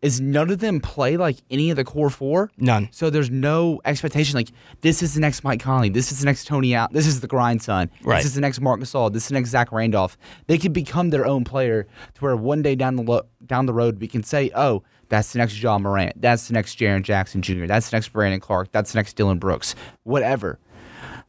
is 0.00 0.20
none 0.20 0.48
of 0.50 0.58
them 0.60 0.80
play 0.80 1.16
like 1.16 1.38
any 1.50 1.70
of 1.70 1.76
the 1.76 1.84
core 1.84 2.08
four. 2.10 2.50
None. 2.56 2.88
So 2.92 3.10
there's 3.10 3.30
no 3.30 3.80
expectation 3.84 4.36
like 4.36 4.50
this 4.80 5.02
is 5.02 5.14
the 5.14 5.20
next 5.20 5.42
Mike 5.42 5.60
Conley, 5.60 5.88
this 5.88 6.12
is 6.12 6.20
the 6.20 6.26
next 6.26 6.46
Tony 6.46 6.74
out, 6.74 6.92
this 6.92 7.06
is 7.06 7.20
the 7.20 7.26
grind 7.26 7.62
son, 7.62 7.90
Right. 8.04 8.16
this 8.18 8.26
is 8.26 8.34
the 8.34 8.40
next 8.40 8.60
Marc 8.60 8.80
Gasol, 8.80 9.12
this 9.12 9.24
is 9.24 9.28
the 9.28 9.34
next 9.34 9.50
Zach 9.50 9.72
Randolph. 9.72 10.16
They 10.46 10.56
could 10.58 10.72
become 10.72 11.10
their 11.10 11.26
own 11.26 11.42
player 11.44 11.86
to 12.14 12.20
where 12.20 12.36
one 12.36 12.62
day 12.62 12.76
down 12.76 12.94
the 12.96 13.02
lo- 13.02 13.26
down 13.44 13.66
the 13.66 13.72
road 13.74 14.00
we 14.00 14.06
can 14.06 14.22
say, 14.22 14.50
oh, 14.54 14.84
that's 15.08 15.32
the 15.32 15.38
next 15.38 15.60
Ja 15.60 15.78
Morant, 15.78 16.20
that's 16.20 16.46
the 16.48 16.54
next 16.54 16.78
Jaren 16.78 17.02
Jackson 17.02 17.42
Jr., 17.42 17.66
that's 17.66 17.90
the 17.90 17.96
next 17.96 18.08
Brandon 18.12 18.38
Clark, 18.40 18.70
that's 18.70 18.92
the 18.92 18.98
next 18.98 19.14
Dillon 19.16 19.38
Brooks, 19.38 19.74
whatever. 20.04 20.58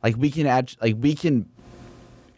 Like 0.03 0.15
we 0.15 0.29
can 0.29 0.45
add, 0.45 0.73
like 0.81 0.95
we 0.99 1.15
can 1.15 1.49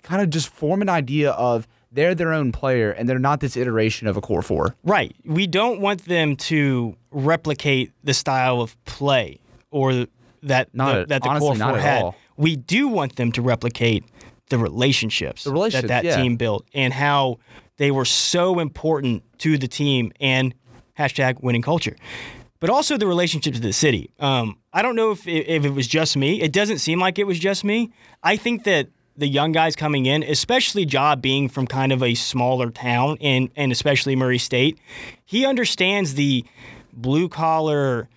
kind 0.01 0.21
of 0.21 0.29
just 0.29 0.47
form 0.49 0.81
an 0.81 0.89
idea 0.89 1.31
of 1.31 1.67
they're 1.91 2.15
their 2.15 2.33
own 2.33 2.51
player 2.51 2.91
and 2.91 3.07
they're 3.07 3.19
not 3.19 3.39
this 3.39 3.57
iteration 3.57 4.07
of 4.07 4.17
a 4.17 4.21
core 4.21 4.41
four. 4.41 4.75
Right. 4.83 5.15
We 5.25 5.47
don't 5.47 5.81
want 5.81 6.05
them 6.05 6.35
to 6.37 6.95
replicate 7.11 7.91
the 8.03 8.13
style 8.13 8.61
of 8.61 8.81
play 8.85 9.39
or 9.71 10.07
that 10.43 10.73
Not 10.73 10.93
the, 10.93 11.01
at- 11.01 11.07
that 11.09 11.23
the 11.23 11.29
honestly, 11.29 11.57
core 11.59 11.69
four 11.69 11.77
had. 11.79 12.03
all. 12.03 12.15
We 12.37 12.55
do 12.55 12.87
want 12.87 13.15
them 13.17 13.31
to 13.33 13.41
replicate 13.41 14.03
the 14.49 14.57
relationships, 14.57 15.43
The 15.43 15.51
relationships, 15.51 15.89
that 15.89 16.03
that 16.03 16.09
yeah. 16.17 16.21
team 16.21 16.35
built 16.37 16.65
and 16.73 16.91
how 16.93 17.39
they 17.77 17.91
were 17.91 18.05
so 18.05 18.59
important 18.59 19.23
to 19.39 19.57
the 19.57 19.67
team 19.67 20.11
and 20.19 20.53
hashtag 20.97 21.41
winning 21.41 21.61
culture. 21.61 21.95
But 22.59 22.69
also 22.69 22.97
the 22.97 23.07
relationship 23.07 23.53
to 23.55 23.59
the 23.59 23.73
city. 23.73 24.11
Um, 24.19 24.57
I 24.71 24.81
don't 24.81 24.95
know 24.95 25.11
if 25.11 25.27
it, 25.27 25.47
if 25.47 25.65
it 25.65 25.71
was 25.71 25.87
just 25.87 26.15
me. 26.15 26.41
It 26.41 26.51
doesn't 26.51 26.77
seem 26.79 26.99
like 26.99 27.17
it 27.17 27.25
was 27.25 27.39
just 27.39 27.63
me. 27.63 27.91
I 28.23 28.35
think 28.37 28.65
that 28.65 28.87
the 29.17 29.27
young 29.27 29.51
guys 29.51 29.75
coming 29.75 30.05
in, 30.05 30.23
especially 30.23 30.83
Ja 30.83 31.15
being 31.15 31.49
from 31.49 31.67
kind 31.67 31.91
of 31.91 32.01
a 32.01 32.15
smaller 32.15 32.69
town 32.69 33.17
and 33.21 33.49
and 33.55 33.71
especially 33.71 34.15
Murray 34.15 34.37
State, 34.37 34.77
he 35.25 35.45
understands 35.45 36.15
the 36.15 36.45
blue 36.93 37.29
collar 37.29 38.07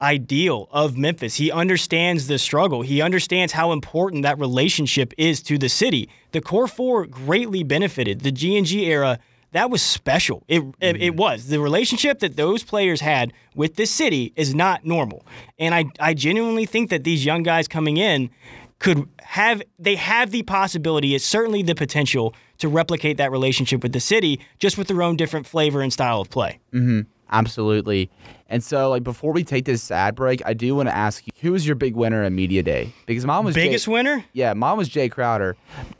ideal 0.00 0.68
of 0.70 0.96
Memphis. 0.96 1.36
He 1.36 1.50
understands 1.50 2.28
the 2.28 2.38
struggle. 2.38 2.82
He 2.82 3.02
understands 3.02 3.52
how 3.52 3.72
important 3.72 4.22
that 4.22 4.38
relationship 4.38 5.12
is 5.18 5.42
to 5.42 5.58
the 5.58 5.68
city. 5.68 6.08
The 6.30 6.40
core 6.40 6.68
four 6.68 7.06
greatly 7.06 7.64
benefited. 7.64 8.20
The 8.20 8.30
G 8.30 8.56
and 8.56 8.66
G 8.66 8.86
era 8.86 9.18
that 9.52 9.70
was 9.70 9.80
special. 9.80 10.44
It, 10.46 10.62
it 10.80 10.96
it 10.96 10.98
mm-hmm. 10.98 11.16
was 11.16 11.46
the 11.46 11.58
relationship 11.58 12.18
that 12.20 12.36
those 12.36 12.62
players 12.62 13.00
had 13.00 13.32
with 13.54 13.76
the 13.76 13.86
city 13.86 14.32
is 14.36 14.54
not 14.54 14.84
normal, 14.84 15.24
and 15.58 15.74
I 15.74 15.86
I 15.98 16.14
genuinely 16.14 16.66
think 16.66 16.90
that 16.90 17.04
these 17.04 17.24
young 17.24 17.42
guys 17.42 17.66
coming 17.66 17.96
in 17.96 18.30
could 18.78 19.08
have 19.20 19.62
they 19.78 19.96
have 19.96 20.30
the 20.30 20.42
possibility. 20.42 21.14
It's 21.14 21.24
certainly 21.24 21.62
the 21.62 21.74
potential 21.74 22.34
to 22.58 22.68
replicate 22.68 23.16
that 23.16 23.30
relationship 23.30 23.82
with 23.82 23.92
the 23.92 24.00
city, 24.00 24.40
just 24.58 24.78
with 24.78 24.88
their 24.88 25.02
own 25.02 25.16
different 25.16 25.46
flavor 25.46 25.80
and 25.80 25.92
style 25.92 26.20
of 26.20 26.30
play. 26.30 26.58
Mm-hmm. 26.72 27.00
Absolutely. 27.30 28.10
And 28.48 28.64
so, 28.64 28.88
like, 28.88 29.04
before 29.04 29.32
we 29.32 29.44
take 29.44 29.66
this 29.66 29.90
ad 29.90 30.14
break, 30.14 30.40
I 30.46 30.54
do 30.54 30.74
want 30.74 30.88
to 30.88 30.96
ask 30.96 31.26
you, 31.26 31.32
who 31.42 31.52
was 31.52 31.66
your 31.66 31.76
big 31.76 31.94
winner 31.94 32.22
at 32.24 32.32
media 32.32 32.62
day? 32.62 32.94
Because 33.04 33.26
mom 33.26 33.44
was 33.44 33.54
Jay- 33.54 33.66
Biggest 33.66 33.86
winner? 33.86 34.24
Yeah, 34.32 34.54
mom 34.54 34.78
was 34.78 34.88
Jae 34.88 35.10
Crowder. 35.10 35.54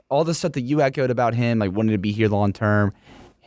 All 0.08 0.24
the 0.24 0.32
stuff 0.32 0.52
that 0.52 0.62
you 0.62 0.80
echoed 0.80 1.10
about 1.10 1.34
him, 1.34 1.58
like 1.58 1.72
wanting 1.72 1.92
to 1.92 1.98
be 1.98 2.12
here 2.12 2.28
long 2.28 2.54
term, 2.54 2.94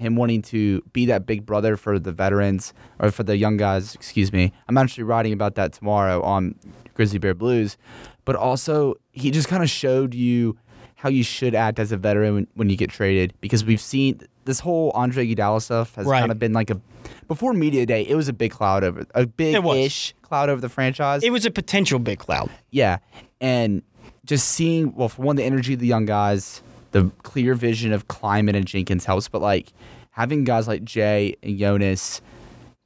him 0.01 0.15
wanting 0.15 0.41
to 0.43 0.81
be 0.93 1.05
that 1.05 1.25
big 1.25 1.45
brother 1.45 1.77
for 1.77 1.97
the 1.99 2.11
veterans 2.11 2.73
or 2.99 3.11
for 3.11 3.23
the 3.23 3.37
young 3.37 3.55
guys. 3.57 3.95
Excuse 3.95 4.33
me. 4.33 4.51
I'm 4.67 4.77
actually 4.77 5.03
writing 5.03 5.31
about 5.31 5.55
that 5.55 5.73
tomorrow 5.73 6.21
on 6.23 6.55
Grizzly 6.93 7.19
Bear 7.19 7.33
Blues. 7.33 7.77
But 8.25 8.35
also, 8.35 8.95
he 9.11 9.31
just 9.31 9.47
kind 9.47 9.63
of 9.63 9.69
showed 9.69 10.13
you 10.13 10.57
how 10.95 11.09
you 11.09 11.23
should 11.23 11.55
act 11.55 11.79
as 11.79 11.91
a 11.91 11.97
veteran 11.97 12.33
when, 12.35 12.47
when 12.55 12.69
you 12.69 12.75
get 12.77 12.89
traded 12.91 13.33
because 13.41 13.65
we've 13.65 13.81
seen 13.81 14.19
this 14.45 14.59
whole 14.59 14.91
Andre 14.93 15.25
Iguodala 15.27 15.61
stuff 15.61 15.95
has 15.95 16.05
Right. 16.05 16.19
kind 16.19 16.31
of 16.31 16.37
been 16.39 16.53
like 16.53 16.69
a 16.69 16.79
before 17.27 17.53
media 17.53 17.85
day. 17.85 18.03
It 18.03 18.15
was 18.15 18.27
a 18.27 18.33
big 18.33 18.51
cloud 18.51 18.83
over 18.83 19.05
a 19.15 19.25
big 19.25 19.55
ish 19.65 20.13
cloud 20.21 20.49
over 20.49 20.61
the 20.61 20.69
franchise. 20.69 21.23
It 21.23 21.31
was 21.31 21.45
a 21.45 21.51
potential 21.51 21.97
big 21.99 22.19
cloud. 22.19 22.49
Yeah, 22.69 22.97
and 23.39 23.81
just 24.25 24.49
seeing 24.49 24.93
well, 24.95 25.09
for 25.09 25.21
one, 25.23 25.35
the 25.35 25.43
energy 25.43 25.73
of 25.73 25.79
the 25.79 25.87
young 25.87 26.05
guys, 26.05 26.61
the 26.91 27.11
clear 27.23 27.53
vision 27.53 27.93
of 27.93 28.07
Kleiman 28.07 28.55
and 28.55 28.65
Jenkins 28.65 29.05
helps, 29.05 29.27
but 29.27 29.41
like 29.41 29.73
having 30.11 30.43
guys 30.43 30.67
like 30.67 30.83
Jae 30.83 31.35
and 31.41 31.57
Jonas, 31.57 32.21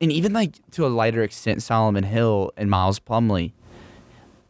and 0.01 0.11
even 0.11 0.33
like 0.33 0.59
to 0.71 0.85
a 0.85 0.89
lighter 0.89 1.23
extent 1.23 1.63
Solomon 1.63 2.03
Hill 2.03 2.51
and 2.57 2.69
Miles 2.69 2.99
Plumlee, 2.99 3.51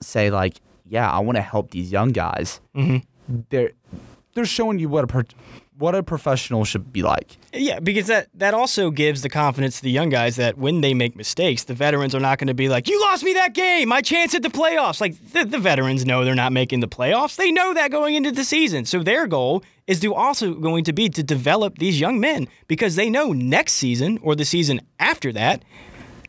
say 0.02 0.30
like, 0.30 0.62
yeah, 0.88 1.10
I 1.10 1.20
want 1.20 1.38
to 1.38 1.42
help 1.42 1.72
these 1.72 1.92
young 1.92 2.10
guys. 2.10 2.60
Mm-hmm. 2.76 3.40
They're 3.50 3.72
they're 4.34 4.46
showing 4.46 4.80
you 4.80 4.90
what 4.90 5.04
a 5.06 5.08
pro- 5.08 5.24
what 5.78 5.96
a 5.96 6.04
professional 6.04 6.64
should 6.64 6.94
be 6.94 7.02
like. 7.02 7.38
Yeah, 7.54 7.80
because 7.80 8.08
that 8.08 8.30
that 8.36 8.54
also 8.54 8.92
gives 8.92 9.22
the 9.22 9.30
confidence 9.30 9.78
to 9.78 9.84
the 9.84 9.92
young 9.92 10.10
guys 10.10 10.38
that 10.38 10.58
when 10.58 10.82
they 10.82 10.94
make 10.94 11.16
mistakes, 11.16 11.66
the 11.66 11.74
veterans 11.74 12.16
are 12.16 12.20
not 12.20 12.40
going 12.40 12.48
to 12.48 12.54
be 12.54 12.70
like, 12.70 12.88
"You 12.88 13.00
lost 13.02 13.24
me 13.24 13.34
that 13.34 13.54
game. 13.54 13.90
My 13.90 14.02
chance 14.02 14.34
at 14.34 14.42
the 14.42 14.50
playoffs." 14.50 15.02
Like 15.02 15.16
the, 15.32 15.46
the 15.46 15.60
veterans 15.60 16.06
know 16.06 16.24
they're 16.24 16.36
not 16.36 16.54
making 16.54 16.80
the 16.80 16.88
playoffs. 16.88 17.36
They 17.36 17.52
know 17.52 17.74
that 17.74 17.92
going 17.92 18.16
into 18.16 18.32
the 18.32 18.44
season. 18.44 18.86
So 18.86 19.04
their 19.04 19.28
goal 19.28 19.64
is 19.88 20.00
to 20.00 20.14
also 20.14 20.54
going 20.54 20.84
to 20.86 20.94
be 20.94 21.10
to 21.10 21.24
develop 21.24 21.78
these 21.78 22.00
young 22.00 22.20
men 22.20 22.48
because 22.68 22.96
they 22.96 23.10
know 23.10 23.34
next 23.34 23.74
season 23.74 24.18
or 24.22 24.36
the 24.36 24.46
season 24.46 24.82
after 25.00 25.32
that, 25.34 25.64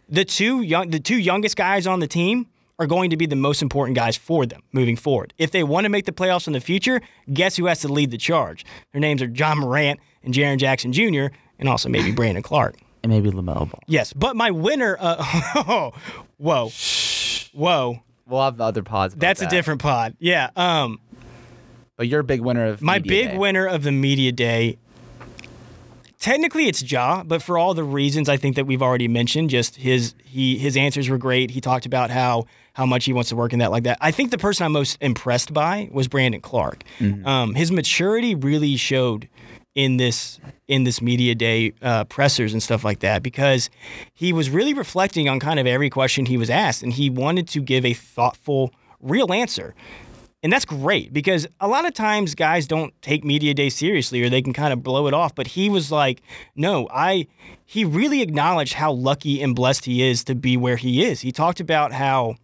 the 0.09 0.25
two 0.25 0.63
young 0.63 0.91
the 0.91 1.01
two 1.01 1.19
youngest 1.19 1.57
guys 1.57 1.87
on 1.87 2.01
the 2.01 2.09
team 2.09 2.47
are 2.79 2.87
going 2.87 3.11
to 3.11 3.17
be 3.17 3.27
the 3.27 3.37
most 3.37 3.63
important 3.63 3.97
guys 3.97 4.17
for 4.17 4.45
them 4.47 4.63
moving 4.73 4.97
forward. 4.97 5.33
If 5.39 5.51
they 5.51 5.63
want 5.65 5.85
to 5.85 5.89
make 5.89 6.05
the 6.05 6.13
playoffs 6.13 6.47
in 6.47 6.53
the 6.53 6.61
future, 6.61 7.01
guess 7.33 7.57
who 7.57 7.67
has 7.67 7.81
to 7.81 7.89
lead 7.89 8.11
the 8.11 8.19
charge? 8.19 8.65
Their 8.93 9.01
names 9.01 9.23
are 9.23 9.27
Ja 9.29 9.55
Morant 9.55 9.99
and 10.23 10.35
Jaren 10.35 10.59
Jackson 10.59 10.93
Jr., 10.93 11.27
and 11.59 11.69
also 11.69 11.89
maybe 11.89 12.13
Brandon 12.17 12.43
Clarke. 12.43 12.77
And 13.03 13.11
maybe 13.13 13.31
LaMelo 13.31 13.71
Ball. 13.71 13.81
Yes, 13.87 14.13
but 14.13 14.37
my 14.37 14.51
winner. 14.51 14.97
Uh, 14.99 15.91
whoa, 16.39 16.71
whoa. 17.53 18.01
We'll 18.27 18.43
have 18.43 18.61
other 18.61 18.83
pods. 18.83 19.15
about 19.15 19.21
That's 19.21 19.43
a 19.43 19.47
different 19.49 19.81
pod. 19.81 20.17
Yeah. 20.19 20.51
Um, 20.57 20.99
But 21.97 22.09
you're 22.09 22.21
a 22.21 22.25
big 22.25 22.41
winner 22.41 22.67
of 22.67 22.83
my 22.83 22.99
Media 22.99 23.09
big 23.09 23.31
Day. 23.31 23.37
winner 23.39 23.67
of 23.67 23.85
the 23.85 23.93
media 23.93 24.33
day. 24.33 24.79
Technically, 26.19 26.67
it's 26.67 26.91
Ja, 26.91 27.23
but 27.23 27.43
for 27.43 27.59
all 27.59 27.75
the 27.75 27.85
reasons 27.85 28.29
I 28.29 28.37
think 28.37 28.57
that 28.57 28.67
we've 28.67 28.83
already 28.83 29.07
mentioned, 29.07 29.51
just 29.51 29.77
his 29.77 30.15
he 30.25 30.57
his 30.59 30.77
answers 30.77 31.09
were 31.09 31.19
great. 31.19 31.51
He 31.51 31.61
talked 31.61 31.85
about 31.87 32.11
how 32.11 32.47
how 32.73 32.87
much 32.87 33.05
he 33.05 33.13
wants 33.13 33.29
to 33.31 33.37
work 33.37 33.53
in 33.53 33.59
that 33.59 33.71
like 33.71 33.85
that. 33.85 33.99
I 34.01 34.11
think 34.11 34.31
the 34.31 34.39
person 34.39 34.65
I'm 34.65 34.73
most 34.73 34.97
impressed 35.01 35.53
by 35.53 35.89
was 35.93 36.09
Brandon 36.09 36.41
Clarke. 36.41 36.85
Um, 37.27 37.55
his 37.55 37.71
maturity 37.71 38.35
really 38.35 38.77
showed 38.77 39.29
in 39.75 39.99
this 39.99 40.41
in 40.69 40.85
this 40.85 41.03
media 41.03 41.35
day 41.35 41.73
uh, 41.83 42.05
pressers 42.05 42.53
and 42.55 42.63
stuff 42.63 42.83
like 42.83 43.01
that 43.01 43.23
because 43.23 43.69
he 44.15 44.33
was 44.33 44.49
really 44.49 44.73
reflecting 44.73 45.29
on 45.29 45.39
kind 45.39 45.61
of 45.61 45.67
every 45.67 45.91
question 45.91 46.25
he 46.27 46.39
was 46.39 46.49
asked, 46.51 46.83
and 46.83 46.95
he 46.95 47.11
wanted 47.11 47.47
to 47.49 47.61
give 47.61 47.85
a 47.85 47.93
thoughtful, 47.93 48.73
real 49.01 49.33
answer. 49.35 49.75
And 50.47 50.53
that's 50.53 50.65
great 50.65 51.13
because 51.13 51.45
a 51.61 51.67
lot 51.67 51.87
of 51.87 51.93
times 51.93 52.37
guys 52.37 52.69
don't 52.69 52.95
take 53.03 53.25
media 53.25 53.53
day 53.53 53.69
seriously 53.69 54.23
or 54.23 54.31
they 54.31 54.43
can 54.43 54.53
kind 54.53 54.73
of 54.73 54.81
blow 54.81 55.09
it 55.09 55.13
off. 55.13 55.35
But 55.35 55.49
he 55.49 55.69
was 55.69 55.91
like, 55.91 56.23
no, 56.55 56.87
I, 56.93 57.27
he 57.65 57.85
really 57.85 58.23
acknowledged 58.23 58.75
how 58.75 58.93
lucky 58.93 59.43
and 59.43 59.57
blessed 59.57 59.85
he 59.87 60.05
is 60.09 60.23
to 60.23 60.37
be 60.37 60.57
where 60.57 60.77
he 60.77 61.05
is. 61.05 61.21
He 61.21 61.33
talked 61.33 61.59
about 61.59 61.91
how, 61.93 62.37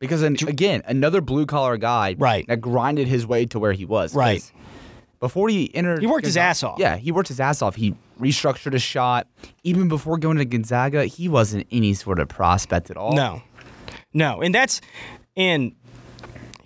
Because 0.00 0.22
again, 0.24 0.82
another 0.86 1.20
blue 1.20 1.46
collar 1.46 1.76
guy 1.76 2.16
Right. 2.18 2.44
that 2.48 2.60
grinded 2.60 3.06
his 3.06 3.28
way 3.28 3.46
to 3.46 3.60
where 3.60 3.72
he 3.74 3.84
was. 3.84 4.12
Right. 4.12 4.42
Before 5.20 5.48
he 5.48 5.72
entered, 5.72 6.00
He 6.00 6.08
worked 6.08 6.26
his 6.26 6.36
ass 6.36 6.64
off. 6.64 6.80
Yeah, 6.80 6.96
he 6.96 7.12
worked 7.12 7.28
his 7.28 7.38
ass 7.38 7.62
off. 7.62 7.76
He 7.76 7.94
restructured 8.20 8.72
his 8.72 8.82
shot. 8.82 9.28
Even 9.62 9.86
before 9.86 10.18
going 10.18 10.38
to 10.38 10.44
Gonzaga, 10.44 11.04
he 11.04 11.28
wasn't 11.28 11.68
any 11.70 11.94
sort 11.94 12.18
of 12.18 12.26
prospect 12.28 12.90
at 12.90 12.96
all. 12.96 13.14
no, 13.14 13.40
no. 14.12 14.42
And 14.42 14.52
that's, 14.52 14.80
and 15.36 15.76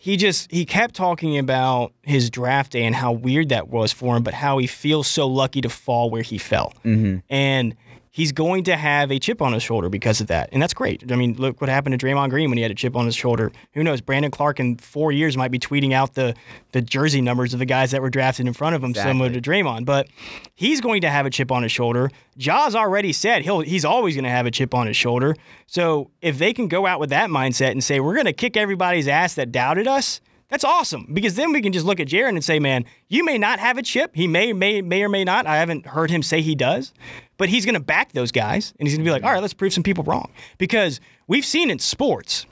he 0.01 0.17
just, 0.17 0.51
he 0.51 0.65
kept 0.65 0.95
talking 0.95 1.37
about 1.37 1.93
his 2.01 2.31
draft 2.31 2.73
day 2.73 2.85
and 2.85 2.95
how 2.95 3.13
weird 3.13 3.51
that 3.51 3.69
was 3.69 3.93
for 3.93 4.17
him, 4.17 4.23
but 4.23 4.33
how 4.33 4.57
he 4.57 4.67
feels 4.67 5.07
so 5.07 5.29
lucky 5.29 5.61
to 5.61 5.69
fall 5.69 6.09
where 6.09 6.23
he 6.23 6.39
fell. 6.39 6.73
Mm-hmm. 6.87 7.19
And 7.29 7.77
he's 8.11 8.33
going 8.33 8.65
to 8.65 8.77
have 8.77 9.11
a 9.11 9.19
chip 9.19 9.41
on 9.41 9.53
his 9.53 9.63
shoulder 9.63 9.89
because 9.89 10.21
of 10.21 10.27
that. 10.27 10.49
And 10.53 10.61
that's 10.61 10.75
great. 10.75 11.11
I 11.13 11.17
mean, 11.17 11.35
look 11.35 11.61
what 11.61 11.71
happened 11.71 11.99
to 11.99 12.07
Draymond 12.07 12.31
Green 12.31 12.51
when 12.51 12.59
he 12.59 12.63
had 12.63 12.71
a 12.71 12.75
chip 12.75 12.97
on 12.97 13.07
his 13.07 13.15
shoulder. 13.15 13.53
Who 13.75 13.85
knows? 13.85 14.01
Brandon 14.01 14.31
Clarke 14.31 14.59
in 14.61 14.77
four 14.79 15.13
years 15.13 15.37
might 15.37 15.51
be 15.51 15.59
tweeting 15.61 15.93
out 15.93 16.15
the, 16.15 16.35
the 16.73 16.83
jersey 16.83 17.21
numbers 17.21 17.53
of 17.53 17.61
the 17.61 17.67
guys 17.67 17.93
that 17.93 18.03
were 18.03 18.11
drafted 18.11 18.47
in 18.47 18.53
front 18.53 18.75
of 18.75 18.83
him, 18.83 18.95
similar 18.95 19.29
to 19.31 19.39
Exactly. 19.39 19.63
Draymond. 19.63 19.85
But 19.85 20.09
he's 20.55 20.81
going 20.81 21.03
to 21.03 21.11
have 21.11 21.25
a 21.25 21.31
chip 21.31 21.53
on 21.53 21.63
his 21.63 21.71
shoulder. 21.73 22.11
Jaws 22.37 22.75
already 22.75 23.13
said 23.13 23.43
he'll 23.43 23.61
he's 23.61 23.85
always 23.85 24.15
going 24.15 24.25
to 24.25 24.31
have 24.31 24.47
a 24.47 24.51
chip 24.51 24.75
on 24.75 24.87
his 24.87 24.97
shoulder. 24.97 25.37
So 25.67 26.11
if 26.21 26.39
they 26.39 26.53
can 26.53 26.69
go 26.69 26.87
out 26.87 26.99
with 27.01 27.11
that 27.11 27.31
mindset 27.31 27.71
and 27.71 27.83
say, 27.85 28.01
we're 28.01 28.15
going 28.15 28.27
to 28.27 28.33
kick 28.33 28.57
everybody's 28.57 29.07
ass 29.09 29.35
that 29.35 29.53
doubted 29.53 29.87
us, 29.87 30.21
that's 30.51 30.65
awesome 30.65 31.07
because 31.13 31.37
then 31.37 31.53
we 31.53 31.63
can 31.63 31.73
just 31.73 31.87
look 31.87 32.01
at 32.01 32.09
Jaren 32.09 32.31
and 32.31 32.45
say, 32.45 32.59
man, 32.59 32.85
you 33.09 33.25
may 33.25 33.39
not 33.39 33.61
have 33.61 33.79
a 33.79 33.83
chip. 33.83 34.11
He 34.15 34.27
may, 34.27 34.53
may, 34.53 34.83
may 34.83 35.03
or 35.03 35.09
may 35.09 35.25
not. 35.25 35.47
I 35.47 35.57
haven't 35.57 35.87
heard 35.87 36.11
him 36.11 36.23
say 36.23 36.43
he 36.43 36.55
does, 36.55 36.93
but 37.39 37.49
he's 37.49 37.65
going 37.65 37.75
to 37.75 37.81
back 37.81 38.13
those 38.13 38.33
guys 38.33 38.75
and 38.79 38.87
he's 38.87 38.97
going 38.97 39.05
to 39.05 39.09
be 39.09 39.13
like, 39.13 39.23
all 39.23 39.33
right, 39.33 39.41
let's 39.41 39.55
prove 39.55 39.73
some 39.73 39.85
people 39.85 40.05
wrong. 40.05 40.31
Because 40.59 41.01
we've 41.29 41.45
seen 41.45 41.71
in 41.71 41.79
sports, 41.79 42.47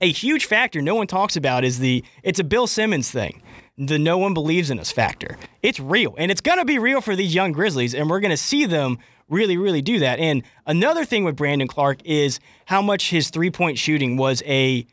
a 0.00 0.10
huge 0.10 0.46
factor 0.46 0.82
no 0.82 0.94
one 0.94 1.06
talks 1.06 1.36
about 1.36 1.64
is 1.64 1.78
the 1.78 2.04
it's 2.22 2.38
a 2.38 2.44
Bill 2.44 2.66
Simmons 2.66 3.10
thing. 3.10 3.40
The 3.78 3.98
no 3.98 4.18
one 4.18 4.34
believes 4.34 4.70
in 4.70 4.78
us 4.78 4.90
factor. 4.90 5.38
It's 5.62 5.78
real 5.78 6.14
and 6.18 6.30
it's 6.30 6.40
going 6.40 6.58
to 6.58 6.64
be 6.64 6.78
real 6.78 7.00
for 7.00 7.14
these 7.14 7.34
young 7.34 7.52
Grizzlies 7.52 7.94
and 7.94 8.10
we're 8.10 8.20
going 8.20 8.30
to 8.30 8.36
see 8.36 8.66
them 8.66 8.98
really 9.28 9.56
really 9.56 9.82
do 9.82 10.00
that. 10.00 10.18
And 10.18 10.42
another 10.66 11.04
thing 11.04 11.24
with 11.24 11.36
Brandon 11.36 11.68
Clarke 11.68 12.04
is 12.04 12.40
how 12.64 12.82
much 12.82 13.10
his 13.10 13.30
three-point 13.30 13.78
shooting 13.78 14.16
was 14.16 14.42
a 14.44 14.86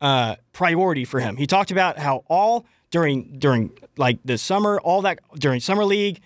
uh, 0.00 0.36
priority 0.52 1.04
for 1.04 1.20
him. 1.20 1.36
He 1.36 1.46
talked 1.46 1.70
about 1.70 1.98
how 1.98 2.24
all 2.28 2.66
during 2.90 3.38
during 3.38 3.72
like 3.96 4.18
the 4.24 4.38
summer, 4.38 4.80
all 4.80 5.02
that 5.02 5.18
during 5.38 5.60
summer 5.60 5.84
league, 5.84 6.20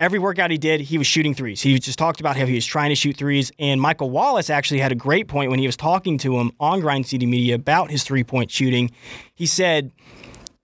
every 0.00 0.18
workout 0.18 0.50
he 0.50 0.58
did, 0.58 0.80
he 0.80 0.98
was 0.98 1.06
shooting 1.06 1.34
threes. 1.34 1.60
He 1.60 1.78
just 1.78 1.98
talked 1.98 2.20
about 2.20 2.36
how 2.36 2.46
he 2.46 2.54
was 2.54 2.66
trying 2.66 2.90
to 2.90 2.94
shoot 2.94 3.16
threes. 3.16 3.52
And 3.58 3.80
Michael 3.80 4.10
Wallace 4.10 4.50
actually 4.50 4.80
had 4.80 4.92
a 4.92 4.96
great 4.96 5.28
point 5.28 5.50
when 5.50 5.58
he 5.58 5.66
was 5.66 5.76
talking 5.76 6.18
to 6.18 6.38
him 6.38 6.52
on 6.60 6.80
Grind 6.80 7.06
City 7.06 7.26
Media 7.26 7.54
about 7.54 7.90
his 7.90 8.04
three 8.04 8.24
point 8.24 8.50
shooting. 8.50 8.90
He 9.34 9.46
said, 9.46 9.92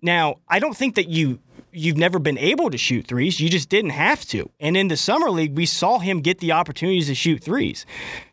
"Now 0.02 0.36
I 0.48 0.58
don't 0.58 0.76
think 0.76 0.94
that 0.96 1.08
you." 1.08 1.40
You've 1.76 1.96
never 1.96 2.20
been 2.20 2.38
able 2.38 2.70
to 2.70 2.78
shoot 2.78 3.04
threes. 3.08 3.40
You 3.40 3.48
just 3.48 3.68
didn't 3.68 3.90
have 3.90 4.24
to. 4.26 4.48
And 4.60 4.76
in 4.76 4.86
the 4.86 4.96
summer 4.96 5.28
league, 5.28 5.56
we 5.56 5.66
saw 5.66 5.98
him 5.98 6.20
get 6.20 6.38
the 6.38 6.52
opportunities 6.52 7.08
to 7.08 7.16
shoot 7.16 7.42
threes. 7.42 7.84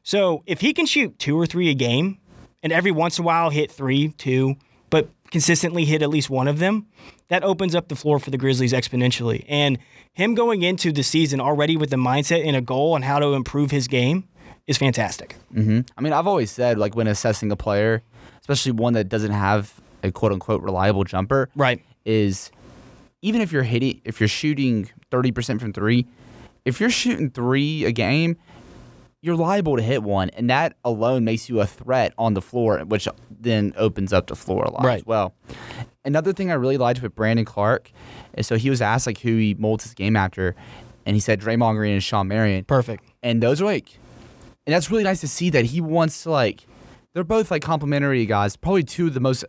So 0.03 0.43
if 0.45 0.61
he 0.61 0.73
can 0.73 0.85
shoot 0.85 1.17
two 1.17 1.39
or 1.39 1.47
three 1.47 1.67
a 1.71 1.73
game, 1.73 2.19
and 2.63 2.71
every 2.71 2.91
once 2.91 3.17
in 3.17 3.23
a 3.23 3.25
while 3.25 3.49
hit 3.49 3.71
three, 3.71 4.09
two, 4.17 4.55
but 4.89 5.09
consistently 5.31 5.85
hit 5.85 6.01
at 6.01 6.09
least 6.09 6.29
one 6.29 6.47
of 6.47 6.59
them, 6.59 6.85
that 7.29 7.43
opens 7.43 7.73
up 7.75 7.87
the 7.87 7.95
floor 7.95 8.19
for 8.19 8.29
the 8.29 8.37
Grizzlies 8.37 8.73
exponentially. 8.73 9.45
And 9.47 9.77
him 10.13 10.35
going 10.35 10.61
into 10.63 10.91
the 10.91 11.03
season 11.03 11.39
already 11.39 11.77
with 11.77 11.89
the 11.89 11.95
mindset 11.95 12.45
and 12.45 12.55
a 12.55 12.61
goal 12.61 12.93
on 12.93 13.01
how 13.01 13.19
to 13.19 13.27
improve 13.33 13.71
his 13.71 13.87
game 13.87 14.27
is 14.67 14.77
fantastic. 14.77 15.35
hmm 15.53 15.81
I 15.97 16.01
mean, 16.01 16.11
I've 16.13 16.27
always 16.27 16.51
said, 16.51 16.77
like, 16.77 16.95
when 16.95 17.07
assessing 17.07 17.51
a 17.51 17.55
player, 17.55 18.03
especially 18.41 18.73
one 18.73 18.93
that 18.93 19.07
doesn't 19.09 19.31
have 19.31 19.79
a 20.03 20.11
quote 20.11 20.31
unquote 20.33 20.61
reliable 20.61 21.03
jumper, 21.05 21.49
Right. 21.55 21.81
is 22.05 22.51
even 23.21 23.39
if 23.41 23.51
you're 23.51 23.63
hitting, 23.63 24.01
if 24.03 24.19
you're 24.19 24.27
shooting 24.27 24.89
30% 25.11 25.59
from 25.61 25.71
three, 25.73 26.05
if 26.65 26.79
you're 26.81 26.89
shooting 26.89 27.29
three 27.29 27.85
a 27.85 27.91
game, 27.91 28.35
you're 29.21 29.35
liable 29.35 29.77
to 29.77 29.83
hit 29.83 30.01
one. 30.03 30.29
And 30.31 30.49
that 30.49 30.75
alone 30.83 31.23
makes 31.23 31.47
you 31.49 31.61
a 31.61 31.67
threat 31.67 32.13
on 32.17 32.33
the 32.33 32.41
floor, 32.41 32.79
which 32.79 33.07
then 33.29 33.73
opens 33.77 34.13
up 34.13 34.27
the 34.27 34.35
floor 34.35 34.63
a 34.63 34.71
lot 34.71 34.83
Right. 34.83 34.99
as 34.99 35.05
well. 35.05 35.33
Another 36.03 36.33
thing 36.33 36.49
I 36.49 36.55
really 36.55 36.77
liked 36.77 37.01
with 37.01 37.13
Brandon 37.15 37.45
Clarke 37.45 37.91
is 38.35 38.47
so 38.47 38.55
he 38.57 38.69
was 38.69 38.81
asked 38.81 39.05
like 39.05 39.19
who 39.19 39.37
he 39.37 39.53
molds 39.53 39.83
his 39.83 39.93
game 39.93 40.15
after, 40.15 40.55
and 41.05 41.15
he 41.15 41.19
said 41.19 41.39
Draymond 41.39 41.75
Green 41.75 41.93
and 41.93 42.03
Shawn 42.03 42.27
Marion. 42.27 42.65
Perfect. 42.65 43.03
And 43.21 43.41
those 43.43 43.61
are 43.61 43.65
like, 43.65 43.89
and 44.65 44.73
that's 44.73 44.89
really 44.89 45.03
nice 45.03 45.21
to 45.21 45.27
see 45.27 45.49
that 45.51 45.65
he 45.65 45.81
wants 45.81 46.23
to 46.23 46.31
like, 46.31 46.65
they're 47.13 47.23
both 47.23 47.51
like 47.51 47.61
complementary 47.61 48.25
guys, 48.25 48.55
probably 48.55 48.83
two 48.83 49.07
of 49.07 49.13
the 49.13 49.19
most 49.19 49.45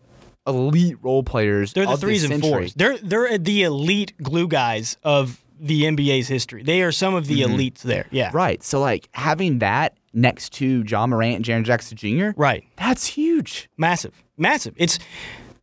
elite 0.47 0.97
role 1.01 1.23
players. 1.23 1.73
They're 1.73 1.87
the 1.87 1.97
threes 1.97 2.25
and 2.29 2.43
fours. 2.43 2.75
They're 2.75 2.99
they're 2.99 3.39
the 3.39 3.63
elite 3.63 4.13
glue 4.23 4.49
guys 4.49 4.97
of 5.03 5.43
the 5.63 5.85
NBA's 5.85 6.27
history. 6.27 6.65
They 6.65 6.83
are 6.83 6.91
some 6.91 7.15
of 7.15 7.29
the 7.29 7.43
mm-hmm. 7.43 7.55
elites 7.55 7.83
there. 7.83 8.07
Yeah. 8.11 8.31
Right. 8.35 8.63
So 8.65 8.81
like 8.81 9.09
having 9.13 9.61
that 9.61 9.97
next 10.13 10.53
to 10.55 10.83
Ja 10.83 11.07
Morant 11.07 11.37
and 11.37 11.45
Jaren 11.45 11.65
Jackson 11.65 11.97
Jr. 11.97 12.31
Right. 12.37 12.65
That's 12.77 13.07
huge. 13.07 13.69
Massive, 13.77 14.13
massive. 14.37 14.75
It's 14.77 14.99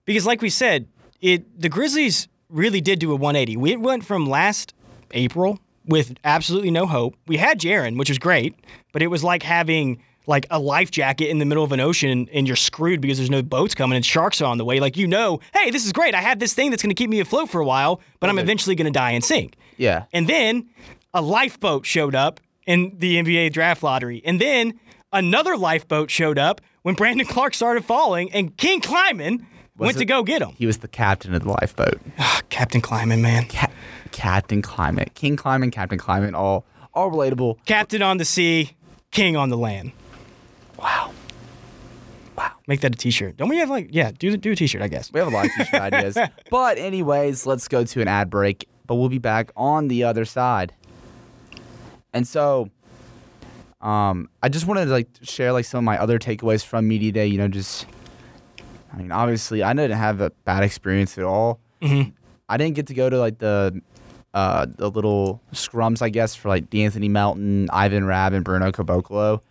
because, 0.06 0.26
like 0.26 0.42
we 0.42 0.50
said, 0.50 0.88
it 1.22 1.60
the 1.60 1.70
Grizzlies 1.70 2.30
really 2.50 2.82
did 2.82 3.00
do 3.00 3.12
a 3.12 3.16
180. 3.16 3.58
We 3.58 3.76
went 3.76 4.06
from 4.06 4.26
last 4.26 4.74
April 5.12 5.60
with 5.86 6.16
absolutely 6.24 6.72
no 6.72 6.86
hope. 6.86 7.16
We 7.28 7.38
had 7.38 7.60
Jaren, 7.60 7.98
which 7.98 8.10
was 8.10 8.20
great, 8.20 8.56
but 8.94 9.02
it 9.02 9.08
was 9.08 9.24
like 9.24 9.44
having 9.44 10.02
like 10.30 10.46
a 10.52 10.60
life 10.60 10.92
jacket 10.92 11.28
in 11.30 11.40
the 11.40 11.46
middle 11.46 11.64
of 11.64 11.72
an 11.72 11.80
ocean 11.80 12.30
and 12.32 12.46
you're 12.48 12.56
screwed 12.56 13.02
because 13.02 13.18
there's 13.18 13.32
no 13.32 13.42
boats 13.42 13.74
coming 13.74 13.96
and 13.96 14.06
sharks 14.06 14.40
are 14.42 14.46
on 14.46 14.58
the 14.60 14.64
way. 14.64 14.80
Like 14.80 14.96
you 14.96 15.08
know, 15.08 15.40
hey, 15.56 15.72
this 15.72 15.86
is 15.86 15.92
great. 15.92 16.14
I 16.14 16.22
have 16.22 16.38
this 16.40 16.54
thing 16.54 16.70
that's 16.70 16.84
going 16.84 16.92
to 16.92 16.96
keep 16.96 17.10
me 17.10 17.20
afloat 17.20 17.50
for 17.50 17.60
a 17.60 17.66
while, 17.66 18.00
but 18.20 18.30
I'm 18.30 18.38
eventually 18.38 18.76
going 18.76 18.86
to 18.94 18.98
die 18.98 19.12
and 19.12 19.24
sink. 19.24 19.56
Yeah. 19.78 20.06
And 20.14 20.28
then 20.30 20.70
a 21.16 21.22
lifeboat 21.22 21.86
showed 21.86 22.14
up 22.14 22.40
in 22.68 22.94
the 23.00 23.16
NBA 23.22 23.52
draft 23.54 23.82
lottery. 23.82 24.22
And 24.24 24.40
then 24.40 24.80
another 25.12 25.58
lifeboat 25.58 26.12
showed 26.12 26.38
up 26.38 26.62
when 26.84 26.94
Brandon 26.96 27.26
Clarke 27.26 27.56
started 27.56 27.84
falling, 27.84 28.32
and 28.32 28.56
King 28.56 28.82
Kleiman 28.82 29.46
went 29.78 29.96
it- 29.96 30.00
to 30.00 30.06
go 30.06 30.22
get 30.24 30.42
him. 30.44 30.52
He 30.58 30.66
was 30.68 30.78
the 30.78 30.88
captain 30.88 31.34
of 31.34 31.42
the 31.44 31.50
lifeboat. 31.50 32.00
Captain 32.50 32.82
Kleiman, 32.82 33.22
man. 33.22 33.46
Ca- 33.50 33.72
Captain 34.12 34.62
Kleiman, 34.62 35.08
King 35.16 35.36
Kleiman, 35.36 35.72
Captain 35.72 35.98
Kleiman, 35.98 36.36
all 36.36 36.66
all 36.94 37.10
relatable. 37.12 37.58
Captain 37.66 38.02
on 38.02 38.18
the 38.18 38.26
sea, 38.26 38.72
king 39.12 39.36
on 39.36 39.50
the 39.50 39.58
land. 39.58 39.92
Wow. 40.82 41.12
Wow. 42.38 42.52
Make 42.68 42.82
that 42.82 42.96
a 42.96 42.98
t-shirt. 42.98 43.38
Don't 43.38 43.50
we 43.50 43.58
have 43.58 43.70
like, 43.70 43.90
yeah, 43.92 44.12
do, 44.18 44.36
do 44.38 44.52
a 44.54 44.56
t-shirt, 44.56 44.82
I 44.82 44.88
guess. 44.88 45.12
We 45.12 45.20
have 45.20 45.28
a 45.28 45.32
lot 45.32 45.46
of 45.46 45.52
t-shirt 45.58 45.82
ideas. 45.94 46.18
But 46.50 46.78
anyways, 46.78 47.46
let's 47.46 47.68
go 47.68 47.84
to 47.84 48.02
an 48.02 48.08
ad 48.08 48.30
break. 48.30 48.68
But 48.88 48.96
we'll 48.96 49.10
be 49.10 49.18
back 49.20 49.52
on 49.56 49.88
the 49.88 50.04
other 50.06 50.26
side. 50.26 50.74
And 52.14 52.28
so, 52.28 52.70
um, 53.82 54.30
I 54.42 54.50
just 54.50 54.66
wanted 54.66 54.86
to 54.86 54.92
like 54.92 55.08
share 55.22 55.52
like 55.54 55.66
some 55.66 55.80
of 55.80 55.84
my 55.84 55.98
other 56.00 56.18
takeaways 56.18 56.66
from 56.66 56.88
media 56.88 57.12
day. 57.12 57.28
You 57.28 57.38
know, 57.38 57.48
just 57.48 57.86
I 58.92 58.98
mean, 58.98 59.12
obviously, 59.12 59.62
I 59.62 59.74
didn't 59.74 59.98
have 59.98 60.22
a 60.22 60.32
bad 60.46 60.64
experience 60.64 61.18
at 61.18 61.24
all. 61.24 61.60
Mhm. 61.82 62.14
I 62.50 62.58
didn't 62.58 62.76
get 62.76 62.88
to 62.88 62.94
go 62.96 63.10
to 63.10 63.20
like 63.20 63.38
the 63.38 63.80
uh, 64.34 64.66
the 64.78 64.90
little 64.90 65.42
scrums, 65.54 66.02
I 66.02 66.10
guess, 66.10 66.36
for 66.36 66.50
like 66.50 66.70
De'Anthony 66.70 67.10
Melton, 67.10 67.70
Ivan 67.72 68.06
Rabb, 68.06 68.34
and 68.34 68.44
Bruno 68.44 68.72
Caboclo. 68.72 69.42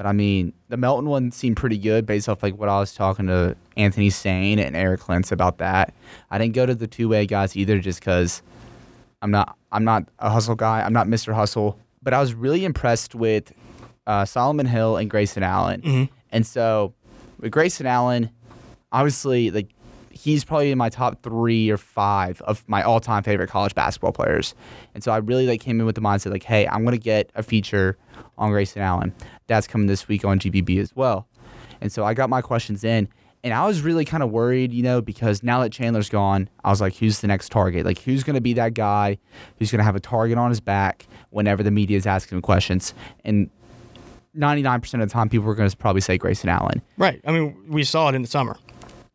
But 0.00 0.06
I 0.06 0.12
mean, 0.12 0.54
the 0.70 0.78
Melton 0.78 1.10
one 1.10 1.30
seemed 1.30 1.58
pretty 1.58 1.76
good 1.76 2.06
based 2.06 2.26
off 2.26 2.42
like 2.42 2.56
what 2.56 2.70
I 2.70 2.80
was 2.80 2.94
talking 2.94 3.26
to 3.26 3.54
Anthony 3.76 4.08
Sane 4.08 4.58
and 4.58 4.74
Eric 4.74 5.06
Lentz 5.10 5.30
about 5.30 5.58
that. 5.58 5.92
I 6.30 6.38
didn't 6.38 6.54
go 6.54 6.64
to 6.64 6.74
the 6.74 6.86
two 6.86 7.06
way 7.06 7.26
guys 7.26 7.54
either, 7.54 7.78
just 7.80 8.00
because 8.00 8.40
I'm 9.20 9.30
not 9.30 9.58
I'm 9.70 9.84
not 9.84 10.08
a 10.18 10.30
hustle 10.30 10.54
guy. 10.54 10.80
I'm 10.80 10.94
not 10.94 11.06
Mr. 11.06 11.34
Hustle. 11.34 11.78
But 12.02 12.14
I 12.14 12.20
was 12.20 12.32
really 12.32 12.64
impressed 12.64 13.14
with 13.14 13.52
uh, 14.06 14.24
Solomon 14.24 14.64
Hill 14.64 14.96
and 14.96 15.10
Grayson 15.10 15.42
Allen. 15.42 15.82
And 16.32 16.46
so 16.46 16.94
with 17.38 17.52
Grayson 17.52 17.84
Allen, 17.84 18.30
obviously 18.92 19.50
like 19.50 19.68
he's 20.10 20.46
probably 20.46 20.70
in 20.70 20.78
my 20.78 20.88
top 20.88 21.22
three 21.22 21.68
or 21.68 21.76
five 21.76 22.40
of 22.42 22.64
my 22.66 22.82
all-time 22.82 23.22
favorite 23.22 23.50
college 23.50 23.74
basketball 23.74 24.12
players. 24.12 24.54
And 24.94 25.04
so 25.04 25.12
I 25.12 25.18
really 25.18 25.46
like 25.46 25.60
came 25.60 25.78
in 25.78 25.84
with 25.84 25.94
the 25.94 26.00
mindset 26.00 26.32
like, 26.32 26.42
hey, 26.42 26.66
I'm 26.66 26.86
gonna 26.86 26.96
get 26.96 27.30
a 27.34 27.42
feature 27.42 27.98
on 28.38 28.50
Grayson 28.50 28.82
Allen. 28.82 29.14
That's 29.46 29.66
coming 29.66 29.86
this 29.86 30.08
week 30.08 30.24
on 30.24 30.38
GBB 30.38 30.78
as 30.78 30.94
well. 30.94 31.26
And 31.80 31.90
so 31.90 32.04
I 32.04 32.14
got 32.14 32.28
my 32.28 32.42
questions 32.42 32.84
in, 32.84 33.08
and 33.42 33.54
I 33.54 33.66
was 33.66 33.82
really 33.82 34.04
kind 34.04 34.22
of 34.22 34.30
worried, 34.30 34.72
you 34.72 34.82
know, 34.82 35.00
because 35.00 35.42
now 35.42 35.60
that 35.60 35.72
Chandler's 35.72 36.10
gone, 36.10 36.48
I 36.62 36.70
was 36.70 36.80
like, 36.80 36.96
who's 36.96 37.20
the 37.20 37.26
next 37.26 37.50
target? 37.50 37.86
Like, 37.86 37.98
who's 38.00 38.22
gonna 38.22 38.40
be 38.40 38.52
that 38.54 38.74
guy 38.74 39.18
who's 39.58 39.70
gonna 39.70 39.84
have 39.84 39.96
a 39.96 40.00
target 40.00 40.36
on 40.36 40.50
his 40.50 40.60
back 40.60 41.06
whenever 41.30 41.62
the 41.62 41.70
media 41.70 41.96
is 41.96 42.06
asking 42.06 42.36
him 42.36 42.42
questions? 42.42 42.92
And 43.24 43.50
99% 44.36 45.02
of 45.02 45.08
the 45.08 45.12
time, 45.12 45.28
people 45.28 45.46
were 45.46 45.54
going 45.54 45.68
to 45.68 45.76
probably 45.76 46.00
say 46.00 46.16
Grayson 46.16 46.48
Allen. 46.48 46.82
Right. 46.96 47.20
I 47.26 47.32
mean, 47.32 47.56
we 47.68 47.84
saw 47.84 48.08
it 48.08 48.14
in 48.14 48.22
the 48.22 48.28
summer. 48.28 48.56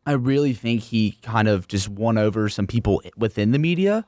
I 0.08 0.12
really 0.12 0.52
think 0.52 0.82
he 0.82 1.18
kind 1.22 1.48
of 1.48 1.66
just 1.66 1.88
won 1.88 2.16
over 2.16 2.48
some 2.48 2.68
people 2.68 3.02
within 3.16 3.50
the 3.50 3.58
media 3.58 4.06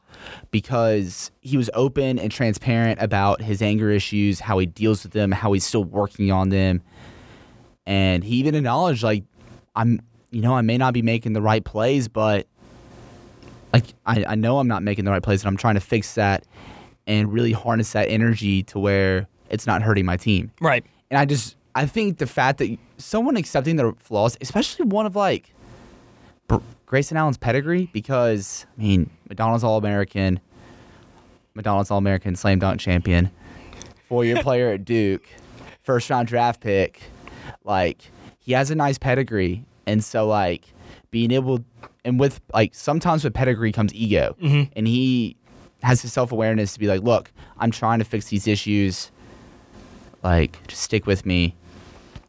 because 0.52 1.32
he 1.40 1.56
was 1.56 1.68
open 1.74 2.20
and 2.20 2.30
transparent 2.30 3.02
about 3.02 3.42
his 3.42 3.60
anger 3.60 3.90
issues, 3.90 4.38
how 4.38 4.58
he 4.58 4.66
deals 4.66 5.02
with 5.02 5.12
them, 5.12 5.32
how 5.32 5.52
he's 5.52 5.66
still 5.66 5.82
working 5.82 6.30
on 6.30 6.50
them. 6.50 6.82
And 7.84 8.22
he 8.22 8.36
even 8.36 8.54
acknowledged, 8.54 9.02
like, 9.02 9.24
I'm, 9.74 10.00
you 10.30 10.40
know, 10.40 10.54
I 10.54 10.60
may 10.60 10.78
not 10.78 10.94
be 10.94 11.02
making 11.02 11.32
the 11.32 11.42
right 11.42 11.64
plays, 11.64 12.06
but 12.06 12.46
like, 13.72 13.86
I, 14.06 14.24
I 14.28 14.34
know 14.36 14.60
I'm 14.60 14.68
not 14.68 14.84
making 14.84 15.04
the 15.04 15.10
right 15.10 15.22
plays 15.22 15.42
and 15.42 15.48
I'm 15.48 15.56
trying 15.56 15.74
to 15.74 15.80
fix 15.80 16.14
that 16.14 16.44
and 17.08 17.32
really 17.32 17.52
harness 17.52 17.92
that 17.92 18.08
energy 18.08 18.62
to 18.64 18.78
where 18.78 19.26
it's 19.50 19.66
not 19.66 19.82
hurting 19.82 20.04
my 20.04 20.16
team. 20.16 20.52
Right. 20.60 20.84
And 21.10 21.18
I 21.18 21.24
just, 21.24 21.56
I 21.74 21.86
think 21.86 22.18
the 22.18 22.26
fact 22.26 22.58
that 22.58 22.78
someone 22.98 23.36
accepting 23.36 23.76
their 23.76 23.92
flaws, 23.94 24.36
especially 24.40 24.86
one 24.86 25.04
of 25.04 25.16
like 25.16 25.52
Grayson 26.86 27.16
Allen's 27.18 27.36
pedigree, 27.36 27.90
because 27.92 28.64
I 28.76 28.80
mean, 28.80 29.10
McDonald's 29.28 29.62
All 29.62 29.76
American, 29.76 30.40
McDonald's 31.54 31.90
All 31.90 31.98
American 31.98 32.34
slam 32.34 32.58
dunk 32.58 32.80
champion, 32.80 33.30
four 34.08 34.24
year 34.24 34.36
player 34.42 34.70
at 34.70 34.84
Duke, 34.84 35.26
first 35.82 36.08
round 36.08 36.28
draft 36.28 36.60
pick, 36.60 37.02
like 37.64 38.10
he 38.38 38.52
has 38.52 38.70
a 38.70 38.74
nice 38.74 38.96
pedigree, 38.96 39.64
and 39.86 40.02
so 40.02 40.26
like 40.26 40.72
being 41.10 41.30
able, 41.30 41.62
and 42.04 42.18
with 42.18 42.40
like 42.54 42.74
sometimes 42.74 43.22
with 43.22 43.34
pedigree 43.34 43.70
comes 43.72 43.92
ego, 43.92 44.34
mm-hmm. 44.40 44.72
and 44.74 44.88
he 44.88 45.36
has 45.82 46.00
the 46.00 46.08
self 46.08 46.32
awareness 46.32 46.72
to 46.72 46.78
be 46.78 46.86
like, 46.86 47.02
look, 47.02 47.30
I'm 47.58 47.70
trying 47.70 47.98
to 47.98 48.04
fix 48.04 48.28
these 48.28 48.46
issues. 48.46 49.10
Like 50.22 50.66
just 50.66 50.82
stick 50.82 51.06
with 51.06 51.26
me 51.26 51.54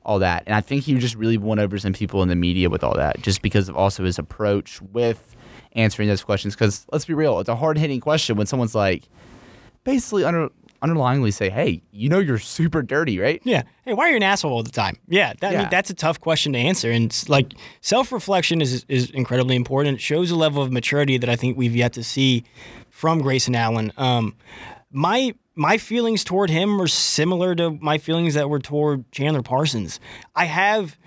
all 0.10 0.17
that 0.19 0.41
and 0.48 0.56
i 0.56 0.62
think 0.62 0.84
he 0.84 0.93
just 0.98 1.15
really 1.15 1.38
won 1.38 1.60
over 1.60 1.78
some 1.78 1.93
people 1.93 2.24
in 2.24 2.30
the 2.30 2.36
media 2.36 2.67
with 2.69 2.84
all 2.84 2.95
that 2.95 3.22
just 3.22 3.41
because 3.43 3.69
of 3.69 3.76
also 3.78 4.04
his 4.04 4.17
approach 4.17 4.82
with 4.82 5.36
answering 5.74 6.08
those 6.10 6.24
questions 6.24 6.56
because 6.56 6.86
let's 6.91 7.06
be 7.06 7.13
real 7.13 7.39
it's 7.39 7.48
a 7.50 7.56
hard-hitting 7.56 8.00
question 8.00 8.36
when 8.36 8.48
someone's 8.48 8.74
like 8.74 9.04
basically 9.84 10.24
under 10.24 10.50
underlyingly 10.82 11.32
say 11.32 11.50
hey 11.50 11.82
you 11.91 12.10
know 12.10 12.17
you're 12.19 12.39
super 12.39 12.82
dirty 12.82 13.19
right 13.19 13.41
Yeah. 13.43 13.63
Hey, 13.86 13.93
why 13.93 14.08
are 14.08 14.10
you 14.12 14.15
an 14.15 14.24
asshole 14.24 14.52
all 14.54 14.63
the 14.63 14.72
time? 14.72 14.98
Yeah. 15.10 15.34
That, 15.41 15.50
I 15.50 15.52
Yeah. 15.54 15.60
mean, 15.62 15.67
that's 15.69 15.89
a 15.89 15.93
tough 15.93 16.19
question 16.22 16.54
to 16.54 16.60
answer. 16.60 16.89
And 16.91 17.06
it's 17.06 17.28
like 17.28 17.54
self 17.82 18.12
reflection 18.13 18.62
is, 18.62 18.86
is 18.88 19.10
incredibly 19.10 19.56
important. 19.58 19.95
It 19.98 20.02
shows 20.02 20.32
a 20.32 20.36
level 20.38 20.62
of 20.63 20.72
maturity 20.72 21.17
that 21.17 21.30
I 21.30 21.36
think 21.36 21.58
we've 21.58 21.76
yet 21.76 21.93
to 21.93 22.04
see 22.04 22.43
from 22.89 23.19
Grayson 23.19 23.56
Allen. 23.56 23.91
Um, 23.98 24.36
my 24.91 25.34
my 25.60 25.78
feelings 25.78 26.24
toward 26.24 26.50
him 26.50 26.82
are 26.82 26.88
similar 26.88 27.54
to 27.56 27.72
my 27.72 27.98
feelings 27.98 28.34
that 28.34 28.50
were 28.50 28.60
toward 28.60 29.12
Chandler 29.12 29.43
Parsons. 29.43 30.00
I 30.36 30.45
have 30.45 30.98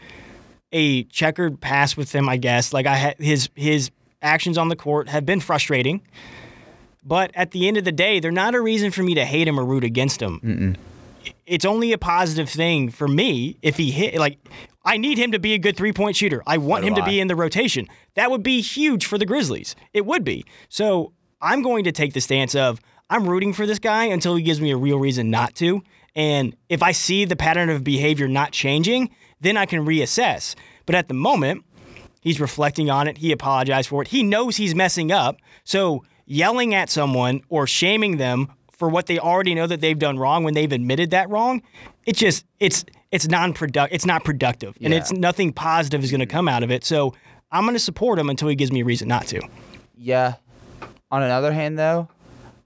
a 0.70 1.04
checkered 1.04 1.60
past 1.60 1.96
with 1.96 2.14
him, 2.14 2.28
I 2.28 2.36
guess. 2.36 2.72
Like 2.72 2.86
I 2.86 2.94
had 2.94 3.18
his 3.18 3.48
his 3.54 3.90
actions 4.20 4.58
on 4.58 4.68
the 4.68 4.76
court 4.76 5.08
have 5.08 5.26
been 5.26 5.40
frustrating. 5.40 6.02
But 7.04 7.32
at 7.34 7.50
the 7.50 7.66
end 7.66 7.78
of 7.78 7.84
the 7.84 7.92
day, 7.92 8.20
they're 8.20 8.30
not 8.30 8.54
a 8.54 8.60
reason 8.60 8.92
for 8.92 9.02
me 9.02 9.14
to 9.14 9.24
hate 9.24 9.48
him 9.48 9.58
or 9.58 9.64
root 9.64 9.82
against 9.82 10.22
him 10.22 10.76
it's 11.46 11.64
only 11.64 11.92
a 11.92 11.98
positive 11.98 12.48
thing 12.48 12.90
for 12.90 13.08
me 13.08 13.56
if 13.62 13.76
he 13.76 13.90
hit 13.90 14.16
like 14.16 14.38
I 14.84 14.96
need 14.96 15.18
him 15.18 15.32
to 15.32 15.38
be 15.38 15.54
a 15.54 15.58
good 15.58 15.76
three 15.76 15.92
point 15.92 16.16
shooter. 16.16 16.42
I 16.46 16.58
want 16.58 16.84
him 16.84 16.94
do 16.94 17.00
to 17.00 17.06
be 17.06 17.20
in 17.20 17.28
the 17.28 17.36
rotation. 17.36 17.88
That 18.14 18.30
would 18.30 18.42
be 18.42 18.60
huge 18.60 19.06
for 19.06 19.18
the 19.18 19.26
Grizzlies. 19.26 19.76
It 19.92 20.06
would 20.06 20.24
be. 20.24 20.44
So 20.68 21.12
I'm 21.40 21.62
going 21.62 21.84
to 21.84 21.92
take 21.92 22.14
the 22.14 22.20
stance 22.20 22.54
of 22.54 22.80
I'm 23.12 23.28
rooting 23.28 23.52
for 23.52 23.66
this 23.66 23.78
guy 23.78 24.06
until 24.06 24.34
he 24.36 24.42
gives 24.42 24.60
me 24.60 24.70
a 24.70 24.76
real 24.76 24.98
reason 24.98 25.30
not 25.30 25.54
to. 25.56 25.82
And 26.14 26.56
if 26.68 26.82
I 26.82 26.92
see 26.92 27.24
the 27.24 27.36
pattern 27.36 27.70
of 27.70 27.84
behavior 27.84 28.28
not 28.28 28.52
changing, 28.52 29.10
then 29.40 29.56
I 29.56 29.66
can 29.66 29.84
reassess. 29.84 30.54
But 30.86 30.94
at 30.94 31.08
the 31.08 31.14
moment, 31.14 31.64
He's 32.22 32.40
reflecting 32.40 32.88
on 32.88 33.08
it. 33.08 33.18
He 33.18 33.32
apologized 33.32 33.88
for 33.88 34.00
it. 34.00 34.08
He 34.08 34.22
knows 34.22 34.56
he's 34.56 34.76
messing 34.76 35.10
up. 35.10 35.38
So 35.64 36.04
yelling 36.24 36.72
at 36.72 36.88
someone 36.88 37.42
or 37.48 37.66
shaming 37.66 38.16
them 38.16 38.52
for 38.70 38.88
what 38.88 39.06
they 39.06 39.18
already 39.18 39.56
know 39.56 39.66
that 39.66 39.80
they've 39.80 39.98
done 39.98 40.20
wrong 40.20 40.44
when 40.44 40.54
they've 40.54 40.70
admitted 40.70 41.10
that 41.10 41.28
wrong, 41.30 41.62
it 42.06 42.16
just 42.16 42.46
it's 42.60 42.84
it's 43.10 43.26
non-productive. 43.26 43.92
It's 43.92 44.06
not 44.06 44.22
productive, 44.22 44.76
and 44.80 44.94
it's 44.94 45.12
nothing 45.12 45.52
positive 45.52 46.04
is 46.04 46.12
going 46.12 46.20
to 46.20 46.26
come 46.26 46.48
out 46.48 46.62
of 46.62 46.70
it. 46.70 46.84
So 46.84 47.12
I'm 47.50 47.64
going 47.64 47.74
to 47.74 47.80
support 47.80 48.20
him 48.20 48.30
until 48.30 48.46
he 48.46 48.54
gives 48.54 48.70
me 48.70 48.82
a 48.82 48.84
reason 48.84 49.08
not 49.08 49.26
to. 49.26 49.42
yeah 49.96 50.34
on 51.10 51.22
another 51.22 51.52
hand 51.52 51.78
though 51.78 52.08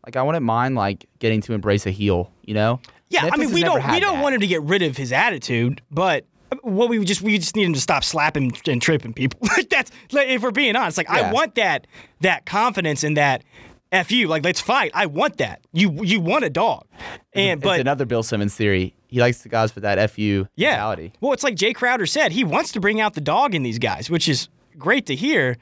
like 0.07 0.17
i 0.17 0.23
wouldn't 0.23 0.45
mind 0.45 0.75
like 0.75 1.07
getting 1.19 1.41
to 1.43 1.53
embrace 1.53 1.85
a 1.87 1.91
heel 1.91 2.31
you 2.43 2.55
know 2.55 2.81
Yeah, 3.09 3.29
I 3.33 3.37
mean 3.37 3.53
we 3.53 3.63
don't 3.63 3.87
we 3.91 4.01
don't 4.01 4.17
that. 4.17 4.23
want 4.23 4.35
him 4.35 4.41
to 4.41 4.47
get 4.47 4.63
rid 4.63 4.83
of 4.83 4.97
his 4.97 5.13
attitude, 5.13 5.81
but 5.91 6.25
what 6.63 6.89
we 6.89 7.05
just 7.05 7.23
we 7.23 7.39
just 7.39 7.55
need 7.55 7.65
him 7.65 7.73
to 7.73 7.81
stop 7.81 8.03
slapping 8.03 8.53
and 8.67 8.83
tripping 8.83 9.13
people. 9.13 9.41
like 9.57 9.69
that's 9.69 9.91
like 10.13 10.29
if 10.29 10.43
we're 10.43 10.51
being 10.51 10.75
honest, 10.77 10.97
like 10.99 11.09
I 11.09 11.31
want 11.33 11.55
that 11.55 11.87
that 12.21 12.47
confidence 12.47 13.05
and 13.05 13.17
that 13.17 13.45
f 13.93 14.11
you. 14.11 14.27
Like 14.29 14.45
let's 14.45 14.61
fight. 14.61 14.91
I 14.95 15.07
want 15.07 15.37
that. 15.39 15.61
You 15.73 16.03
you 16.03 16.21
want 16.21 16.45
a 16.45 16.51
dog, 16.51 16.87
and 17.33 17.61
it's 17.61 17.65
but 17.65 17.81
another 17.81 18.07
bill 18.07 18.23
simmons 18.23 18.55
theory 18.55 18.95
he 19.09 19.21
likes 19.21 19.43
the 19.43 19.49
guys 19.49 19.75
with 19.75 19.83
that 19.83 20.11
fu 20.11 20.47
yeah. 20.57 20.71
mentality 20.71 21.13
Well, 21.21 21.33
it's 21.33 21.45
like 21.45 21.55
Jae 21.55 21.75
Crowder 21.75 22.07
said. 22.07 22.33
He 22.33 22.45
wants 22.45 22.73
to 22.73 22.81
bring 22.81 23.01
out 23.01 23.15
the 23.15 23.21
dog 23.21 23.55
in 23.55 23.63
these 23.63 23.79
guys, 23.79 24.11
which 24.11 24.29
is 24.29 24.49
great 24.79 25.07
to 25.07 25.15
hear. 25.15 25.57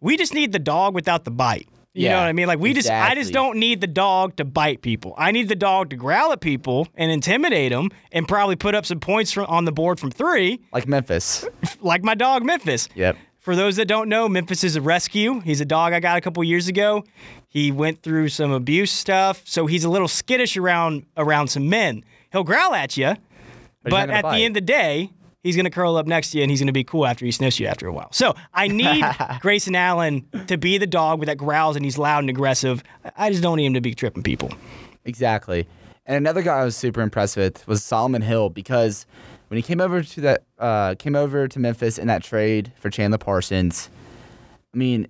We 0.00 0.16
just 0.16 0.34
need 0.34 0.50
the 0.50 0.58
dog 0.58 0.94
without 0.94 1.24
the 1.24 1.30
bite. 1.30 1.68
You 1.94 2.08
know 2.08 2.16
what 2.20 2.28
I 2.28 2.32
mean? 2.32 2.46
Like 2.46 2.58
we 2.58 2.72
just, 2.72 2.88
I 2.88 3.14
just 3.14 3.32
don't 3.32 3.58
need 3.58 3.80
the 3.82 3.86
dog 3.86 4.36
to 4.36 4.44
bite 4.44 4.80
people. 4.80 5.14
I 5.18 5.30
need 5.30 5.48
the 5.48 5.54
dog 5.54 5.90
to 5.90 5.96
growl 5.96 6.32
at 6.32 6.40
people 6.40 6.88
and 6.94 7.10
intimidate 7.10 7.70
them, 7.70 7.90
and 8.12 8.26
probably 8.26 8.56
put 8.56 8.74
up 8.74 8.86
some 8.86 8.98
points 8.98 9.30
from, 9.32 9.44
on 9.46 9.66
the 9.66 9.72
board 9.72 10.00
from 10.00 10.10
three, 10.10 10.60
like 10.72 10.88
memphis 10.88 11.44
like 11.80 12.02
my 12.02 12.14
dog 12.14 12.44
Memphis. 12.44 12.88
yep 12.94 13.16
For 13.40 13.54
those 13.54 13.76
that 13.76 13.88
don't 13.88 14.08
know, 14.08 14.28
Memphis 14.28 14.64
is 14.64 14.76
a 14.76 14.80
rescue. 14.80 15.40
He's 15.40 15.60
a 15.60 15.66
dog 15.66 15.92
I 15.92 16.00
got 16.00 16.16
a 16.16 16.20
couple 16.22 16.42
years 16.44 16.66
ago. 16.68 17.04
He 17.48 17.70
went 17.70 18.02
through 18.02 18.30
some 18.30 18.52
abuse 18.52 18.90
stuff, 18.90 19.42
so 19.44 19.66
he's 19.66 19.84
a 19.84 19.90
little 19.90 20.08
skittish 20.08 20.56
around 20.56 21.04
around 21.18 21.48
some 21.48 21.68
men. 21.68 22.04
He'll 22.32 22.44
growl 22.44 22.74
at 22.74 22.96
you, 22.96 23.08
he's 23.08 23.16
but 23.90 24.08
at 24.08 24.22
bite. 24.22 24.38
the 24.38 24.44
end 24.44 24.56
of 24.56 24.62
the 24.62 24.72
day, 24.72 25.10
he's 25.42 25.56
going 25.56 25.64
to 25.64 25.70
curl 25.70 25.96
up 25.96 26.06
next 26.06 26.30
to 26.30 26.38
you 26.38 26.44
and 26.44 26.50
he's 26.50 26.60
going 26.60 26.66
to 26.68 26.72
be 26.72 26.84
cool 26.84 27.06
after 27.06 27.24
he 27.24 27.32
sniffs 27.32 27.58
you 27.58 27.66
after 27.66 27.86
a 27.86 27.92
while. 27.92 28.12
So 28.12 28.34
I 28.54 28.68
need 28.68 29.04
Grayson 29.40 29.74
Allen 29.74 30.26
to 30.46 30.56
be 30.56 30.78
the 30.78 30.86
dog 30.86 31.18
with 31.18 31.26
that 31.26 31.38
growls 31.38 31.76
and 31.76 31.84
he's 31.84 31.98
loud 31.98 32.20
and 32.20 32.30
aggressive. 32.30 32.82
I 33.16 33.30
just 33.30 33.42
don't 33.42 33.56
need 33.56 33.66
him 33.66 33.74
to 33.74 33.80
be 33.80 33.94
tripping 33.94 34.22
people. 34.22 34.50
Exactly. 35.04 35.66
And 36.06 36.16
another 36.16 36.42
guy 36.42 36.58
I 36.58 36.64
was 36.64 36.76
super 36.76 37.00
impressed 37.00 37.36
with 37.36 37.66
was 37.66 37.82
Solomon 37.82 38.22
Hill 38.22 38.50
because 38.50 39.06
when 39.48 39.56
he 39.56 39.62
came 39.62 39.80
over 39.80 40.02
to 40.02 40.20
that 40.22 40.44
uh, 40.58 40.94
came 40.94 41.14
over 41.14 41.46
to 41.46 41.58
Memphis 41.58 41.98
in 41.98 42.08
that 42.08 42.22
trade 42.22 42.72
for 42.76 42.90
Chandler 42.90 43.18
Parsons, 43.18 43.88
I 44.74 44.76
mean, 44.76 45.06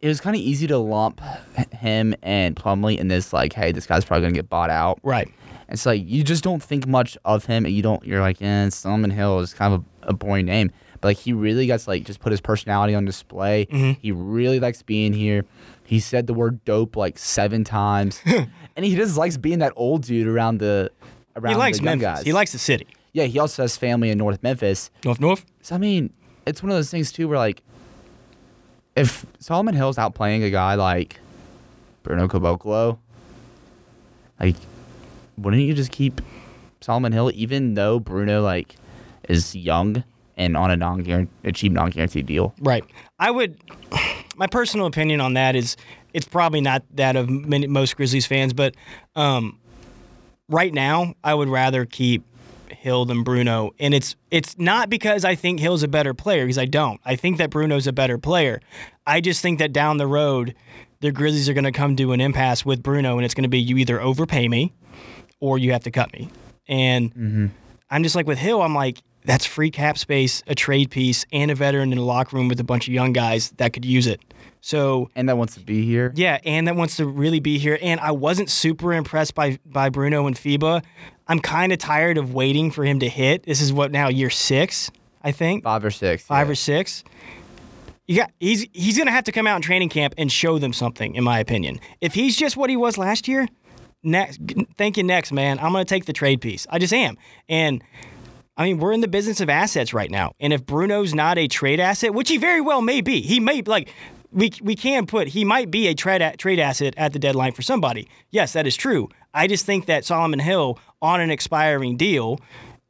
it 0.00 0.08
was 0.08 0.20
kind 0.20 0.34
of 0.36 0.40
easy 0.42 0.66
to 0.66 0.78
lump 0.78 1.20
him 1.72 2.14
and 2.22 2.56
Plumlee 2.56 2.98
in 2.98 3.08
this 3.08 3.32
like, 3.32 3.52
hey, 3.52 3.72
this 3.72 3.86
guy's 3.86 4.04
probably 4.04 4.22
gonna 4.22 4.34
get 4.34 4.48
bought 4.48 4.70
out. 4.70 4.98
Right. 5.02 5.28
It's 5.68 5.86
like 5.86 6.02
you 6.04 6.24
just 6.24 6.42
don't 6.42 6.62
think 6.62 6.86
much 6.86 7.16
of 7.24 7.44
him, 7.44 7.64
and 7.64 7.74
you 7.74 7.82
don't. 7.82 8.04
You're 8.04 8.20
like, 8.20 8.42
eh, 8.42 8.68
Solomon 8.70 9.10
Hill 9.10 9.38
is 9.40 9.54
kind 9.54 9.72
of 9.74 9.84
a, 10.02 10.08
a 10.08 10.12
boring 10.12 10.46
name, 10.46 10.72
but 11.00 11.08
like 11.08 11.16
he 11.18 11.32
really 11.32 11.66
got 11.68 11.78
to 11.80 11.88
like 11.90 12.04
just 12.04 12.18
put 12.20 12.32
his 12.32 12.40
personality 12.40 12.94
on 12.94 13.04
display. 13.04 13.66
He 14.02 14.10
really 14.10 14.58
likes 14.58 14.82
being 14.82 15.12
here. 15.12 15.44
He 15.84 16.00
said 16.00 16.26
the 16.26 16.34
word 16.34 16.64
dope 16.64 16.96
like 16.96 17.18
seven 17.18 17.62
times, 17.62 18.20
and 18.76 18.84
he 18.84 18.96
just 18.96 19.16
likes 19.16 19.36
being 19.36 19.60
that 19.60 19.72
old 19.76 20.02
dude 20.02 20.26
around 20.26 20.58
the 20.58 20.90
around 21.36 21.52
He 21.52 21.58
likes 21.58 21.78
the 21.78 21.84
young 21.84 21.98
Memphis. 22.00 22.18
guys. 22.20 22.26
He 22.26 22.32
likes 22.32 22.50
the 22.52 22.58
city. 22.58 22.88
yeah. 23.12 23.24
He 23.24 23.38
also 23.38 23.62
has 23.62 23.76
family 23.76 24.10
in 24.10 24.18
North 24.18 24.42
Memphis, 24.42 24.90
North 25.04 25.20
North. 25.20 25.44
so 25.62 25.76
I 25.76 25.78
mean, 25.78 26.12
it's 26.46 26.64
one 26.64 26.70
of 26.70 26.76
those 26.76 26.90
things 26.90 27.12
too 27.12 27.28
where 27.28 27.38
like, 27.38 27.62
if 28.96 29.24
Solomon 29.38 29.74
Hill's 29.74 29.98
out 29.98 30.14
playing 30.14 30.42
a 30.42 30.50
guy 30.50 30.74
like 30.74 31.20
Bruno 32.02 32.28
Caboclo, 32.28 32.98
like, 34.38 34.56
wouldn't 35.36 35.62
you 35.62 35.74
just 35.74 35.90
keep 35.90 36.20
Solomon 36.80 37.12
Hill, 37.12 37.30
even 37.34 37.74
though 37.74 38.00
Bruno 38.00 38.42
like 38.42 38.76
is 39.28 39.54
young 39.54 40.02
and 40.36 40.56
on 40.56 40.70
a 40.70 40.76
non 40.76 41.28
a 41.44 41.52
cheap 41.52 41.72
non 41.72 41.90
guaranteed 41.90 42.26
deal. 42.26 42.54
Right. 42.60 42.84
I 43.18 43.30
would. 43.30 43.58
My 44.36 44.46
personal 44.46 44.86
opinion 44.86 45.20
on 45.20 45.34
that 45.34 45.54
is 45.54 45.76
it's 46.14 46.26
probably 46.26 46.62
not 46.62 46.82
that 46.94 47.14
of 47.14 47.28
many, 47.28 47.66
most 47.66 47.94
Grizzlies 47.94 48.26
fans, 48.26 48.54
but 48.54 48.74
um, 49.14 49.58
right 50.48 50.72
now 50.72 51.14
I 51.22 51.34
would 51.34 51.48
rather 51.48 51.84
keep 51.84 52.24
Hill 52.80 53.04
than 53.04 53.22
Bruno, 53.22 53.72
and 53.78 53.92
it's 53.92 54.16
it's 54.30 54.58
not 54.58 54.88
because 54.88 55.22
I 55.22 55.34
think 55.34 55.60
Hill's 55.60 55.82
a 55.82 55.88
better 55.88 56.14
player 56.14 56.46
because 56.46 56.56
I 56.56 56.64
don't. 56.64 56.98
I 57.04 57.14
think 57.14 57.36
that 57.36 57.50
Bruno's 57.50 57.86
a 57.86 57.92
better 57.92 58.16
player. 58.16 58.62
I 59.06 59.20
just 59.20 59.42
think 59.42 59.58
that 59.58 59.74
down 59.74 59.98
the 59.98 60.06
road, 60.06 60.54
the 61.00 61.12
Grizzlies 61.12 61.46
are 61.50 61.52
going 61.52 61.64
to 61.64 61.72
come 61.72 61.94
to 61.96 62.12
an 62.12 62.22
impasse 62.22 62.64
with 62.64 62.82
Bruno, 62.82 63.16
and 63.16 63.24
it's 63.26 63.34
going 63.34 63.42
to 63.42 63.50
be 63.50 63.60
you 63.60 63.76
either 63.76 64.00
overpay 64.00 64.48
me 64.48 64.72
or 65.40 65.58
you 65.58 65.72
have 65.72 65.84
to 65.84 65.90
cut 65.90 66.10
me. 66.14 66.30
And 66.68 67.14
mm-hmm. 67.14 67.46
I'm 67.90 68.02
just 68.02 68.14
like 68.14 68.26
with 68.26 68.38
Hill, 68.38 68.62
I'm 68.62 68.74
like 68.74 69.02
that's 69.24 69.44
free 69.46 69.70
cap 69.70 69.98
space, 69.98 70.42
a 70.46 70.54
trade 70.54 70.90
piece, 70.90 71.24
and 71.32 71.50
a 71.50 71.54
veteran 71.54 71.92
in 71.92 71.98
a 71.98 72.02
locker 72.04 72.36
room 72.36 72.48
with 72.48 72.58
a 72.60 72.64
bunch 72.64 72.88
of 72.88 72.94
young 72.94 73.12
guys 73.12 73.50
that 73.58 73.72
could 73.72 73.84
use 73.84 74.06
it. 74.06 74.20
So 74.62 75.10
And 75.16 75.28
that 75.28 75.36
wants 75.38 75.54
to 75.54 75.60
be 75.60 75.84
here. 75.86 76.12
yeah, 76.14 76.38
and 76.44 76.66
that 76.68 76.76
wants 76.76 76.96
to 76.98 77.06
really 77.06 77.40
be 77.40 77.58
here. 77.58 77.78
And 77.80 77.98
I 78.00 78.10
wasn't 78.10 78.50
super 78.50 78.92
impressed 78.92 79.34
by 79.34 79.58
by 79.64 79.88
Bruno 79.88 80.26
and 80.26 80.36
FIBA. 80.36 80.82
I'm 81.28 81.38
kind 81.40 81.72
of 81.72 81.78
tired 81.78 82.18
of 82.18 82.34
waiting 82.34 82.70
for 82.70 82.84
him 82.84 82.98
to 83.00 83.08
hit. 83.08 83.44
This 83.44 83.60
is 83.60 83.72
what 83.72 83.90
now 83.90 84.08
year 84.08 84.28
six, 84.30 84.90
I 85.22 85.32
think, 85.32 85.64
Five 85.64 85.84
or 85.84 85.90
six. 85.90 86.24
five 86.24 86.46
yeah. 86.48 86.52
or 86.52 86.54
six. 86.56 87.04
You 88.06 88.16
got 88.16 88.32
he's 88.40 88.66
he's 88.72 88.98
gonna 88.98 89.12
have 89.12 89.24
to 89.24 89.32
come 89.32 89.46
out 89.46 89.56
in 89.56 89.62
training 89.62 89.88
camp 89.88 90.14
and 90.18 90.30
show 90.30 90.58
them 90.58 90.72
something, 90.72 91.14
in 91.14 91.24
my 91.24 91.38
opinion. 91.38 91.78
If 92.00 92.12
he's 92.14 92.36
just 92.36 92.56
what 92.56 92.68
he 92.68 92.76
was 92.76 92.98
last 92.98 93.28
year, 93.28 93.46
next, 94.02 94.40
thank 94.76 94.96
you 94.96 95.04
next, 95.04 95.32
man. 95.32 95.58
I'm 95.58 95.72
gonna 95.72 95.84
take 95.86 96.04
the 96.06 96.12
trade 96.12 96.40
piece. 96.40 96.66
I 96.70 96.78
just 96.78 96.92
am, 96.92 97.16
and. 97.48 97.82
I 98.60 98.64
mean, 98.64 98.78
we're 98.78 98.92
in 98.92 99.00
the 99.00 99.08
business 99.08 99.40
of 99.40 99.48
assets 99.48 99.94
right 99.94 100.10
now, 100.10 100.32
and 100.38 100.52
if 100.52 100.66
Bruno's 100.66 101.14
not 101.14 101.38
a 101.38 101.48
trade 101.48 101.80
asset, 101.80 102.12
which 102.12 102.28
he 102.28 102.36
very 102.36 102.60
well 102.60 102.82
may 102.82 103.00
be, 103.00 103.22
he 103.22 103.40
may 103.40 103.62
like 103.62 103.90
we 104.32 104.52
we 104.60 104.76
can 104.76 105.06
put 105.06 105.28
he 105.28 105.46
might 105.46 105.70
be 105.70 105.88
a 105.88 105.94
trade 105.94 106.20
trade 106.36 106.58
asset 106.58 106.92
at 106.98 107.14
the 107.14 107.18
deadline 107.18 107.52
for 107.52 107.62
somebody. 107.62 108.06
Yes, 108.28 108.52
that 108.52 108.66
is 108.66 108.76
true. 108.76 109.08
I 109.32 109.46
just 109.46 109.64
think 109.64 109.86
that 109.86 110.04
Solomon 110.04 110.40
Hill 110.40 110.78
on 111.00 111.22
an 111.22 111.30
expiring 111.30 111.96
deal, 111.96 112.38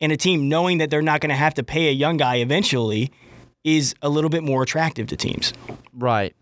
and 0.00 0.10
a 0.10 0.16
team 0.16 0.48
knowing 0.48 0.78
that 0.78 0.90
they're 0.90 1.02
not 1.02 1.20
going 1.20 1.30
to 1.30 1.36
have 1.36 1.54
to 1.54 1.62
pay 1.62 1.86
a 1.86 1.92
young 1.92 2.16
guy 2.16 2.38
eventually, 2.38 3.12
is 3.62 3.94
a 4.02 4.08
little 4.08 4.28
bit 4.28 4.42
more 4.42 4.64
attractive 4.64 5.06
to 5.06 5.16
teams. 5.16 5.52
Right. 5.94 6.34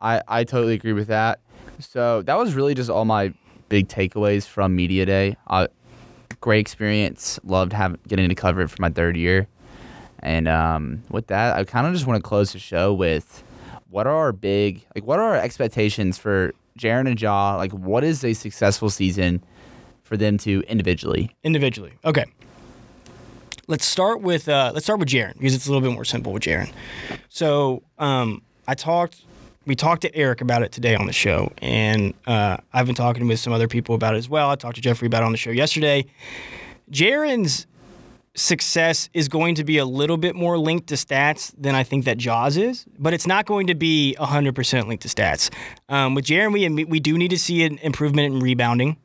I, 0.00 0.22
I 0.26 0.42
totally 0.42 0.74
agree 0.74 0.92
with 0.92 1.06
that. 1.06 1.38
So 1.78 2.22
that 2.22 2.36
was 2.36 2.54
really 2.54 2.74
just 2.74 2.90
all 2.90 3.04
my 3.04 3.32
big 3.68 3.86
takeaways 3.86 4.44
from 4.44 4.74
media 4.74 5.06
day. 5.06 5.36
Uh, 5.46 5.68
great 6.42 6.60
experience. 6.60 7.40
Loved 7.44 7.72
having 7.72 7.98
getting 8.06 8.28
to 8.28 8.34
cover 8.34 8.60
it 8.60 8.68
for 8.68 8.82
my 8.82 8.90
third 8.90 9.16
year. 9.16 9.48
And 10.18 10.46
um, 10.46 11.02
with 11.08 11.28
that, 11.28 11.56
I 11.56 11.64
kind 11.64 11.86
of 11.86 11.94
just 11.94 12.06
want 12.06 12.22
to 12.22 12.28
close 12.28 12.52
the 12.52 12.58
show 12.58 12.92
with 12.92 13.42
what 13.88 14.06
are 14.06 14.14
our 14.14 14.32
big 14.32 14.84
like 14.94 15.06
what 15.06 15.18
are 15.18 15.34
our 15.34 15.36
expectations 15.36 16.18
for 16.18 16.52
Jaren 16.78 17.08
and 17.08 17.20
Ja? 17.20 17.56
Like 17.56 17.72
what 17.72 18.04
is 18.04 18.22
a 18.24 18.34
successful 18.34 18.90
season 18.90 19.42
for 20.02 20.16
them 20.18 20.36
to 20.38 20.62
individually? 20.68 21.34
individually. 21.42 21.92
Okay. 22.04 22.26
Let's 23.68 23.86
start 23.86 24.20
with 24.20 24.48
uh, 24.48 24.72
let's 24.74 24.84
start 24.84 25.00
with 25.00 25.08
Jaren 25.08 25.34
because 25.34 25.54
it's 25.54 25.66
a 25.66 25.72
little 25.72 25.88
bit 25.88 25.94
more 25.94 26.04
simple 26.04 26.32
with 26.32 26.42
Jaren. 26.42 26.70
So 27.28 27.82
um, 27.98 28.42
I 28.66 28.74
talked, 28.74 29.24
we 29.66 29.74
talked 29.74 30.02
to 30.02 30.14
Eric 30.14 30.40
about 30.40 30.62
it 30.62 30.72
today 30.72 30.94
on 30.94 31.06
the 31.06 31.12
show, 31.12 31.52
and 31.58 32.14
uh, 32.26 32.56
I've 32.72 32.86
been 32.86 32.94
talking 32.94 33.26
with 33.28 33.38
some 33.38 33.52
other 33.52 33.68
people 33.68 33.94
about 33.94 34.14
it 34.14 34.18
as 34.18 34.28
well. 34.28 34.50
I 34.50 34.56
talked 34.56 34.76
to 34.76 34.80
Jeffrey 34.82 35.06
about 35.06 35.22
it 35.22 35.26
on 35.26 35.32
the 35.32 35.38
show 35.38 35.50
yesterday. 35.50 36.04
Jaren's 36.90 37.66
success 38.34 39.10
is 39.12 39.28
going 39.28 39.54
to 39.56 39.64
be 39.64 39.78
a 39.78 39.84
little 39.84 40.16
bit 40.16 40.34
more 40.34 40.58
linked 40.58 40.88
to 40.88 40.94
stats 40.94 41.52
than 41.56 41.74
I 41.74 41.82
think 41.82 42.06
that 42.06 42.18
Ja's 42.18 42.56
is, 42.56 42.86
but 42.98 43.12
it's 43.12 43.26
not 43.26 43.46
going 43.46 43.66
to 43.66 43.74
be 43.74 44.16
100% 44.18 44.86
linked 44.86 45.02
to 45.02 45.08
stats. 45.08 45.50
Um, 45.88 46.14
with 46.14 46.24
Jaren, 46.24 46.52
we, 46.52 46.84
we 46.84 47.00
do 47.00 47.18
need 47.18 47.30
to 47.30 47.38
see 47.38 47.64
an 47.64 47.78
improvement 47.78 48.34
in 48.34 48.40
rebounding. 48.40 48.96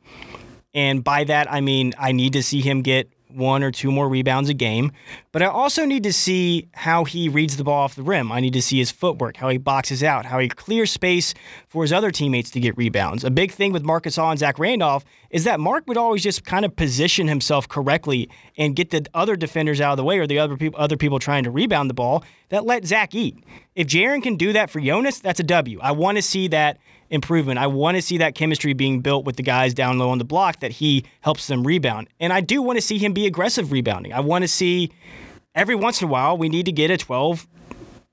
And 0.74 1.02
by 1.04 1.24
that, 1.24 1.50
I 1.50 1.60
mean, 1.60 1.94
I 1.98 2.12
need 2.12 2.32
to 2.34 2.42
see 2.42 2.60
him 2.60 2.82
get 2.82 3.10
one 3.30 3.62
or 3.62 3.70
two 3.70 3.90
more 3.90 4.08
rebounds 4.08 4.48
a 4.48 4.54
game. 4.54 4.92
But 5.32 5.42
I 5.42 5.46
also 5.46 5.84
need 5.84 6.02
to 6.04 6.12
see 6.12 6.68
how 6.74 7.04
he 7.04 7.28
reads 7.28 7.56
the 7.56 7.64
ball 7.64 7.82
off 7.82 7.94
the 7.94 8.02
rim. 8.02 8.32
I 8.32 8.40
need 8.40 8.52
to 8.54 8.62
see 8.62 8.78
his 8.78 8.90
footwork, 8.90 9.36
how 9.36 9.48
he 9.48 9.58
boxes 9.58 10.02
out, 10.02 10.26
how 10.26 10.38
he 10.38 10.48
clears 10.48 10.90
space 10.90 11.34
for 11.68 11.82
his 11.82 11.92
other 11.92 12.10
teammates 12.10 12.50
to 12.50 12.60
get 12.60 12.76
rebounds. 12.76 13.24
A 13.24 13.30
big 13.30 13.52
thing 13.52 13.72
with 13.72 13.82
Marc 13.82 14.04
Gasol 14.04 14.30
and 14.30 14.38
Zach 14.38 14.58
Randolph 14.58 15.04
is 15.30 15.44
that 15.44 15.60
Marc 15.60 15.86
would 15.86 15.96
always 15.96 16.22
just 16.22 16.44
kind 16.44 16.64
of 16.64 16.74
position 16.74 17.28
himself 17.28 17.68
correctly 17.68 18.30
and 18.56 18.74
get 18.74 18.90
the 18.90 19.06
other 19.14 19.36
defenders 19.36 19.80
out 19.80 19.92
of 19.92 19.96
the 19.96 20.04
way 20.04 20.18
or 20.18 20.26
the 20.26 20.38
other 20.38 20.56
people 20.56 20.80
other 20.80 20.96
people 20.96 21.18
trying 21.18 21.44
to 21.44 21.50
rebound 21.50 21.90
the 21.90 21.94
ball 21.94 22.24
that 22.48 22.64
let 22.64 22.86
Zach 22.86 23.14
eat. 23.14 23.36
If 23.74 23.86
Jaren 23.86 24.22
can 24.22 24.36
do 24.36 24.52
that 24.54 24.70
for 24.70 24.80
Jonas, 24.80 25.20
that's 25.20 25.40
a 25.40 25.44
W. 25.44 25.78
I 25.82 25.92
want 25.92 26.16
to 26.16 26.22
see 26.22 26.48
that 26.48 26.78
improvement. 27.10 27.58
I 27.58 27.66
want 27.66 27.96
to 27.96 28.02
see 28.02 28.18
that 28.18 28.34
chemistry 28.34 28.72
being 28.72 29.00
built 29.00 29.24
with 29.24 29.36
the 29.36 29.42
guys 29.42 29.74
down 29.74 29.98
low 29.98 30.10
on 30.10 30.18
the 30.18 30.24
block 30.24 30.60
that 30.60 30.72
he 30.72 31.04
helps 31.20 31.46
them 31.46 31.66
rebound. 31.66 32.08
And 32.20 32.32
I 32.32 32.40
do 32.40 32.62
want 32.62 32.76
to 32.78 32.82
see 32.82 32.98
him 32.98 33.12
be 33.12 33.26
aggressive 33.26 33.72
rebounding. 33.72 34.12
I 34.12 34.20
want 34.20 34.42
to 34.42 34.48
see 34.48 34.90
every 35.54 35.74
once 35.74 36.00
in 36.00 36.08
a 36.08 36.10
while 36.10 36.36
we 36.36 36.48
need 36.48 36.66
to 36.66 36.72
get 36.72 36.90
a 36.90 36.96
12 36.96 37.46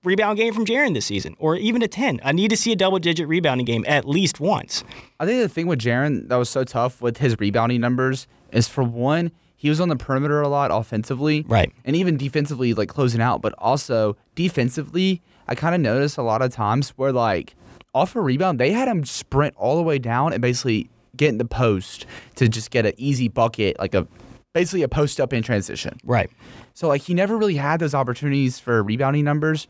rebound 0.03 0.37
game 0.37 0.53
from 0.53 0.65
Jaren 0.65 0.93
this 0.93 1.05
season 1.05 1.35
or 1.39 1.55
even 1.55 1.81
a 1.81 1.87
10. 1.87 2.21
I 2.23 2.31
need 2.31 2.49
to 2.49 2.57
see 2.57 2.71
a 2.71 2.75
double 2.75 2.99
digit 2.99 3.27
rebounding 3.27 3.65
game 3.65 3.83
at 3.87 4.07
least 4.07 4.39
once. 4.39 4.83
I 5.19 5.25
think 5.25 5.41
the 5.41 5.49
thing 5.49 5.67
with 5.67 5.79
Jaren 5.79 6.27
that 6.29 6.35
was 6.35 6.49
so 6.49 6.63
tough 6.63 7.01
with 7.01 7.17
his 7.17 7.39
rebounding 7.39 7.81
numbers 7.81 8.27
is 8.51 8.67
for 8.67 8.83
one, 8.83 9.31
he 9.55 9.69
was 9.69 9.81
on 9.81 9.89
the 9.89 9.95
perimeter 9.95 10.41
a 10.41 10.47
lot 10.47 10.69
offensively. 10.71 11.43
Right. 11.47 11.71
And 11.83 11.95
even 11.95 12.17
defensively, 12.17 12.73
like 12.73 12.89
closing 12.89 13.21
out, 13.21 13.41
but 13.41 13.53
also 13.57 14.15
defensively, 14.35 15.21
I 15.47 15.55
kind 15.55 15.73
of 15.73 15.81
noticed 15.81 16.17
a 16.17 16.21
lot 16.23 16.41
of 16.41 16.53
times 16.53 16.91
where 16.91 17.11
like 17.11 17.55
off 17.95 18.15
a 18.15 18.21
rebound, 18.21 18.59
they 18.59 18.71
had 18.71 18.87
him 18.87 19.05
sprint 19.05 19.55
all 19.57 19.77
the 19.77 19.81
way 19.83 19.97
down 19.97 20.33
and 20.33 20.41
basically 20.41 20.89
get 21.17 21.29
in 21.29 21.37
the 21.39 21.45
post 21.45 22.05
to 22.35 22.47
just 22.49 22.69
get 22.69 22.85
an 22.85 22.93
easy 22.97 23.29
bucket, 23.29 23.79
like 23.79 23.95
a 23.95 24.05
basically 24.53 24.83
a 24.83 24.87
post 24.87 25.19
up 25.21 25.31
in 25.33 25.41
transition. 25.41 25.97
Right. 26.03 26.29
So 26.73 26.87
like 26.89 27.01
he 27.01 27.13
never 27.13 27.37
really 27.37 27.55
had 27.55 27.79
those 27.79 27.95
opportunities 27.95 28.59
for 28.59 28.83
rebounding 28.83 29.23
numbers. 29.23 29.67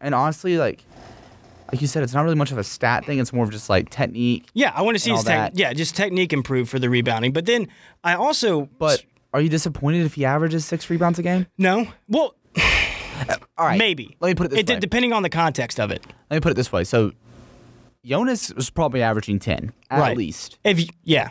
And 0.00 0.14
honestly, 0.14 0.58
like 0.58 0.84
like 1.70 1.80
you 1.80 1.86
said, 1.86 2.02
it's 2.02 2.14
not 2.14 2.22
really 2.24 2.34
much 2.36 2.50
of 2.50 2.58
a 2.58 2.64
stat 2.64 3.04
thing. 3.04 3.18
It's 3.20 3.32
more 3.32 3.44
of 3.44 3.50
just 3.52 3.68
like 3.70 3.90
technique. 3.90 4.48
Yeah, 4.54 4.72
I 4.74 4.82
want 4.82 4.96
to 4.96 4.98
see 4.98 5.10
his 5.10 5.18
all 5.20 5.24
tech, 5.24 5.52
yeah, 5.54 5.72
just 5.72 5.94
technique 5.94 6.32
improve 6.32 6.68
for 6.68 6.78
the 6.78 6.90
rebounding. 6.90 7.32
But 7.32 7.46
then 7.46 7.68
I 8.02 8.14
also 8.14 8.68
But 8.78 9.04
are 9.32 9.40
you 9.40 9.48
disappointed 9.48 10.04
if 10.04 10.14
he 10.14 10.24
averages 10.24 10.64
six 10.64 10.90
rebounds 10.90 11.18
a 11.18 11.22
game? 11.22 11.46
no. 11.58 11.86
Well, 12.08 12.34
All 13.58 13.66
right. 13.66 13.78
maybe. 13.78 14.16
Let 14.20 14.28
me 14.30 14.34
put 14.34 14.46
it 14.46 14.50
this 14.50 14.58
it, 14.60 14.68
way. 14.68 14.74
de- 14.76 14.80
depending 14.80 15.12
on 15.12 15.22
the 15.22 15.28
context 15.30 15.78
of 15.78 15.90
it. 15.90 16.04
Let 16.30 16.36
me 16.36 16.40
put 16.40 16.52
it 16.52 16.54
this 16.54 16.72
way. 16.72 16.84
So 16.84 17.12
Jonas 18.04 18.52
was 18.54 18.70
probably 18.70 19.02
averaging 19.02 19.38
ten 19.38 19.72
at 19.90 20.00
Right. 20.00 20.16
least, 20.16 20.58
If 20.64 20.80
you, 20.80 20.86
yeah, 21.04 21.28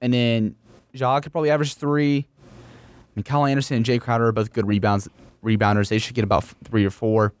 and 0.00 0.12
then 0.12 0.56
Ja 0.92 1.20
could 1.20 1.32
probably 1.32 1.50
average 1.50 1.74
three. 1.74 2.26
I 2.46 3.12
mean, 3.16 3.24
Kyle 3.24 3.46
Anderson 3.46 3.76
and 3.76 3.86
Jae 3.86 4.00
Crowder 4.00 4.26
are 4.28 4.32
both 4.32 4.52
good 4.52 4.66
rebounds 4.66 5.08
rebounders. 5.44 5.88
They 5.88 5.98
should 5.98 6.14
get 6.14 6.24
about 6.24 6.44
three 6.64 6.84
or 6.84 6.90
four, 6.90 7.32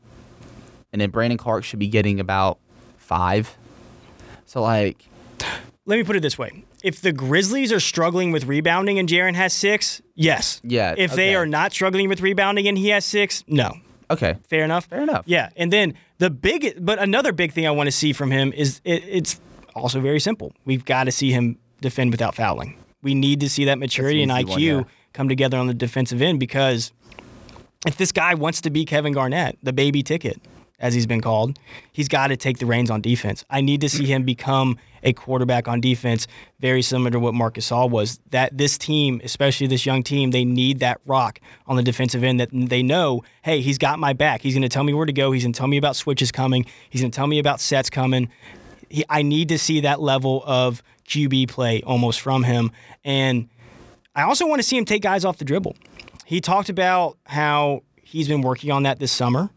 and 0.92 1.00
then 1.00 1.10
Brandon 1.10 1.36
Clarke 1.38 1.64
should 1.64 1.78
be 1.78 1.88
getting 1.88 2.20
about 2.20 2.58
five. 2.96 3.56
So 4.46 4.62
like, 4.62 5.04
let 5.86 5.96
me 5.96 6.04
put 6.04 6.16
it 6.16 6.20
this 6.20 6.38
way: 6.38 6.64
if 6.82 7.00
the 7.02 7.12
Grizzlies 7.12 7.72
are 7.72 7.80
struggling 7.80 8.30
with 8.32 8.44
rebounding 8.46 8.98
and 8.98 9.08
Jaren 9.08 9.34
has 9.34 9.52
six, 9.52 10.00
yes. 10.14 10.60
Yeah, 10.64 10.94
If 10.96 11.14
they 11.14 11.34
are 11.34 11.46
not 11.46 11.72
struggling 11.72 12.08
with 12.08 12.20
rebounding 12.20 12.66
and 12.68 12.78
he 12.78 12.88
has 12.90 13.04
six, 13.04 13.44
no. 13.48 13.72
okay, 14.10 14.36
Fair 14.48 14.64
enough. 14.64 14.86
Fair 14.86 15.02
enough. 15.02 15.24
Yeah, 15.26 15.50
and 15.56 15.72
then 15.72 15.94
the 16.20 16.28
big, 16.28 16.76
but 16.78 16.98
another 16.98 17.32
big 17.32 17.52
thing 17.52 17.66
I 17.66 17.70
want 17.70 17.86
to 17.86 17.92
see 17.92 18.12
from 18.12 18.30
him 18.30 18.52
is 18.52 18.82
it, 18.84 19.02
it's 19.08 19.40
also 19.74 20.00
very 20.00 20.20
simple. 20.20 20.52
We've 20.66 20.84
got 20.84 21.04
to 21.04 21.12
see 21.12 21.32
him 21.32 21.58
defend 21.80 22.12
without 22.12 22.34
fouling. 22.34 22.76
We 23.02 23.14
need 23.14 23.40
to 23.40 23.48
see 23.48 23.64
that 23.64 23.78
maturity 23.78 24.22
and 24.22 24.30
IQ 24.30 24.48
one, 24.48 24.60
yeah. 24.60 24.82
come 25.14 25.30
together 25.30 25.56
on 25.56 25.66
the 25.66 25.72
defensive 25.72 26.20
end 26.20 26.38
because 26.38 26.92
if 27.86 27.96
this 27.96 28.12
guy 28.12 28.34
wants 28.34 28.60
to 28.60 28.70
be 28.70 28.84
Kevin 28.84 29.14
Garnett, 29.14 29.56
the 29.62 29.72
baby 29.72 30.02
ticket, 30.02 30.38
as 30.80 30.94
he's 30.94 31.06
been 31.06 31.20
called, 31.20 31.58
he's 31.92 32.08
got 32.08 32.28
to 32.28 32.36
take 32.36 32.58
the 32.58 32.66
reins 32.66 32.90
on 32.90 33.00
defense. 33.00 33.44
I 33.50 33.60
need 33.60 33.80
to 33.82 33.88
see 33.88 34.06
him 34.06 34.24
become 34.24 34.78
a 35.02 35.12
quarterback 35.12 35.68
on 35.68 35.80
defense, 35.80 36.26
very 36.58 36.82
similar 36.82 37.10
to 37.10 37.20
what 37.20 37.34
Marc 37.34 37.54
Gasol 37.54 37.90
was. 37.90 38.20
That 38.30 38.56
this 38.56 38.76
team, 38.78 39.20
especially 39.24 39.66
this 39.66 39.86
young 39.86 40.02
team, 40.02 40.30
they 40.30 40.44
need 40.44 40.80
that 40.80 41.00
rock 41.06 41.40
on 41.66 41.76
the 41.76 41.82
defensive 41.82 42.24
end 42.24 42.40
that 42.40 42.50
they 42.52 42.82
know, 42.82 43.22
hey, 43.42 43.60
he's 43.60 43.78
got 43.78 43.98
my 43.98 44.12
back. 44.12 44.42
He's 44.42 44.54
going 44.54 44.62
to 44.62 44.68
tell 44.68 44.84
me 44.84 44.92
where 44.92 45.06
to 45.06 45.12
go. 45.12 45.32
He's 45.32 45.44
going 45.44 45.52
to 45.52 45.58
tell 45.58 45.68
me 45.68 45.76
about 45.76 45.96
switches 45.96 46.32
coming. 46.32 46.66
He's 46.90 47.00
going 47.00 47.10
to 47.10 47.16
tell 47.16 47.26
me 47.26 47.38
about 47.38 47.60
sets 47.60 47.90
coming. 47.90 48.28
He, 48.88 49.04
I 49.08 49.22
need 49.22 49.48
to 49.50 49.58
see 49.58 49.80
that 49.80 50.00
level 50.00 50.42
of 50.46 50.82
QB 51.06 51.48
play 51.48 51.82
almost 51.82 52.20
from 52.20 52.42
him. 52.42 52.72
And 53.04 53.48
I 54.14 54.22
also 54.22 54.46
want 54.46 54.60
to 54.60 54.66
see 54.66 54.76
him 54.76 54.84
take 54.84 55.02
guys 55.02 55.24
off 55.24 55.38
the 55.38 55.44
dribble. 55.44 55.76
He 56.24 56.40
talked 56.40 56.68
about 56.68 57.18
how 57.26 57.82
he's 58.02 58.28
been 58.28 58.42
working 58.42 58.70
on 58.70 58.84
that 58.84 58.98
this 58.98 59.12
summer. 59.12 59.50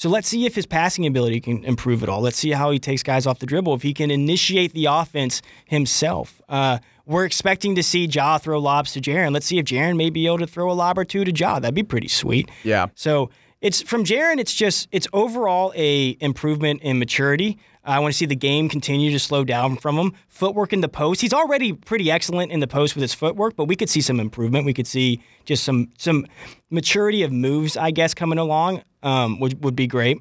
So 0.00 0.08
let's 0.08 0.28
see 0.28 0.46
if 0.46 0.54
his 0.54 0.64
passing 0.64 1.06
ability 1.06 1.40
can 1.40 1.62
improve 1.62 2.02
at 2.02 2.08
all. 2.08 2.22
Let's 2.22 2.38
see 2.38 2.52
how 2.52 2.70
he 2.70 2.78
takes 2.78 3.02
guys 3.02 3.26
off 3.26 3.38
the 3.38 3.44
dribble. 3.44 3.74
If 3.74 3.82
he 3.82 3.92
can 3.92 4.10
initiate 4.10 4.72
the 4.72 4.86
offense 4.86 5.42
himself. 5.66 6.40
Uh, 6.48 6.78
we're 7.04 7.26
expecting 7.26 7.74
to 7.74 7.82
see 7.82 8.06
Ja 8.06 8.38
throw 8.38 8.58
lobs 8.60 8.94
to 8.94 9.00
Jaren. 9.02 9.34
Let's 9.34 9.44
see 9.44 9.58
if 9.58 9.66
Jaren 9.66 9.98
may 9.98 10.08
be 10.08 10.24
able 10.24 10.38
to 10.38 10.46
throw 10.46 10.70
a 10.70 10.72
lob 10.72 10.96
or 10.96 11.04
two 11.04 11.26
to 11.26 11.30
Ja. 11.30 11.58
That'd 11.58 11.74
be 11.74 11.82
pretty 11.82 12.08
sweet. 12.08 12.50
Yeah. 12.64 12.86
So 12.94 13.28
it's 13.60 13.82
from 13.82 14.04
Jaren. 14.04 14.38
It's 14.38 14.54
just 14.54 14.88
it's 14.90 15.06
overall 15.12 15.70
a 15.76 16.16
improvement 16.20 16.80
in 16.80 16.98
maturity. 16.98 17.58
I 17.84 17.98
want 17.98 18.12
to 18.12 18.16
see 18.18 18.26
the 18.26 18.36
game 18.36 18.68
continue 18.68 19.10
to 19.10 19.18
slow 19.18 19.42
down 19.42 19.76
from 19.76 19.96
him. 19.96 20.12
Footwork 20.28 20.72
in 20.72 20.80
the 20.80 20.88
post. 20.88 21.20
He's 21.20 21.32
already 21.32 21.72
pretty 21.72 22.10
excellent 22.10 22.52
in 22.52 22.60
the 22.60 22.66
post 22.66 22.94
with 22.94 23.02
his 23.02 23.14
footwork, 23.14 23.56
but 23.56 23.64
we 23.64 23.76
could 23.76 23.88
see 23.88 24.00
some 24.00 24.20
improvement. 24.20 24.66
We 24.66 24.74
could 24.74 24.86
see 24.86 25.22
just 25.46 25.64
some 25.64 25.88
some 25.96 26.26
maturity 26.70 27.22
of 27.22 27.32
moves, 27.32 27.76
I 27.76 27.90
guess, 27.90 28.12
coming 28.12 28.38
along, 28.38 28.82
um, 29.02 29.40
would 29.40 29.64
would 29.64 29.76
be 29.76 29.86
great. 29.86 30.18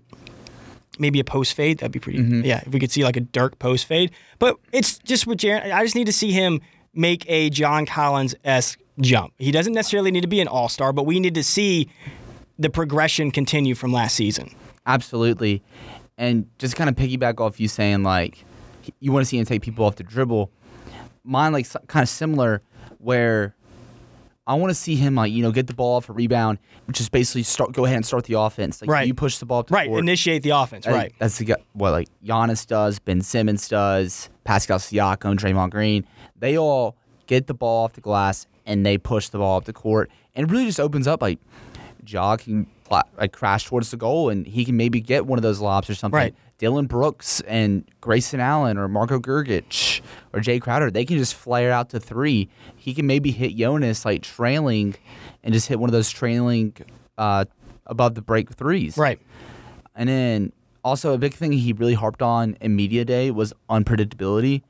Maybe 0.97 1.19
a 1.19 1.23
post 1.23 1.53
fade. 1.53 1.79
That'd 1.79 1.91
be 1.91 1.99
pretty. 1.99 2.19
Yeah, 2.19 2.61
if 2.65 2.73
we 2.73 2.79
could 2.79 2.91
see 2.91 3.03
like 3.03 3.17
a 3.17 3.21
Dirk 3.21 3.59
post 3.59 3.85
fade. 3.85 4.11
But 4.37 4.57
it's 4.71 4.97
just 4.99 5.27
with 5.27 5.39
Jaren. 5.39 5.71
I 5.73 5.83
just 5.83 5.95
need 5.95 6.07
to 6.07 6.13
see 6.13 6.31
him 6.31 6.61
make 6.93 7.29
a 7.29 7.49
John 7.49 7.85
Collins 7.85 8.35
esque 8.43 8.79
jump. 8.99 9.33
He 9.37 9.51
doesn't 9.51 9.73
necessarily 9.73 10.11
need 10.11 10.21
to 10.21 10.27
be 10.27 10.41
an 10.41 10.47
all 10.47 10.69
star, 10.69 10.91
but 10.93 11.05
we 11.05 11.19
need 11.19 11.35
to 11.35 11.43
see 11.43 11.89
the 12.57 12.69
progression 12.69 13.31
continue 13.31 13.75
from 13.75 13.93
last 13.93 14.15
season. 14.15 14.53
Absolutely. 14.85 15.61
And 16.19 16.47
just 16.59 16.75
kind 16.75 16.89
of 16.89 16.95
piggyback 16.95 17.39
off 17.39 17.59
you 17.59 17.67
saying 17.67 18.03
like 18.03 18.43
you 18.99 19.11
want 19.11 19.23
to 19.25 19.27
see 19.29 19.37
him 19.39 19.45
take 19.45 19.61
people 19.63 19.85
off 19.85 19.95
the 19.95 20.03
dribble. 20.03 20.51
Mine 21.23 21.53
like 21.53 21.67
kind 21.87 22.03
of 22.03 22.09
similar 22.09 22.61
where 22.99 23.55
I 24.45 24.55
want 24.55 24.69
to 24.71 24.75
see 24.75 24.95
him 24.95 25.15
like 25.15 25.31
you 25.31 25.41
know 25.41 25.51
get 25.51 25.67
the 25.67 25.73
ball 25.73 25.95
off 25.97 26.09
a 26.09 26.13
rebound, 26.13 26.57
which 26.85 26.99
is 26.99 27.07
basically 27.07 27.43
start 27.43 27.71
go 27.71 27.85
ahead 27.85 27.95
and 27.95 28.05
start 28.05 28.25
the 28.25 28.33
offense. 28.37 28.81
Like 28.81 28.89
Right. 28.89 29.07
you 29.07 29.13
push 29.13 29.37
the 29.37 29.45
ball 29.45 29.63
the 29.63 29.73
Right, 29.73 29.87
court. 29.87 29.99
initiate 29.99 30.43
the 30.43 30.49
offense. 30.51 30.85
Right. 30.85 31.13
That's 31.19 31.37
the, 31.37 31.45
guy- 31.45 31.63
what 31.73 31.91
like 31.91 32.07
Giannis 32.25 32.67
does, 32.67 32.99
Ben 32.99 33.21
Simmons 33.21 33.67
does, 33.69 34.29
Pascal 34.43 34.79
Siakam, 34.79 35.37
Draymond 35.37 35.69
Green. 35.71 36.05
They 36.37 36.57
all 36.57 36.95
get 37.27 37.47
the 37.47 37.53
ball 37.53 37.85
off 37.85 37.93
the 37.93 38.01
glass 38.01 38.45
and 38.65 38.85
they 38.85 38.97
push 38.97 39.29
the 39.29 39.37
ball 39.37 39.57
up 39.57 39.65
the 39.65 39.73
court, 39.73 40.09
and 40.35 40.47
it 40.49 40.51
really 40.51 40.65
just 40.65 40.79
opens 40.81 41.07
up 41.07 41.21
like 41.21 41.39
can 42.05 42.65
pla- 42.78 42.78
like 42.89 43.31
crash 43.31 43.65
towards 43.65 43.91
the 43.91 43.97
goal, 43.97 44.29
and 44.29 44.45
he 44.47 44.65
can 44.65 44.77
maybe 44.77 45.01
get 45.01 45.25
one 45.25 45.37
of 45.37 45.43
those 45.43 45.59
lobs 45.59 45.89
or 45.89 45.95
something. 45.95 46.17
Right. 46.17 46.35
Dillon 46.57 46.87
Brooks 46.87 47.39
and 47.47 47.89
Grayson 48.01 48.41
Allen 48.41 48.77
or 48.77 48.89
Marko 48.89 49.17
Guduric 49.17 50.01
or 50.33 50.41
Jae 50.41 50.61
Crowder, 50.61 50.91
they 50.91 51.05
can 51.05 51.17
just 51.17 51.33
flare 51.33 51.71
out 51.71 51.89
to 51.91 51.99
three. 52.01 52.49
He 52.75 52.93
can 52.93 53.07
maybe 53.07 53.31
hit 53.31 53.55
Jonas 53.55 54.03
like 54.03 54.23
trailing 54.23 54.95
and 55.41 55.53
just 55.53 55.67
hit 55.67 55.79
one 55.79 55.89
of 55.89 55.93
those 55.93 56.09
trailing 56.09 56.75
uh, 57.17 57.45
above 57.85 58.15
the 58.15 58.21
break 58.21 58.51
threes. 58.51 58.97
Right. 58.97 59.19
And 59.95 60.09
then 60.09 60.51
also 60.83 61.13
a 61.13 61.17
big 61.17 61.33
thing 61.33 61.53
he 61.53 61.71
really 61.71 61.93
harped 61.93 62.21
on 62.21 62.57
in 62.59 62.75
media 62.75 63.05
day 63.05 63.31
was 63.31 63.53
unpredictability. 63.69 64.61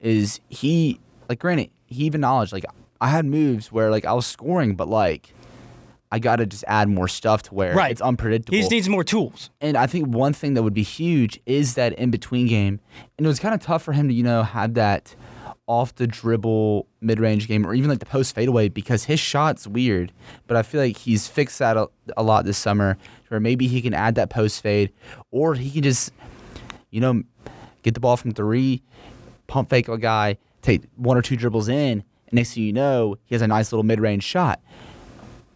Is 0.00 0.40
he 0.48 0.98
like 1.28 1.38
granted 1.38 1.70
he 1.86 2.04
even 2.04 2.20
acknowledged 2.20 2.52
like 2.52 2.64
I 3.00 3.08
had 3.08 3.24
moves 3.24 3.70
where 3.70 3.90
like 3.90 4.04
I 4.04 4.12
was 4.14 4.26
scoring, 4.26 4.74
but 4.74 4.88
like 4.88 5.32
I 6.12 6.18
got 6.18 6.36
to 6.36 6.46
just 6.46 6.64
add 6.68 6.88
more 6.88 7.08
stuff 7.08 7.42
to 7.44 7.54
where 7.54 7.74
Right. 7.74 7.90
it's 7.90 8.00
unpredictable. 8.00 8.54
He 8.54 8.60
just 8.62 8.70
needs 8.70 8.88
more 8.88 9.02
tools. 9.04 9.50
and 9.60 9.76
I 9.76 9.86
think 9.86 10.06
one 10.08 10.32
thing 10.32 10.54
that 10.54 10.62
would 10.62 10.74
be 10.74 10.82
huge 10.84 11.40
is 11.46 11.74
that 11.74 11.92
in 11.94 12.10
between 12.10 12.46
game, 12.46 12.80
and 13.18 13.26
it 13.26 13.28
was 13.28 13.38
kind 13.40 13.54
of 13.54 13.60
tough 13.60 13.82
for 13.82 13.92
him 13.92 14.08
to 14.08 14.14
you 14.14 14.22
know 14.22 14.42
have 14.42 14.74
that 14.74 15.14
off 15.68 15.92
the 15.96 16.06
dribble 16.06 16.86
mid 17.00 17.18
range 17.18 17.48
game 17.48 17.66
or 17.66 17.74
even 17.74 17.90
like 17.90 17.98
the 17.98 18.06
post 18.06 18.34
fadeaway 18.36 18.68
because 18.68 19.02
his 19.04 19.18
shot's 19.18 19.66
weird. 19.66 20.12
But 20.46 20.56
I 20.56 20.62
feel 20.62 20.80
like 20.80 20.96
he's 20.96 21.26
fixed 21.26 21.58
that 21.58 21.76
a, 21.76 21.88
a 22.16 22.22
lot 22.22 22.44
this 22.44 22.56
summer, 22.56 22.96
where 23.28 23.40
maybe 23.40 23.66
he 23.66 23.82
can 23.82 23.92
add 23.92 24.14
that 24.14 24.30
post 24.30 24.62
fade, 24.62 24.92
or 25.32 25.54
he 25.54 25.70
can 25.70 25.82
just 25.82 26.12
you 26.90 27.00
know 27.00 27.22
get 27.82 27.94
the 27.94 28.00
ball 28.00 28.16
from 28.16 28.30
three, 28.30 28.80
pump 29.48 29.70
fake 29.70 29.88
a 29.88 29.98
guy, 29.98 30.36
take 30.62 30.82
one 30.94 31.16
or 31.16 31.22
two 31.22 31.36
dribbles 31.36 31.68
in, 31.68 32.04
and 32.28 32.32
next 32.32 32.54
thing 32.54 32.62
you 32.62 32.72
know 32.72 33.16
he 33.24 33.34
has 33.34 33.42
a 33.42 33.48
nice 33.48 33.72
little 33.72 33.82
mid 33.84 33.98
range 34.00 34.22
shot. 34.22 34.60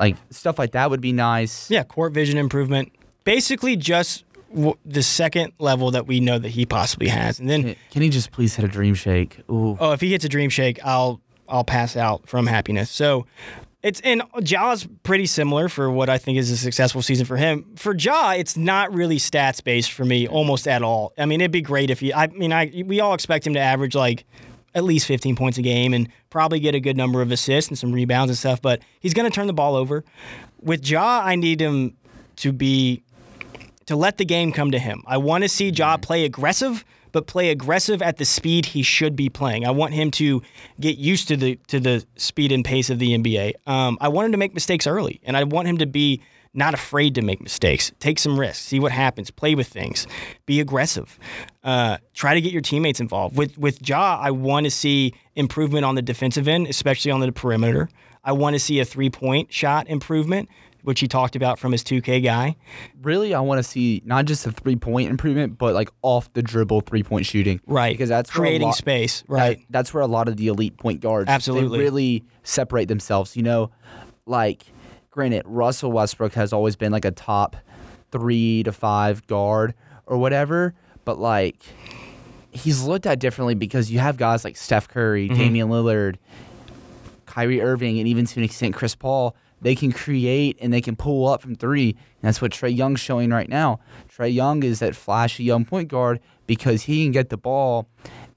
Like 0.00 0.16
stuff 0.30 0.58
like 0.58 0.72
that 0.72 0.90
would 0.90 1.00
be 1.00 1.12
nice. 1.12 1.70
Yeah, 1.70 1.84
court 1.84 2.12
vision 2.12 2.38
improvement. 2.38 2.90
Basically, 3.24 3.76
just 3.76 4.24
w- 4.54 4.76
the 4.84 5.02
second 5.02 5.52
level 5.58 5.90
that 5.90 6.06
we 6.06 6.18
know 6.20 6.38
that 6.38 6.48
he 6.48 6.64
possibly 6.66 7.08
has. 7.08 7.38
And 7.38 7.48
then, 7.50 7.76
Can 7.90 8.02
he 8.02 8.08
just 8.08 8.32
please 8.32 8.56
hit 8.56 8.64
a 8.64 8.68
dream 8.68 8.94
shake? 8.94 9.38
Ooh. 9.50 9.76
oh, 9.78 9.92
if 9.92 10.00
he 10.00 10.10
hits 10.10 10.24
a 10.24 10.28
dream 10.28 10.50
shake, 10.50 10.80
I'll 10.84 11.20
I'll 11.48 11.64
pass 11.64 11.96
out 11.96 12.26
from 12.26 12.46
happiness. 12.46 12.90
So. 12.90 13.26
It's 13.82 13.98
and 14.00 14.22
Ja's 14.42 14.86
pretty 15.04 15.24
similar 15.24 15.70
for 15.70 15.90
what 15.90 16.10
I 16.10 16.18
think 16.18 16.36
is 16.36 16.50
a 16.50 16.56
successful 16.58 17.00
season 17.00 17.24
for 17.24 17.38
him. 17.38 17.64
For 17.76 17.96
Ja, 17.96 18.32
it's 18.32 18.54
not 18.54 18.92
really 18.92 19.16
stats 19.16 19.64
based 19.64 19.92
for 19.92 20.04
me 20.04 20.28
almost 20.28 20.68
at 20.68 20.82
all. 20.82 21.14
I 21.16 21.24
mean, 21.24 21.40
it'd 21.40 21.50
be 21.50 21.62
great 21.62 21.88
if 21.88 21.98
he. 21.98 22.12
I 22.12 22.26
mean, 22.26 22.52
I 22.52 22.84
we 22.84 23.00
all 23.00 23.14
expect 23.14 23.46
him 23.46 23.54
to 23.54 23.58
average 23.58 23.94
like 23.94 24.26
at 24.74 24.84
least 24.84 25.06
15 25.06 25.36
points 25.36 25.58
a 25.58 25.62
game 25.62 25.94
and 25.94 26.08
probably 26.30 26.60
get 26.60 26.74
a 26.74 26.80
good 26.80 26.96
number 26.96 27.22
of 27.22 27.30
assists 27.32 27.70
and 27.70 27.78
some 27.78 27.92
rebounds 27.92 28.30
and 28.30 28.38
stuff. 28.38 28.62
But 28.62 28.80
he's 29.00 29.14
going 29.14 29.28
to 29.28 29.34
turn 29.34 29.46
the 29.46 29.52
ball 29.52 29.74
over. 29.76 30.04
With 30.60 30.88
Ja, 30.88 31.22
I 31.24 31.36
need 31.36 31.60
him 31.60 31.96
to 32.36 32.52
be 32.52 33.02
to 33.86 33.96
let 33.96 34.18
the 34.18 34.24
game 34.24 34.52
come 34.52 34.70
to 34.70 34.78
him. 34.78 35.02
I 35.06 35.16
want 35.16 35.42
to 35.42 35.48
see 35.48 35.70
Ja 35.70 35.96
play 35.96 36.24
aggressive, 36.24 36.84
but 37.12 37.26
play 37.26 37.50
aggressive 37.50 38.02
at 38.02 38.18
the 38.18 38.24
speed 38.24 38.66
he 38.66 38.82
should 38.82 39.16
be 39.16 39.28
playing. 39.28 39.66
I 39.66 39.72
want 39.72 39.94
him 39.94 40.10
to 40.12 40.42
get 40.78 40.96
used 40.96 41.28
to 41.28 41.36
the 41.36 41.56
to 41.68 41.80
the 41.80 42.04
speed 42.16 42.52
and 42.52 42.64
pace 42.64 42.90
of 42.90 42.98
the 42.98 43.18
NBA. 43.18 43.54
Um, 43.66 43.98
I 44.00 44.08
want 44.08 44.26
him 44.26 44.32
to 44.32 44.38
make 44.38 44.54
mistakes 44.54 44.86
early, 44.86 45.20
and 45.24 45.36
I 45.36 45.44
want 45.44 45.66
him 45.66 45.78
to 45.78 45.86
be 45.86 46.22
not 46.52 46.74
afraid 46.74 47.14
to 47.14 47.22
make 47.22 47.40
mistakes. 47.40 47.92
Take 48.00 48.18
some 48.18 48.38
risks, 48.38 48.64
see 48.64 48.80
what 48.80 48.90
happens, 48.92 49.30
play 49.30 49.54
with 49.54 49.68
things, 49.68 50.06
be 50.46 50.60
aggressive. 50.60 51.18
Uh, 51.62 51.98
try 52.14 52.34
to 52.34 52.40
get 52.40 52.52
your 52.52 52.62
teammates 52.62 53.00
involved. 53.00 53.36
With 53.36 53.56
with 53.58 53.86
Ja, 53.88 54.18
I 54.20 54.30
want 54.32 54.64
to 54.64 54.70
see 54.70 55.14
improvement 55.36 55.84
on 55.84 55.94
the 55.94 56.02
defensive 56.02 56.48
end, 56.48 56.66
especially 56.66 57.10
on 57.12 57.20
the 57.20 57.30
perimeter. 57.32 57.88
I 58.24 58.32
want 58.32 58.54
to 58.54 58.58
see 58.60 58.80
a 58.80 58.84
three 58.84 59.10
point 59.10 59.52
shot 59.52 59.88
improvement, 59.88 60.48
which 60.82 61.00
he 61.00 61.06
talked 61.08 61.36
about 61.36 61.58
from 61.58 61.72
his 61.72 61.82
2K 61.84 62.22
guy. 62.22 62.56
really 63.02 63.32
I 63.32 63.40
want 63.40 63.58
to 63.60 63.62
see 63.62 64.02
not 64.04 64.24
just 64.26 64.46
a 64.46 64.52
three 64.52 64.76
point 64.76 65.08
improvement, 65.08 65.56
but 65.56 65.72
like 65.74 65.88
off 66.02 66.30
the 66.32 66.42
dribble 66.42 66.80
three 66.82 67.02
point 67.02 67.26
shooting. 67.26 67.60
Right. 67.66 67.92
Because 67.94 68.08
that's 68.08 68.28
creating 68.30 68.66
lot- 68.68 68.76
space. 68.76 69.20
that- 69.22 69.28
Right. 69.32 69.60
that's 69.70 69.94
where 69.94 70.02
a 70.02 70.06
lot 70.06 70.28
of 70.28 70.36
the 70.36 70.48
elite 70.48 70.76
point 70.78 71.00
guards 71.00 71.28
Absolutely. 71.30 71.78
really 71.78 72.24
separate 72.42 72.88
themselves. 72.88 73.36
You 73.36 73.42
know, 73.44 73.70
like 74.26 74.64
granted, 75.10 75.42
Russell 75.46 75.92
Westbrook 75.92 76.32
has 76.34 76.52
always 76.52 76.76
been 76.76 76.92
like 76.92 77.04
a 77.04 77.10
top 77.10 77.56
three 78.10 78.62
to 78.64 78.72
five 78.72 79.26
guard 79.26 79.74
or 80.06 80.18
whatever, 80.18 80.74
but 81.04 81.18
like 81.18 81.56
he's 82.50 82.82
looked 82.82 83.06
at 83.06 83.18
differently 83.20 83.54
because 83.54 83.90
you 83.90 83.98
have 83.98 84.16
guys 84.16 84.44
like 84.44 84.56
Steph 84.56 84.88
Curry, 84.88 85.28
Mm-hmm. 85.28 85.38
Damian 85.38 85.68
Lillard, 85.68 86.16
Kyrie 87.26 87.60
Irving, 87.60 87.98
and 87.98 88.08
even 88.08 88.26
to 88.26 88.40
an 88.40 88.44
extent 88.44 88.74
Chris 88.74 88.94
Paul, 88.94 89.36
they 89.60 89.74
can 89.74 89.92
create 89.92 90.56
and 90.60 90.72
they 90.72 90.80
can 90.80 90.96
pull 90.96 91.28
up 91.28 91.42
from 91.42 91.54
three. 91.54 91.90
And 91.90 92.22
that's 92.22 92.40
what 92.42 92.50
Trae 92.52 92.74
Young's 92.74 93.00
showing 93.00 93.30
right 93.30 93.48
now. 93.48 93.80
Trae 94.08 94.32
Young 94.32 94.62
is 94.62 94.80
that 94.80 94.96
flashy 94.96 95.44
young 95.44 95.64
point 95.64 95.88
guard 95.88 96.18
because 96.46 96.82
he 96.82 97.04
can 97.04 97.12
get 97.12 97.28
the 97.28 97.36
ball 97.36 97.88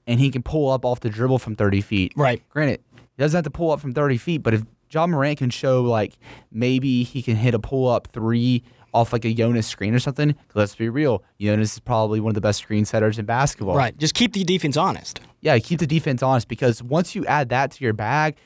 and 0.06 0.20
he 0.20 0.30
can 0.30 0.42
pull 0.42 0.70
up 0.70 0.84
off 0.84 1.00
the 1.00 1.08
dribble 1.10 1.38
from 1.38 1.56
30 1.56 1.80
feet. 1.80 2.12
Right. 2.14 2.42
Granted, 2.50 2.80
he 2.94 3.02
doesn't 3.18 3.36
have 3.38 3.44
to 3.44 3.50
pull 3.50 3.70
up 3.70 3.80
from 3.80 3.92
30 3.94 4.18
feet, 4.18 4.42
but 4.42 4.54
if 4.54 4.62
Ja 4.94 5.06
Morant 5.06 5.38
can 5.38 5.50
show 5.50 5.82
like 5.82 6.16
maybe 6.52 7.02
he 7.02 7.22
can 7.22 7.36
hit 7.36 7.54
a 7.54 7.58
pull 7.58 7.88
up 7.88 8.08
three 8.12 8.62
off 8.94 9.12
like 9.12 9.24
a 9.24 9.34
Jonas 9.34 9.66
screen 9.66 9.92
or 9.92 9.98
something, 9.98 10.36
let's 10.54 10.76
be 10.76 10.88
real. 10.88 11.24
Jonas 11.40 11.74
is 11.74 11.80
probably 11.80 12.20
one 12.20 12.30
of 12.30 12.34
the 12.34 12.40
best 12.40 12.60
screen 12.60 12.84
setters 12.84 13.18
in 13.18 13.26
basketball. 13.26 13.76
Right. 13.76 13.96
Just 13.98 14.14
keep 14.14 14.32
the 14.32 14.44
defense 14.44 14.76
honest. 14.76 15.20
Yeah, 15.40 15.58
keep 15.58 15.80
the 15.80 15.86
defense 15.86 16.22
honest 16.22 16.48
because 16.48 16.82
once 16.82 17.14
you 17.14 17.26
add 17.26 17.48
that 17.48 17.72
to 17.72 17.84
your 17.84 17.92
bag, 17.92 18.36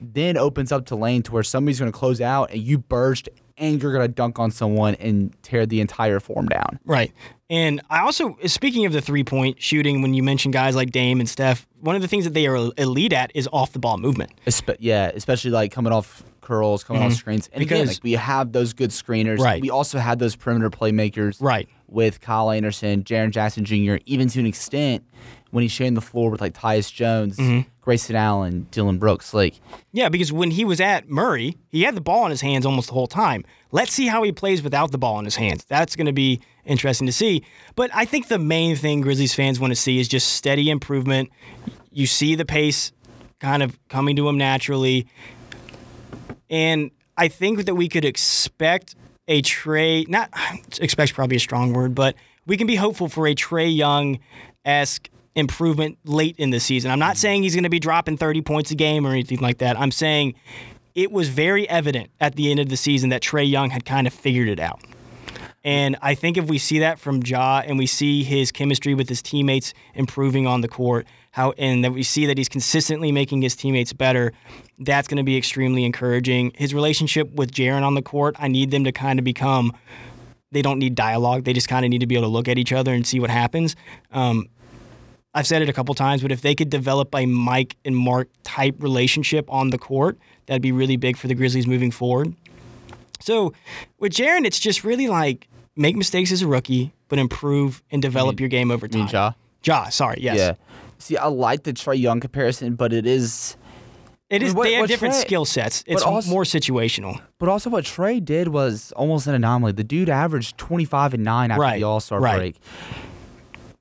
then 0.00 0.36
opens 0.36 0.70
up 0.70 0.86
to 0.86 0.94
lane 0.94 1.22
to 1.22 1.32
where 1.32 1.42
somebody's 1.42 1.80
going 1.80 1.90
to 1.90 1.98
close 1.98 2.20
out 2.20 2.50
and 2.50 2.60
you 2.60 2.78
burst 2.78 3.28
and 3.56 3.82
you're 3.82 3.92
going 3.92 4.06
to 4.06 4.12
dunk 4.12 4.38
on 4.38 4.50
someone 4.50 4.94
and 4.96 5.34
tear 5.42 5.66
the 5.66 5.80
entire 5.80 6.20
form 6.20 6.46
down. 6.46 6.78
Right. 6.84 7.12
And 7.50 7.80
I 7.90 8.00
also, 8.00 8.36
speaking 8.46 8.86
of 8.86 8.92
the 8.92 9.00
three 9.00 9.22
point 9.24 9.60
shooting, 9.62 10.02
when 10.02 10.14
you 10.14 10.22
mention 10.22 10.50
guys 10.50 10.74
like 10.74 10.90
Dame 10.90 11.20
and 11.20 11.28
Steph, 11.28 11.66
one 11.80 11.94
of 11.94 12.02
the 12.02 12.08
things 12.08 12.24
that 12.24 12.34
they 12.34 12.46
are 12.46 12.56
elite 12.78 13.12
at 13.12 13.30
is 13.34 13.48
off 13.52 13.72
the 13.72 13.78
ball 13.78 13.98
movement. 13.98 14.32
Espe- 14.46 14.76
yeah, 14.80 15.10
especially 15.14 15.50
like 15.50 15.70
coming 15.70 15.92
off 15.92 16.22
curls, 16.40 16.82
coming 16.84 17.02
off 17.02 17.12
screens. 17.12 17.48
And 17.52 17.62
again, 17.62 17.78
Mm-hmm. 17.78 17.82
Because- 17.84 17.96
like 17.98 18.04
we 18.04 18.12
have 18.12 18.52
those 18.52 18.72
good 18.72 18.90
screeners. 18.90 19.38
Right. 19.38 19.62
We 19.62 19.70
also 19.70 19.98
had 19.98 20.18
those 20.18 20.34
perimeter 20.36 20.70
playmakers. 20.70 21.40
Right. 21.40 21.68
With 21.88 22.20
Kyle 22.20 22.50
Anderson, 22.50 23.04
Jaren 23.04 23.30
Jackson 23.30 23.64
Jr., 23.64 23.96
even 24.06 24.28
to 24.28 24.40
an 24.40 24.46
extent 24.46 25.04
when 25.50 25.62
he's 25.62 25.70
sharing 25.70 25.94
the 25.94 26.00
floor 26.00 26.30
with 26.30 26.40
like 26.40 26.54
Tyus 26.54 26.92
Jones, 26.92 27.36
Mm-hmm. 27.36 27.68
Grayson 27.82 28.16
Allen, 28.16 28.66
Dillon 28.70 28.96
Brooks. 28.98 29.34
Like, 29.34 29.60
Yeah, 29.92 30.08
because 30.08 30.32
when 30.32 30.50
he 30.50 30.64
was 30.64 30.80
at 30.80 31.08
Murray, 31.10 31.58
he 31.68 31.82
had 31.82 31.94
the 31.94 32.00
ball 32.00 32.24
in 32.24 32.30
his 32.30 32.40
hands 32.40 32.64
almost 32.64 32.88
the 32.88 32.94
whole 32.94 33.06
time. 33.06 33.44
Let's 33.72 33.92
see 33.92 34.06
how 34.06 34.22
he 34.22 34.32
plays 34.32 34.62
without 34.62 34.90
the 34.90 34.96
ball 34.98 35.18
in 35.18 35.26
his 35.26 35.36
hands. 35.36 35.66
That's 35.66 35.94
going 35.94 36.06
to 36.06 36.12
be 36.12 36.40
interesting 36.64 37.06
to 37.06 37.12
see. 37.12 37.44
But 37.76 37.90
I 37.94 38.06
think 38.06 38.28
the 38.28 38.38
main 38.38 38.74
thing 38.76 39.02
Grizzlies 39.02 39.34
fans 39.34 39.60
want 39.60 39.70
to 39.72 39.76
see 39.76 40.00
is 40.00 40.08
just 40.08 40.28
steady 40.32 40.70
improvement. 40.70 41.28
You 41.92 42.06
see 42.06 42.34
the 42.34 42.46
pace 42.46 42.90
kind 43.38 43.62
of 43.62 43.78
coming 43.88 44.16
to 44.16 44.26
him 44.26 44.38
naturally. 44.38 45.06
And 46.48 46.90
I 47.18 47.28
think 47.28 47.66
that 47.66 47.74
we 47.74 47.88
could 47.88 48.04
expect 48.06 48.94
a 49.28 49.42
Trae, 49.42 50.06
not 50.08 50.30
expect's 50.80 51.12
probably 51.12 51.36
a 51.36 51.40
strong 51.40 51.72
word, 51.72 51.94
but 51.94 52.14
we 52.46 52.56
can 52.56 52.66
be 52.66 52.76
hopeful 52.76 53.08
for 53.08 53.26
a 53.26 53.34
Trae 53.34 53.74
Young 53.74 54.18
esque 54.64 55.08
improvement 55.34 55.98
late 56.04 56.36
in 56.38 56.50
the 56.50 56.60
season. 56.60 56.90
I'm 56.90 56.98
not 56.98 57.16
saying 57.16 57.42
he's 57.42 57.54
going 57.54 57.64
to 57.64 57.70
be 57.70 57.80
dropping 57.80 58.16
30 58.16 58.42
points 58.42 58.70
a 58.70 58.74
game 58.74 59.06
or 59.06 59.10
anything 59.10 59.40
like 59.40 59.58
that. 59.58 59.78
I'm 59.78 59.90
saying 59.90 60.34
it 60.94 61.10
was 61.10 61.28
very 61.28 61.68
evident 61.68 62.10
at 62.20 62.36
the 62.36 62.50
end 62.50 62.60
of 62.60 62.68
the 62.68 62.76
season 62.76 63.10
that 63.10 63.22
Trae 63.22 63.48
Young 63.48 63.70
had 63.70 63.84
kind 63.84 64.06
of 64.06 64.14
figured 64.14 64.48
it 64.48 64.60
out. 64.60 64.80
And 65.64 65.96
I 66.02 66.14
think 66.14 66.36
if 66.36 66.44
we 66.44 66.58
see 66.58 66.80
that 66.80 66.98
from 66.98 67.22
Ja 67.24 67.62
and 67.64 67.78
we 67.78 67.86
see 67.86 68.22
his 68.22 68.52
chemistry 68.52 68.94
with 68.94 69.08
his 69.08 69.22
teammates 69.22 69.72
improving 69.94 70.46
on 70.46 70.60
the 70.60 70.68
court, 70.68 71.06
how 71.34 71.50
and 71.58 71.82
that 71.82 71.92
we 71.92 72.04
see 72.04 72.26
that 72.26 72.38
he's 72.38 72.48
consistently 72.48 73.10
making 73.10 73.42
his 73.42 73.56
teammates 73.56 73.92
better, 73.92 74.32
that's 74.78 75.08
going 75.08 75.16
to 75.16 75.24
be 75.24 75.36
extremely 75.36 75.84
encouraging. 75.84 76.52
His 76.54 76.72
relationship 76.72 77.28
with 77.32 77.50
Jaren 77.50 77.82
on 77.82 77.94
the 77.94 78.02
court, 78.02 78.36
I 78.38 78.46
need 78.46 78.70
them 78.70 78.84
to 78.84 78.92
kind 78.92 79.18
of 79.18 79.24
become. 79.24 79.72
They 80.52 80.62
don't 80.62 80.78
need 80.78 80.94
dialogue. 80.94 81.42
They 81.42 81.52
just 81.52 81.68
kind 81.68 81.84
of 81.84 81.90
need 81.90 81.98
to 81.98 82.06
be 82.06 82.14
able 82.14 82.28
to 82.28 82.32
look 82.32 82.46
at 82.46 82.56
each 82.56 82.72
other 82.72 82.94
and 82.94 83.04
see 83.04 83.18
what 83.18 83.30
happens. 83.30 83.74
Um, 84.12 84.48
I've 85.34 85.48
said 85.48 85.60
it 85.60 85.68
a 85.68 85.72
couple 85.72 85.92
times, 85.96 86.22
but 86.22 86.30
if 86.30 86.40
they 86.40 86.54
could 86.54 86.70
develop 86.70 87.12
a 87.12 87.26
Mike 87.26 87.74
and 87.84 87.96
Mark 87.96 88.28
type 88.44 88.76
relationship 88.78 89.52
on 89.52 89.70
the 89.70 89.78
court, 89.78 90.16
that'd 90.46 90.62
be 90.62 90.70
really 90.70 90.96
big 90.96 91.16
for 91.16 91.26
the 91.26 91.34
Grizzlies 91.34 91.66
moving 91.66 91.90
forward. 91.90 92.32
So 93.18 93.54
with 93.98 94.12
Jaren, 94.12 94.46
it's 94.46 94.60
just 94.60 94.84
really 94.84 95.08
like 95.08 95.48
make 95.74 95.96
mistakes 95.96 96.30
as 96.30 96.42
a 96.42 96.46
rookie, 96.46 96.92
but 97.08 97.18
improve 97.18 97.82
and 97.90 98.00
develop 98.00 98.38
your 98.38 98.48
game 98.48 98.70
over 98.70 98.86
I 98.86 98.94
mean, 98.94 99.08
time. 99.08 99.12
Ja. 99.12 99.32
Ja, 99.64 99.88
sorry, 99.88 100.18
yes. 100.20 100.36
Yeah. 100.36 100.54
See, 100.98 101.16
I 101.16 101.26
like 101.26 101.64
the 101.64 101.72
Trae 101.72 101.98
Young 101.98 102.20
comparison, 102.20 102.74
but 102.74 102.92
it 102.92 103.06
is. 103.06 103.56
It 104.30 104.42
is. 104.42 104.54
What- 104.54 104.64
they 104.64 104.74
have 104.74 104.88
different 104.88 105.14
Trae- 105.14 105.20
skill 105.20 105.44
sets. 105.44 105.84
It's 105.86 106.02
also- 106.02 106.30
more 106.30 106.44
situational. 106.44 107.20
But 107.38 107.48
also, 107.48 107.68
what 107.70 107.84
Trae 107.84 108.24
did 108.24 108.48
was 108.48 108.92
almost 108.96 109.26
an 109.26 109.34
anomaly. 109.34 109.72
The 109.72 109.84
dude 109.84 110.08
averaged 110.08 110.56
25 110.58 111.14
and 111.14 111.22
9 111.24 111.50
after 111.50 111.60
Right, 111.60 111.76
the 111.78 111.84
All 111.84 112.00
Star 112.00 112.20
right. 112.20 112.36
break. 112.38 112.56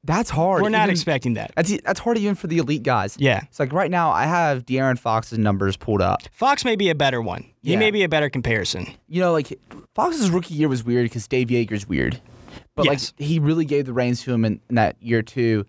That's 0.06 0.30
hard. 0.30 0.62
We're 0.62 0.68
not 0.70 0.84
even- 0.84 0.92
expecting 0.92 1.36
that. 1.36 1.54
That's, 1.56 1.78
that's 1.86 2.02
hard 2.02 2.18
even 2.18 2.36
for 2.36 2.48
the 2.48 2.58
elite 2.58 2.84
guys. 2.84 3.16
Yeah. 3.18 3.40
It's 3.44 3.58
like 3.58 3.72
right 3.72 3.90
now, 3.90 4.12
I 4.12 4.26
have 4.26 4.66
De'Aaron 4.66 5.00
Fox's 5.00 5.38
numbers 5.40 5.78
pulled 5.78 6.02
up. 6.02 6.24
Fox 6.34 6.66
may 6.66 6.76
be 6.76 6.90
a 6.90 6.96
better 6.96 7.22
one. 7.22 7.46
He 7.62 7.72
Yeah. 7.72 7.80
may 7.80 7.90
be 7.90 8.04
a 8.04 8.10
better 8.10 8.30
comparison. 8.30 8.88
You 9.08 9.22
know, 9.22 9.32
like 9.32 9.58
Fox's 9.96 10.30
rookie 10.30 10.56
year 10.56 10.68
was 10.68 10.84
weird 10.84 11.06
because 11.06 11.26
Dave 11.28 11.48
Joerger's 11.48 11.88
weird. 11.88 12.20
But 12.76 12.86
Yes. 12.86 13.14
like 13.18 13.26
he 13.26 13.40
really 13.40 13.64
gave 13.64 13.86
the 13.86 13.94
reins 13.94 14.24
to 14.24 14.34
him 14.34 14.44
in, 14.44 14.60
in 14.70 14.76
that 14.76 14.98
year 15.02 15.22
too. 15.22 15.66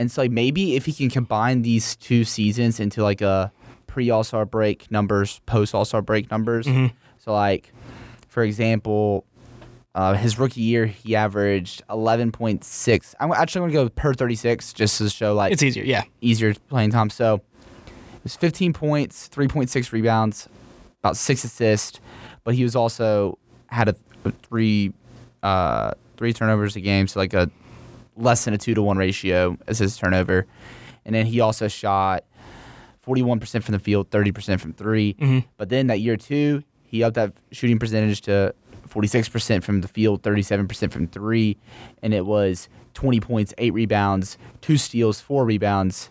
And 0.00 0.10
so 0.10 0.22
like 0.22 0.30
maybe 0.30 0.76
if 0.76 0.86
he 0.86 0.94
can 0.94 1.10
combine 1.10 1.60
these 1.60 1.94
two 1.94 2.24
seasons 2.24 2.80
into 2.80 3.02
like 3.02 3.20
a 3.20 3.52
pre 3.86 4.08
All 4.08 4.24
Star 4.24 4.46
break 4.46 4.90
numbers, 4.90 5.42
post 5.44 5.74
All 5.74 5.84
Star 5.84 6.00
break 6.00 6.30
numbers. 6.30 6.66
Mm-hmm. 6.66 6.96
So 7.18 7.34
like, 7.34 7.70
for 8.26 8.42
example, 8.42 9.26
uh, 9.94 10.14
his 10.14 10.38
rookie 10.38 10.62
year 10.62 10.86
he 10.86 11.14
averaged 11.14 11.82
eleven 11.90 12.32
point 12.32 12.64
six. 12.64 13.14
I'm 13.20 13.30
actually 13.30 13.60
going 13.60 13.72
to 13.72 13.74
go 13.74 13.88
per 13.90 14.14
thirty 14.14 14.36
six 14.36 14.72
just 14.72 14.96
to 14.98 15.10
show 15.10 15.34
like 15.34 15.52
It's 15.52 15.62
easier. 15.62 15.84
Yeah. 15.84 16.04
easier 16.22 16.54
playing 16.54 16.92
time. 16.92 17.10
So 17.10 17.42
it 17.84 18.24
was 18.24 18.36
15 18.36 18.72
points, 18.72 19.28
3.6 19.28 19.92
rebounds, 19.92 20.48
about 21.02 21.16
six 21.16 21.44
assists, 21.44 22.00
but 22.44 22.54
he 22.54 22.62
was 22.62 22.74
also 22.74 23.38
had 23.66 23.88
a 23.88 23.96
three 24.42 24.94
uh, 25.42 25.92
three 26.16 26.32
turnovers 26.32 26.74
a 26.76 26.80
game, 26.80 27.06
so 27.06 27.20
like 27.20 27.34
a 27.34 27.50
less 28.20 28.44
than 28.44 28.54
a 28.54 28.58
two 28.58 28.74
to 28.74 28.82
one 28.82 28.96
ratio 28.96 29.56
assist 29.66 29.98
turnover, 29.98 30.46
and 31.04 31.14
then 31.14 31.26
he 31.26 31.40
also 31.40 31.68
shot 31.68 32.24
41% 33.06 33.62
from 33.62 33.72
the 33.72 33.78
field, 33.78 34.10
30% 34.10 34.60
from 34.60 34.72
3 34.72 35.14
mm-hmm. 35.14 35.38
But 35.56 35.68
then 35.68 35.88
that 35.88 36.00
year 36.00 36.16
two, 36.16 36.62
he 36.84 37.02
upped 37.02 37.14
that 37.14 37.32
shooting 37.50 37.78
percentage 37.78 38.20
to 38.22 38.54
46% 38.88 39.62
from 39.62 39.80
the 39.80 39.88
field, 39.88 40.22
37% 40.22 40.92
from 40.92 41.06
three, 41.06 41.56
and 42.02 42.12
it 42.12 42.26
was 42.26 42.68
20 42.94 43.20
points, 43.20 43.54
eight 43.58 43.72
rebounds, 43.72 44.36
two 44.60 44.76
steals, 44.76 45.20
four 45.20 45.44
rebounds, 45.44 46.10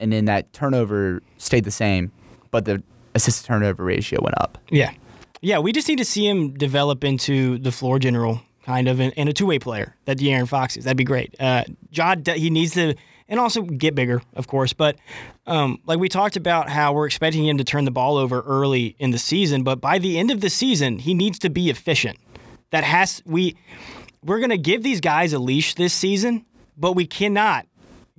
and 0.00 0.12
then 0.12 0.24
that 0.24 0.52
turnover 0.52 1.22
stayed 1.38 1.64
the 1.64 1.70
same, 1.70 2.10
but 2.50 2.64
the 2.64 2.82
assist 3.14 3.44
turnover 3.46 3.84
ratio 3.84 4.20
went 4.22 4.34
up. 4.40 4.58
Yeah. 4.70 4.92
Yeah, 5.40 5.58
we 5.58 5.72
just 5.72 5.88
need 5.88 5.98
to 5.98 6.04
see 6.04 6.28
him 6.28 6.52
develop 6.52 7.04
into 7.04 7.58
the 7.58 7.72
floor 7.72 7.98
general 7.98 8.42
kind 8.70 8.86
of 8.86 9.00
and, 9.00 9.12
and 9.16 9.28
a 9.28 9.32
two 9.32 9.46
way 9.46 9.58
player 9.58 9.96
that 10.04 10.18
De'Aaron 10.18 10.48
Fox 10.48 10.76
is. 10.76 10.84
That'd 10.84 10.96
be 10.96 11.04
great. 11.04 11.34
Uh, 11.40 11.64
d- 11.90 12.38
he 12.38 12.50
needs 12.50 12.74
to, 12.74 12.94
and 13.28 13.40
also 13.40 13.62
get 13.62 13.96
bigger, 13.96 14.22
of 14.34 14.46
course. 14.46 14.72
But 14.72 14.96
um, 15.46 15.80
like 15.86 15.98
we 15.98 16.08
talked 16.08 16.36
about 16.36 16.68
how 16.68 16.92
we're 16.92 17.06
expecting 17.06 17.44
him 17.44 17.58
to 17.58 17.64
turn 17.64 17.84
the 17.84 17.90
ball 17.90 18.16
over 18.16 18.42
early 18.42 18.94
in 19.00 19.10
the 19.10 19.18
season, 19.18 19.64
but 19.64 19.80
by 19.80 19.98
the 19.98 20.18
end 20.18 20.30
of 20.30 20.40
the 20.40 20.50
season, 20.50 21.00
he 21.00 21.14
needs 21.14 21.38
to 21.40 21.50
be 21.50 21.68
efficient. 21.68 22.16
That 22.70 22.84
has, 22.84 23.20
we, 23.26 23.56
we're 24.24 24.38
going 24.38 24.50
to 24.50 24.58
give 24.58 24.84
these 24.84 25.00
guys 25.00 25.32
a 25.32 25.40
leash 25.40 25.74
this 25.74 25.92
season, 25.92 26.46
but 26.76 26.92
we 26.92 27.06
cannot 27.06 27.66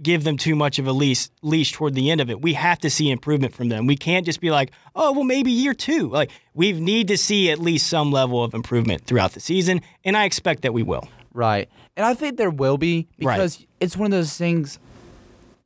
give 0.02 0.24
them 0.24 0.38
too 0.38 0.56
much 0.56 0.80
of 0.80 0.88
a 0.88 0.92
leash 0.92 1.30
leash 1.42 1.72
toward 1.74 1.94
the 1.94 2.10
end 2.12 2.22
of 2.22 2.30
it. 2.30 2.42
We 2.42 2.54
have 2.54 2.80
to 2.80 2.90
see 2.90 3.12
improvement 3.12 3.54
from 3.54 3.70
them. 3.70 3.86
We 3.88 3.96
can't 3.96 4.26
just 4.26 4.42
be 4.42 4.52
like, 4.52 4.72
oh 4.96 5.12
well 5.12 5.24
maybe 5.24 5.52
year 5.52 5.74
two. 5.74 6.10
Like 6.10 6.32
we 6.54 6.72
need 6.74 7.08
to 7.10 7.18
see 7.18 7.52
at 7.52 7.60
least 7.60 7.88
some 7.88 8.12
level 8.12 8.44
of 8.44 8.54
improvement 8.54 9.06
throughout 9.06 9.34
the 9.34 9.40
season, 9.40 9.82
and 10.04 10.18
I 10.18 10.26
expect 10.26 10.64
that 10.64 10.74
we 10.74 10.84
will. 10.84 11.08
Right. 11.34 11.70
And 11.96 12.06
I 12.06 12.14
think 12.14 12.38
there 12.38 12.50
will 12.50 12.78
be 12.78 13.08
Right. 13.22 13.36
because 13.36 13.66
it's 13.80 13.96
one 13.96 14.06
of 14.06 14.12
those 14.12 14.36
things 14.38 14.80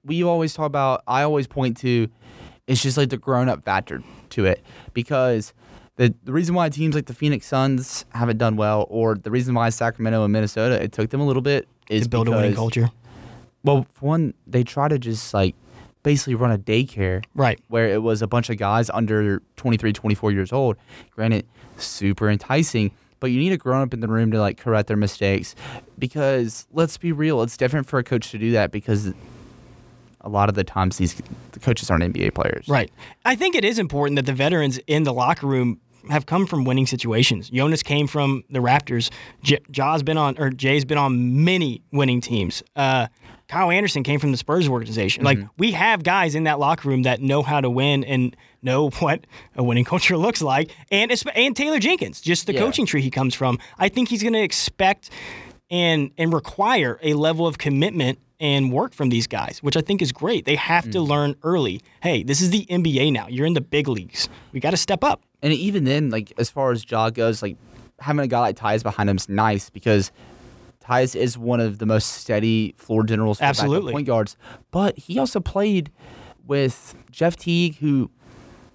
we 0.04 0.24
always 0.24 0.54
talk 0.54 0.68
about, 0.68 1.02
I 1.08 1.24
always 1.24 1.48
point 1.48 1.78
to, 1.78 2.08
it's 2.68 2.82
just 2.84 2.98
like 2.98 3.10
the 3.10 3.18
grown 3.18 3.50
up 3.50 3.64
factor 3.64 4.04
to 4.32 4.46
it. 4.46 4.64
Because 4.94 5.54
the, 5.96 6.14
the 6.24 6.32
reason 6.32 6.54
why 6.54 6.70
teams 6.70 6.94
like 6.94 7.08
the 7.08 7.14
Phoenix 7.14 7.48
Suns 7.48 8.06
haven't 8.12 8.38
done 8.38 8.56
well, 8.56 8.86
or 8.90 9.16
the 9.16 9.32
reason 9.32 9.56
why 9.56 9.70
Sacramento 9.70 10.24
and 10.24 10.32
Minnesota, 10.32 10.82
it 10.82 10.92
took 10.92 11.10
them 11.10 11.22
a 11.22 11.26
little 11.26 11.42
bit, 11.42 11.68
is 11.90 12.04
To 12.04 12.10
build 12.10 12.28
a 12.28 12.32
winning 12.32 12.54
culture. 12.56 12.92
Well, 13.66 13.86
for 13.94 14.06
one, 14.06 14.34
they 14.48 14.64
try 14.64 14.88
to 14.88 14.98
just 15.00 15.34
like 15.34 15.56
basically 16.04 16.36
run 16.36 16.52
a 16.52 16.58
daycare 16.58 17.24
Right. 17.34 17.60
where 17.68 17.88
it 17.88 18.02
was 18.04 18.22
a 18.22 18.28
bunch 18.28 18.50
of 18.50 18.58
guys 18.58 18.90
under 18.92 19.42
23, 19.58 19.92
24 19.92 20.32
years 20.32 20.54
old. 20.54 20.78
Granted, 21.12 21.46
super 21.78 22.30
enticing, 22.30 22.92
but 23.20 23.32
you 23.32 23.40
need 23.40 23.52
a 23.52 23.58
grown 23.58 23.82
up 23.82 23.94
in 23.94 24.00
the 24.02 24.08
room 24.08 24.32
to 24.32 24.40
like 24.40 24.58
correct 24.58 24.88
their 24.88 24.98
mistakes 24.98 25.56
because 25.98 26.68
let's 26.72 26.98
be 26.98 27.12
real, 27.12 27.42
it's 27.42 27.58
different 27.58 27.88
for 27.88 27.98
a 28.00 28.04
coach 28.04 28.30
to 28.32 28.38
do 28.38 28.52
that 28.52 28.72
because 28.72 29.14
a 30.22 30.30
lot 30.30 30.50
of 30.50 30.56
the 30.56 30.64
times 30.64 30.98
these 30.98 31.16
the 31.52 31.60
coaches 31.60 31.90
aren't 31.90 32.04
NBA 32.04 32.34
players. 32.34 32.68
Right. 32.68 32.92
I 33.26 33.36
think 33.36 33.56
it 33.56 33.66
is 33.66 33.80
important 33.80 34.16
that 34.18 34.26
the 34.26 34.34
veterans 34.34 34.80
in 34.88 35.04
the 35.04 35.14
locker 35.14 35.48
room 35.48 35.80
have 36.10 36.28
come 36.28 36.46
from 36.46 36.66
winning 36.66 36.86
situations. 36.86 37.50
Jonas 37.50 37.82
came 37.82 38.06
from 38.06 38.44
the 38.52 38.60
Raptors. 38.60 39.10
J- 39.42 39.58
Ja's 39.72 40.04
been 40.04 40.18
on, 40.18 40.38
or 40.38 40.52
Jae's 40.52 40.86
been 40.86 41.00
on 41.00 41.44
many 41.44 41.82
winning 41.92 42.22
teams. 42.22 42.62
Uh, 42.76 43.08
Kyle 43.48 43.70
Anderson 43.70 44.04
came 44.04 44.20
from 44.20 44.32
the 44.32 44.38
Spurs 44.38 44.68
organization. 44.68 45.24
Like 45.24 45.38
mm-hmm. 45.38 45.48
we 45.58 45.72
have 45.72 46.04
guys 46.04 46.36
in 46.36 46.46
that 46.46 46.60
locker 46.60 46.90
room 46.90 47.04
that 47.04 47.22
know 47.22 47.44
how 47.44 47.62
to 47.62 47.70
win 47.70 48.04
and 48.04 48.36
know 48.62 48.90
what 49.00 49.26
a 49.56 49.64
winning 49.64 49.86
culture 49.86 50.18
looks 50.18 50.42
like. 50.42 50.72
And 50.92 51.12
and 51.36 51.56
Taylor 51.56 51.80
Jenkins, 51.80 52.22
just 52.22 52.48
the 52.48 52.54
Yeah. 52.54 52.60
coaching 52.60 52.86
tree 52.86 53.02
he 53.02 53.12
comes 53.12 53.36
from. 53.36 53.60
I 53.78 53.90
think 53.90 54.10
he's 54.10 54.22
going 54.22 54.34
to 54.34 54.44
expect 54.44 55.10
and 55.70 56.12
and 56.18 56.34
require 56.34 57.00
a 57.02 57.14
level 57.14 57.48
of 57.48 57.58
commitment 57.58 58.20
and 58.40 58.72
work 58.72 58.94
from 58.94 59.10
these 59.10 59.28
guys, 59.28 59.60
which 59.62 59.78
I 59.78 59.82
think 59.82 60.02
is 60.02 60.12
great. 60.12 60.46
They 60.46 60.56
have 60.56 60.90
to 60.92 60.98
mm. 60.98 61.08
learn 61.08 61.36
early. 61.44 61.82
Hey, 62.02 62.24
this 62.24 62.42
is 62.42 62.50
the 62.50 62.66
NBA 62.66 63.14
now. 63.14 63.28
You're 63.30 63.46
in 63.46 63.54
the 63.54 63.62
big 63.62 63.88
leagues. 63.88 64.28
We 64.52 64.60
got 64.60 64.72
to 64.72 64.78
step 64.78 65.04
up. 65.04 65.22
And 65.42 65.54
even 65.54 65.86
then, 65.86 66.10
like 66.10 66.34
as 66.38 66.50
far 66.50 66.72
as 66.72 66.90
Ja 66.90 67.10
goes, 67.12 67.42
like 67.42 67.56
having 68.00 68.24
a 68.24 68.28
guy 68.28 68.40
like 68.40 68.58
Tyus 68.58 68.84
behind 68.84 69.10
him 69.10 69.18
is 69.18 69.30
nice 69.30 69.70
because 69.70 70.12
Tyus 70.86 71.16
is 71.16 71.38
one 71.38 71.60
of 71.60 71.80
the 71.80 71.86
most 71.86 72.06
steady 72.14 72.76
floor 72.78 73.04
generals, 73.04 73.40
for 73.40 73.46
Absolutely. 73.46 73.92
point 73.94 74.08
guards. 74.08 74.38
But 74.72 74.98
he 75.00 75.18
also 75.18 75.40
played 75.40 75.92
with 76.46 76.94
Jeff 77.12 77.36
Teague, 77.36 77.78
who 77.78 78.12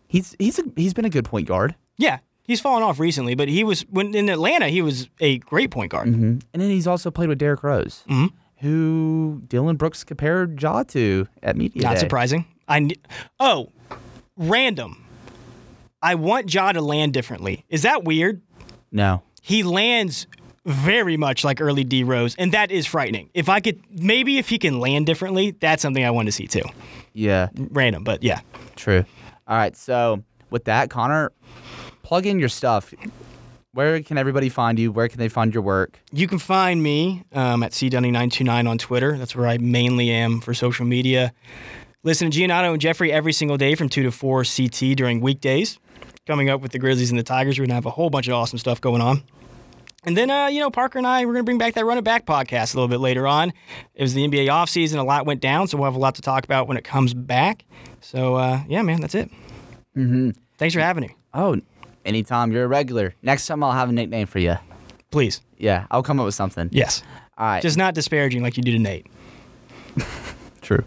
he's 0.08 0.34
he's 0.38 0.58
a, 0.58 0.64
he's 0.76 0.92
been 0.94 1.04
a 1.04 1.11
good 1.11 1.24
point 1.24 1.46
guard. 1.46 1.76
Yeah, 1.98 2.18
he's 2.42 2.61
fallen 2.61 2.82
off 2.82 2.98
recently, 2.98 3.34
but 3.34 3.48
he 3.48 3.62
was 3.62 3.82
when 3.90 4.14
in 4.14 4.28
Atlanta. 4.28 4.68
He 4.68 4.82
was 4.82 5.08
a 5.20 5.38
great 5.38 5.70
point 5.70 5.92
guard. 5.92 6.08
And 6.08 6.42
then 6.52 6.70
he's 6.70 6.86
also 6.86 7.11
played 7.11 7.28
with 7.28 7.38
Derrick 7.38 7.62
Rose, 7.62 8.04
Mhm. 8.08 8.30
who 8.56 9.42
Dillon 9.46 9.76
Brooks 9.76 10.02
compared 10.02 10.61
Ja 10.61 10.82
to 10.84 11.28
at 11.42 11.56
media 11.56 11.82
Not 11.82 11.94
day. 11.94 12.00
surprising. 12.00 12.44
I 12.66 12.80
kn- 12.80 12.92
oh, 13.38 13.68
random. 14.36 15.04
I 16.02 16.14
want 16.14 16.52
Ja 16.52 16.72
to 16.72 16.80
land 16.80 17.12
differently. 17.12 17.64
Is 17.68 17.82
that 17.82 18.04
weird? 18.04 18.40
No, 18.90 19.22
He 19.42 19.62
lands 19.62 20.26
very 20.70 21.16
much 21.16 21.44
like 21.44 21.60
early 21.60 21.84
D 21.84 22.04
Rose, 22.04 22.34
and 22.36 22.52
that 22.52 22.70
is 22.70 22.86
frightening. 22.86 23.30
If 23.34 23.48
I 23.48 23.60
could, 23.60 23.80
maybe 23.90 24.38
if 24.38 24.48
he 24.48 24.58
can 24.58 24.80
land 24.80 25.06
differently, 25.06 25.52
that's 25.52 25.82
something 25.82 26.04
I 26.04 26.10
want 26.10 26.26
to 26.26 26.32
see 26.32 26.46
too. 26.46 26.62
yeah, 27.12 27.48
Random, 27.70 28.04
but 28.04 28.22
yeah. 28.22 28.40
true. 28.76 29.04
All 29.46 29.56
right, 29.56 29.76
so 29.76 30.22
with 30.50 30.64
that, 30.64 30.90
Connor, 30.90 31.32
plug 32.02 32.26
in 32.26 32.38
your 32.38 32.48
stuff. 32.48 32.94
Where 33.72 34.02
can 34.02 34.18
everybody 34.18 34.48
find 34.48 34.78
you? 34.78 34.90
Where 34.90 35.08
can 35.08 35.18
they 35.18 35.28
find 35.28 35.54
your 35.54 35.62
work? 35.62 36.00
You 36.12 36.26
can 36.26 36.38
find 36.38 36.82
me 36.82 37.22
um, 37.32 37.62
at 37.62 37.70
cdunny929 37.72 38.68
on 38.68 38.78
Twitter. 38.78 39.16
That's 39.16 39.36
where 39.36 39.46
I 39.46 39.58
mainly 39.58 40.10
am 40.10 40.40
for 40.40 40.54
social 40.54 40.84
media. 40.84 41.32
Listen 42.02 42.30
to 42.30 42.36
Giannato 42.36 42.72
and 42.72 42.80
Jeffrey 42.80 43.12
every 43.12 43.32
single 43.32 43.56
day 43.56 43.74
from 43.76 43.88
2 43.88 44.02
to 44.04 44.10
4 44.10 44.44
CT 44.44 44.96
during 44.96 45.20
weekdays. 45.20 45.78
Coming 46.26 46.48
up 46.50 46.60
with 46.60 46.72
the 46.72 46.78
Grizzlies 46.78 47.10
and 47.10 47.18
the 47.18 47.22
Tigers, 47.22 47.58
we're 47.58 47.64
going 47.64 47.70
to 47.70 47.74
have 47.74 47.86
a 47.86 47.90
whole 47.90 48.10
bunch 48.10 48.26
of 48.26 48.34
awesome 48.34 48.58
stuff 48.58 48.80
going 48.80 49.00
on. 49.02 49.22
And 50.05 50.16
then, 50.16 50.30
uh, 50.30 50.46
you 50.46 50.61
know, 50.61 50.70
Parker 50.70 50.98
and 50.98 51.07
I, 51.07 51.26
we're 51.26 51.34
going 51.34 51.44
to 51.44 51.46
bring 51.46 51.59
back 51.59 51.74
that 51.74 51.84
Run 51.84 51.98
It 51.98 52.05
Back 52.05 52.24
podcast 52.24 52.74
a 52.74 52.78
little 52.78 52.88
bit 52.88 53.01
later 53.01 53.26
on. 53.26 53.53
It 53.94 54.03
was 54.03 54.14
the 54.14 54.26
NBA 54.26 54.46
offseason. 54.46 54.98
A 54.98 55.03
lot 55.03 55.26
went 55.26 55.40
down, 55.40 55.68
so 55.68 55.76
we'll 55.76 55.84
have 55.84 55.94
a 55.94 55.98
lot 55.98 56.14
to 56.14 56.22
talk 56.22 56.44
about 56.44 56.68
when 56.68 56.78
it 56.78 56.84
comes 56.84 57.12
back. 57.12 57.64
So, 58.01 58.36
uh, 58.36 58.62
yeah, 58.66 58.80
man, 58.80 59.03
that's 59.03 59.14
it. 59.14 59.30
Mm-hmm. 59.96 60.30
Thanks 60.57 60.74
for 60.74 60.80
having 60.80 61.03
me. 61.03 61.14
Oh, 61.34 61.61
anytime 62.05 62.51
you're 62.51 62.64
a 62.64 62.68
regular. 62.68 63.14
Next 63.22 63.46
time 63.46 63.62
I'll 63.62 63.72
have 63.72 63.90
a 63.90 63.92
nickname 63.92 64.26
for 64.26 64.38
you. 64.38 64.57
Please. 65.11 65.42
Yeah, 65.59 65.86
I'll 65.90 66.03
come 66.03 66.18
up 66.18 66.24
with 66.24 66.34
something. 66.34 66.70
Yes. 66.72 67.03
All 67.36 67.46
right. 67.46 67.62
Just 67.62 67.76
not 67.76 67.94
disparaging 67.94 68.42
like 68.42 68.57
you 68.57 68.62
did 68.62 68.72
to 68.72 68.78
Nate. 68.78 69.07
True. 70.62 70.84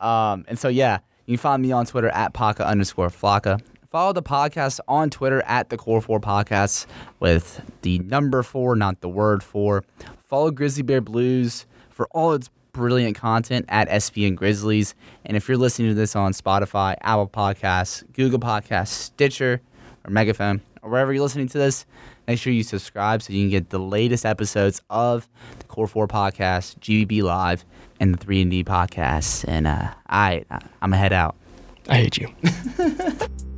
Um, 0.00 0.44
and 0.48 0.58
so 0.58 0.68
yeah, 0.68 0.98
you 1.26 1.36
can 1.36 1.42
find 1.42 1.62
me 1.62 1.72
on 1.72 1.86
Twitter 1.86 2.08
at 2.08 2.32
Paka 2.32 2.66
underscore 2.66 3.08
Flocka. 3.08 3.60
Follow 3.94 4.12
the 4.12 4.24
podcast 4.24 4.80
on 4.88 5.08
Twitter 5.08 5.40
at 5.46 5.68
the 5.68 5.76
Core 5.76 6.00
Four 6.00 6.18
Podcasts 6.18 6.84
with 7.20 7.62
the 7.82 8.00
number 8.00 8.42
four, 8.42 8.74
not 8.74 9.00
the 9.02 9.08
word 9.08 9.40
four. 9.40 9.84
Follow 10.24 10.50
Grizzly 10.50 10.82
Bear 10.82 11.00
Blues 11.00 11.64
for 11.90 12.08
all 12.10 12.32
its 12.32 12.50
brilliant 12.72 13.14
content 13.14 13.66
at 13.68 13.88
SBN 13.88 14.34
Grizzlies. 14.34 14.96
And 15.24 15.36
if 15.36 15.46
you're 15.46 15.56
listening 15.56 15.90
to 15.90 15.94
this 15.94 16.16
on 16.16 16.32
Spotify, 16.32 16.96
Apple 17.02 17.28
Podcasts, 17.28 18.02
Google 18.14 18.40
Podcasts, 18.40 18.88
Stitcher, 18.88 19.60
or 20.04 20.10
Megaphone, 20.10 20.60
or 20.82 20.90
wherever 20.90 21.12
you're 21.12 21.22
listening 21.22 21.46
to 21.50 21.58
this, 21.58 21.86
make 22.26 22.40
sure 22.40 22.52
you 22.52 22.64
subscribe 22.64 23.22
so 23.22 23.32
you 23.32 23.42
can 23.42 23.50
get 23.50 23.70
the 23.70 23.78
latest 23.78 24.26
episodes 24.26 24.82
of 24.90 25.28
the 25.60 25.66
Core 25.66 25.86
4 25.86 26.08
Podcast, 26.08 26.80
GBB 26.80 27.22
Live, 27.22 27.64
and 28.00 28.12
the 28.12 28.18
3 28.18 28.42
and 28.42 28.50
D 28.50 28.64
Podcast. 28.64 29.44
And 29.46 29.68
uh, 29.68 29.94
I, 30.08 30.44
I'm 30.50 30.90
going 30.90 30.90
to 30.90 30.96
head 30.96 31.12
out. 31.12 31.36
I 31.88 31.94
hate 31.98 32.18
you. 32.18 32.34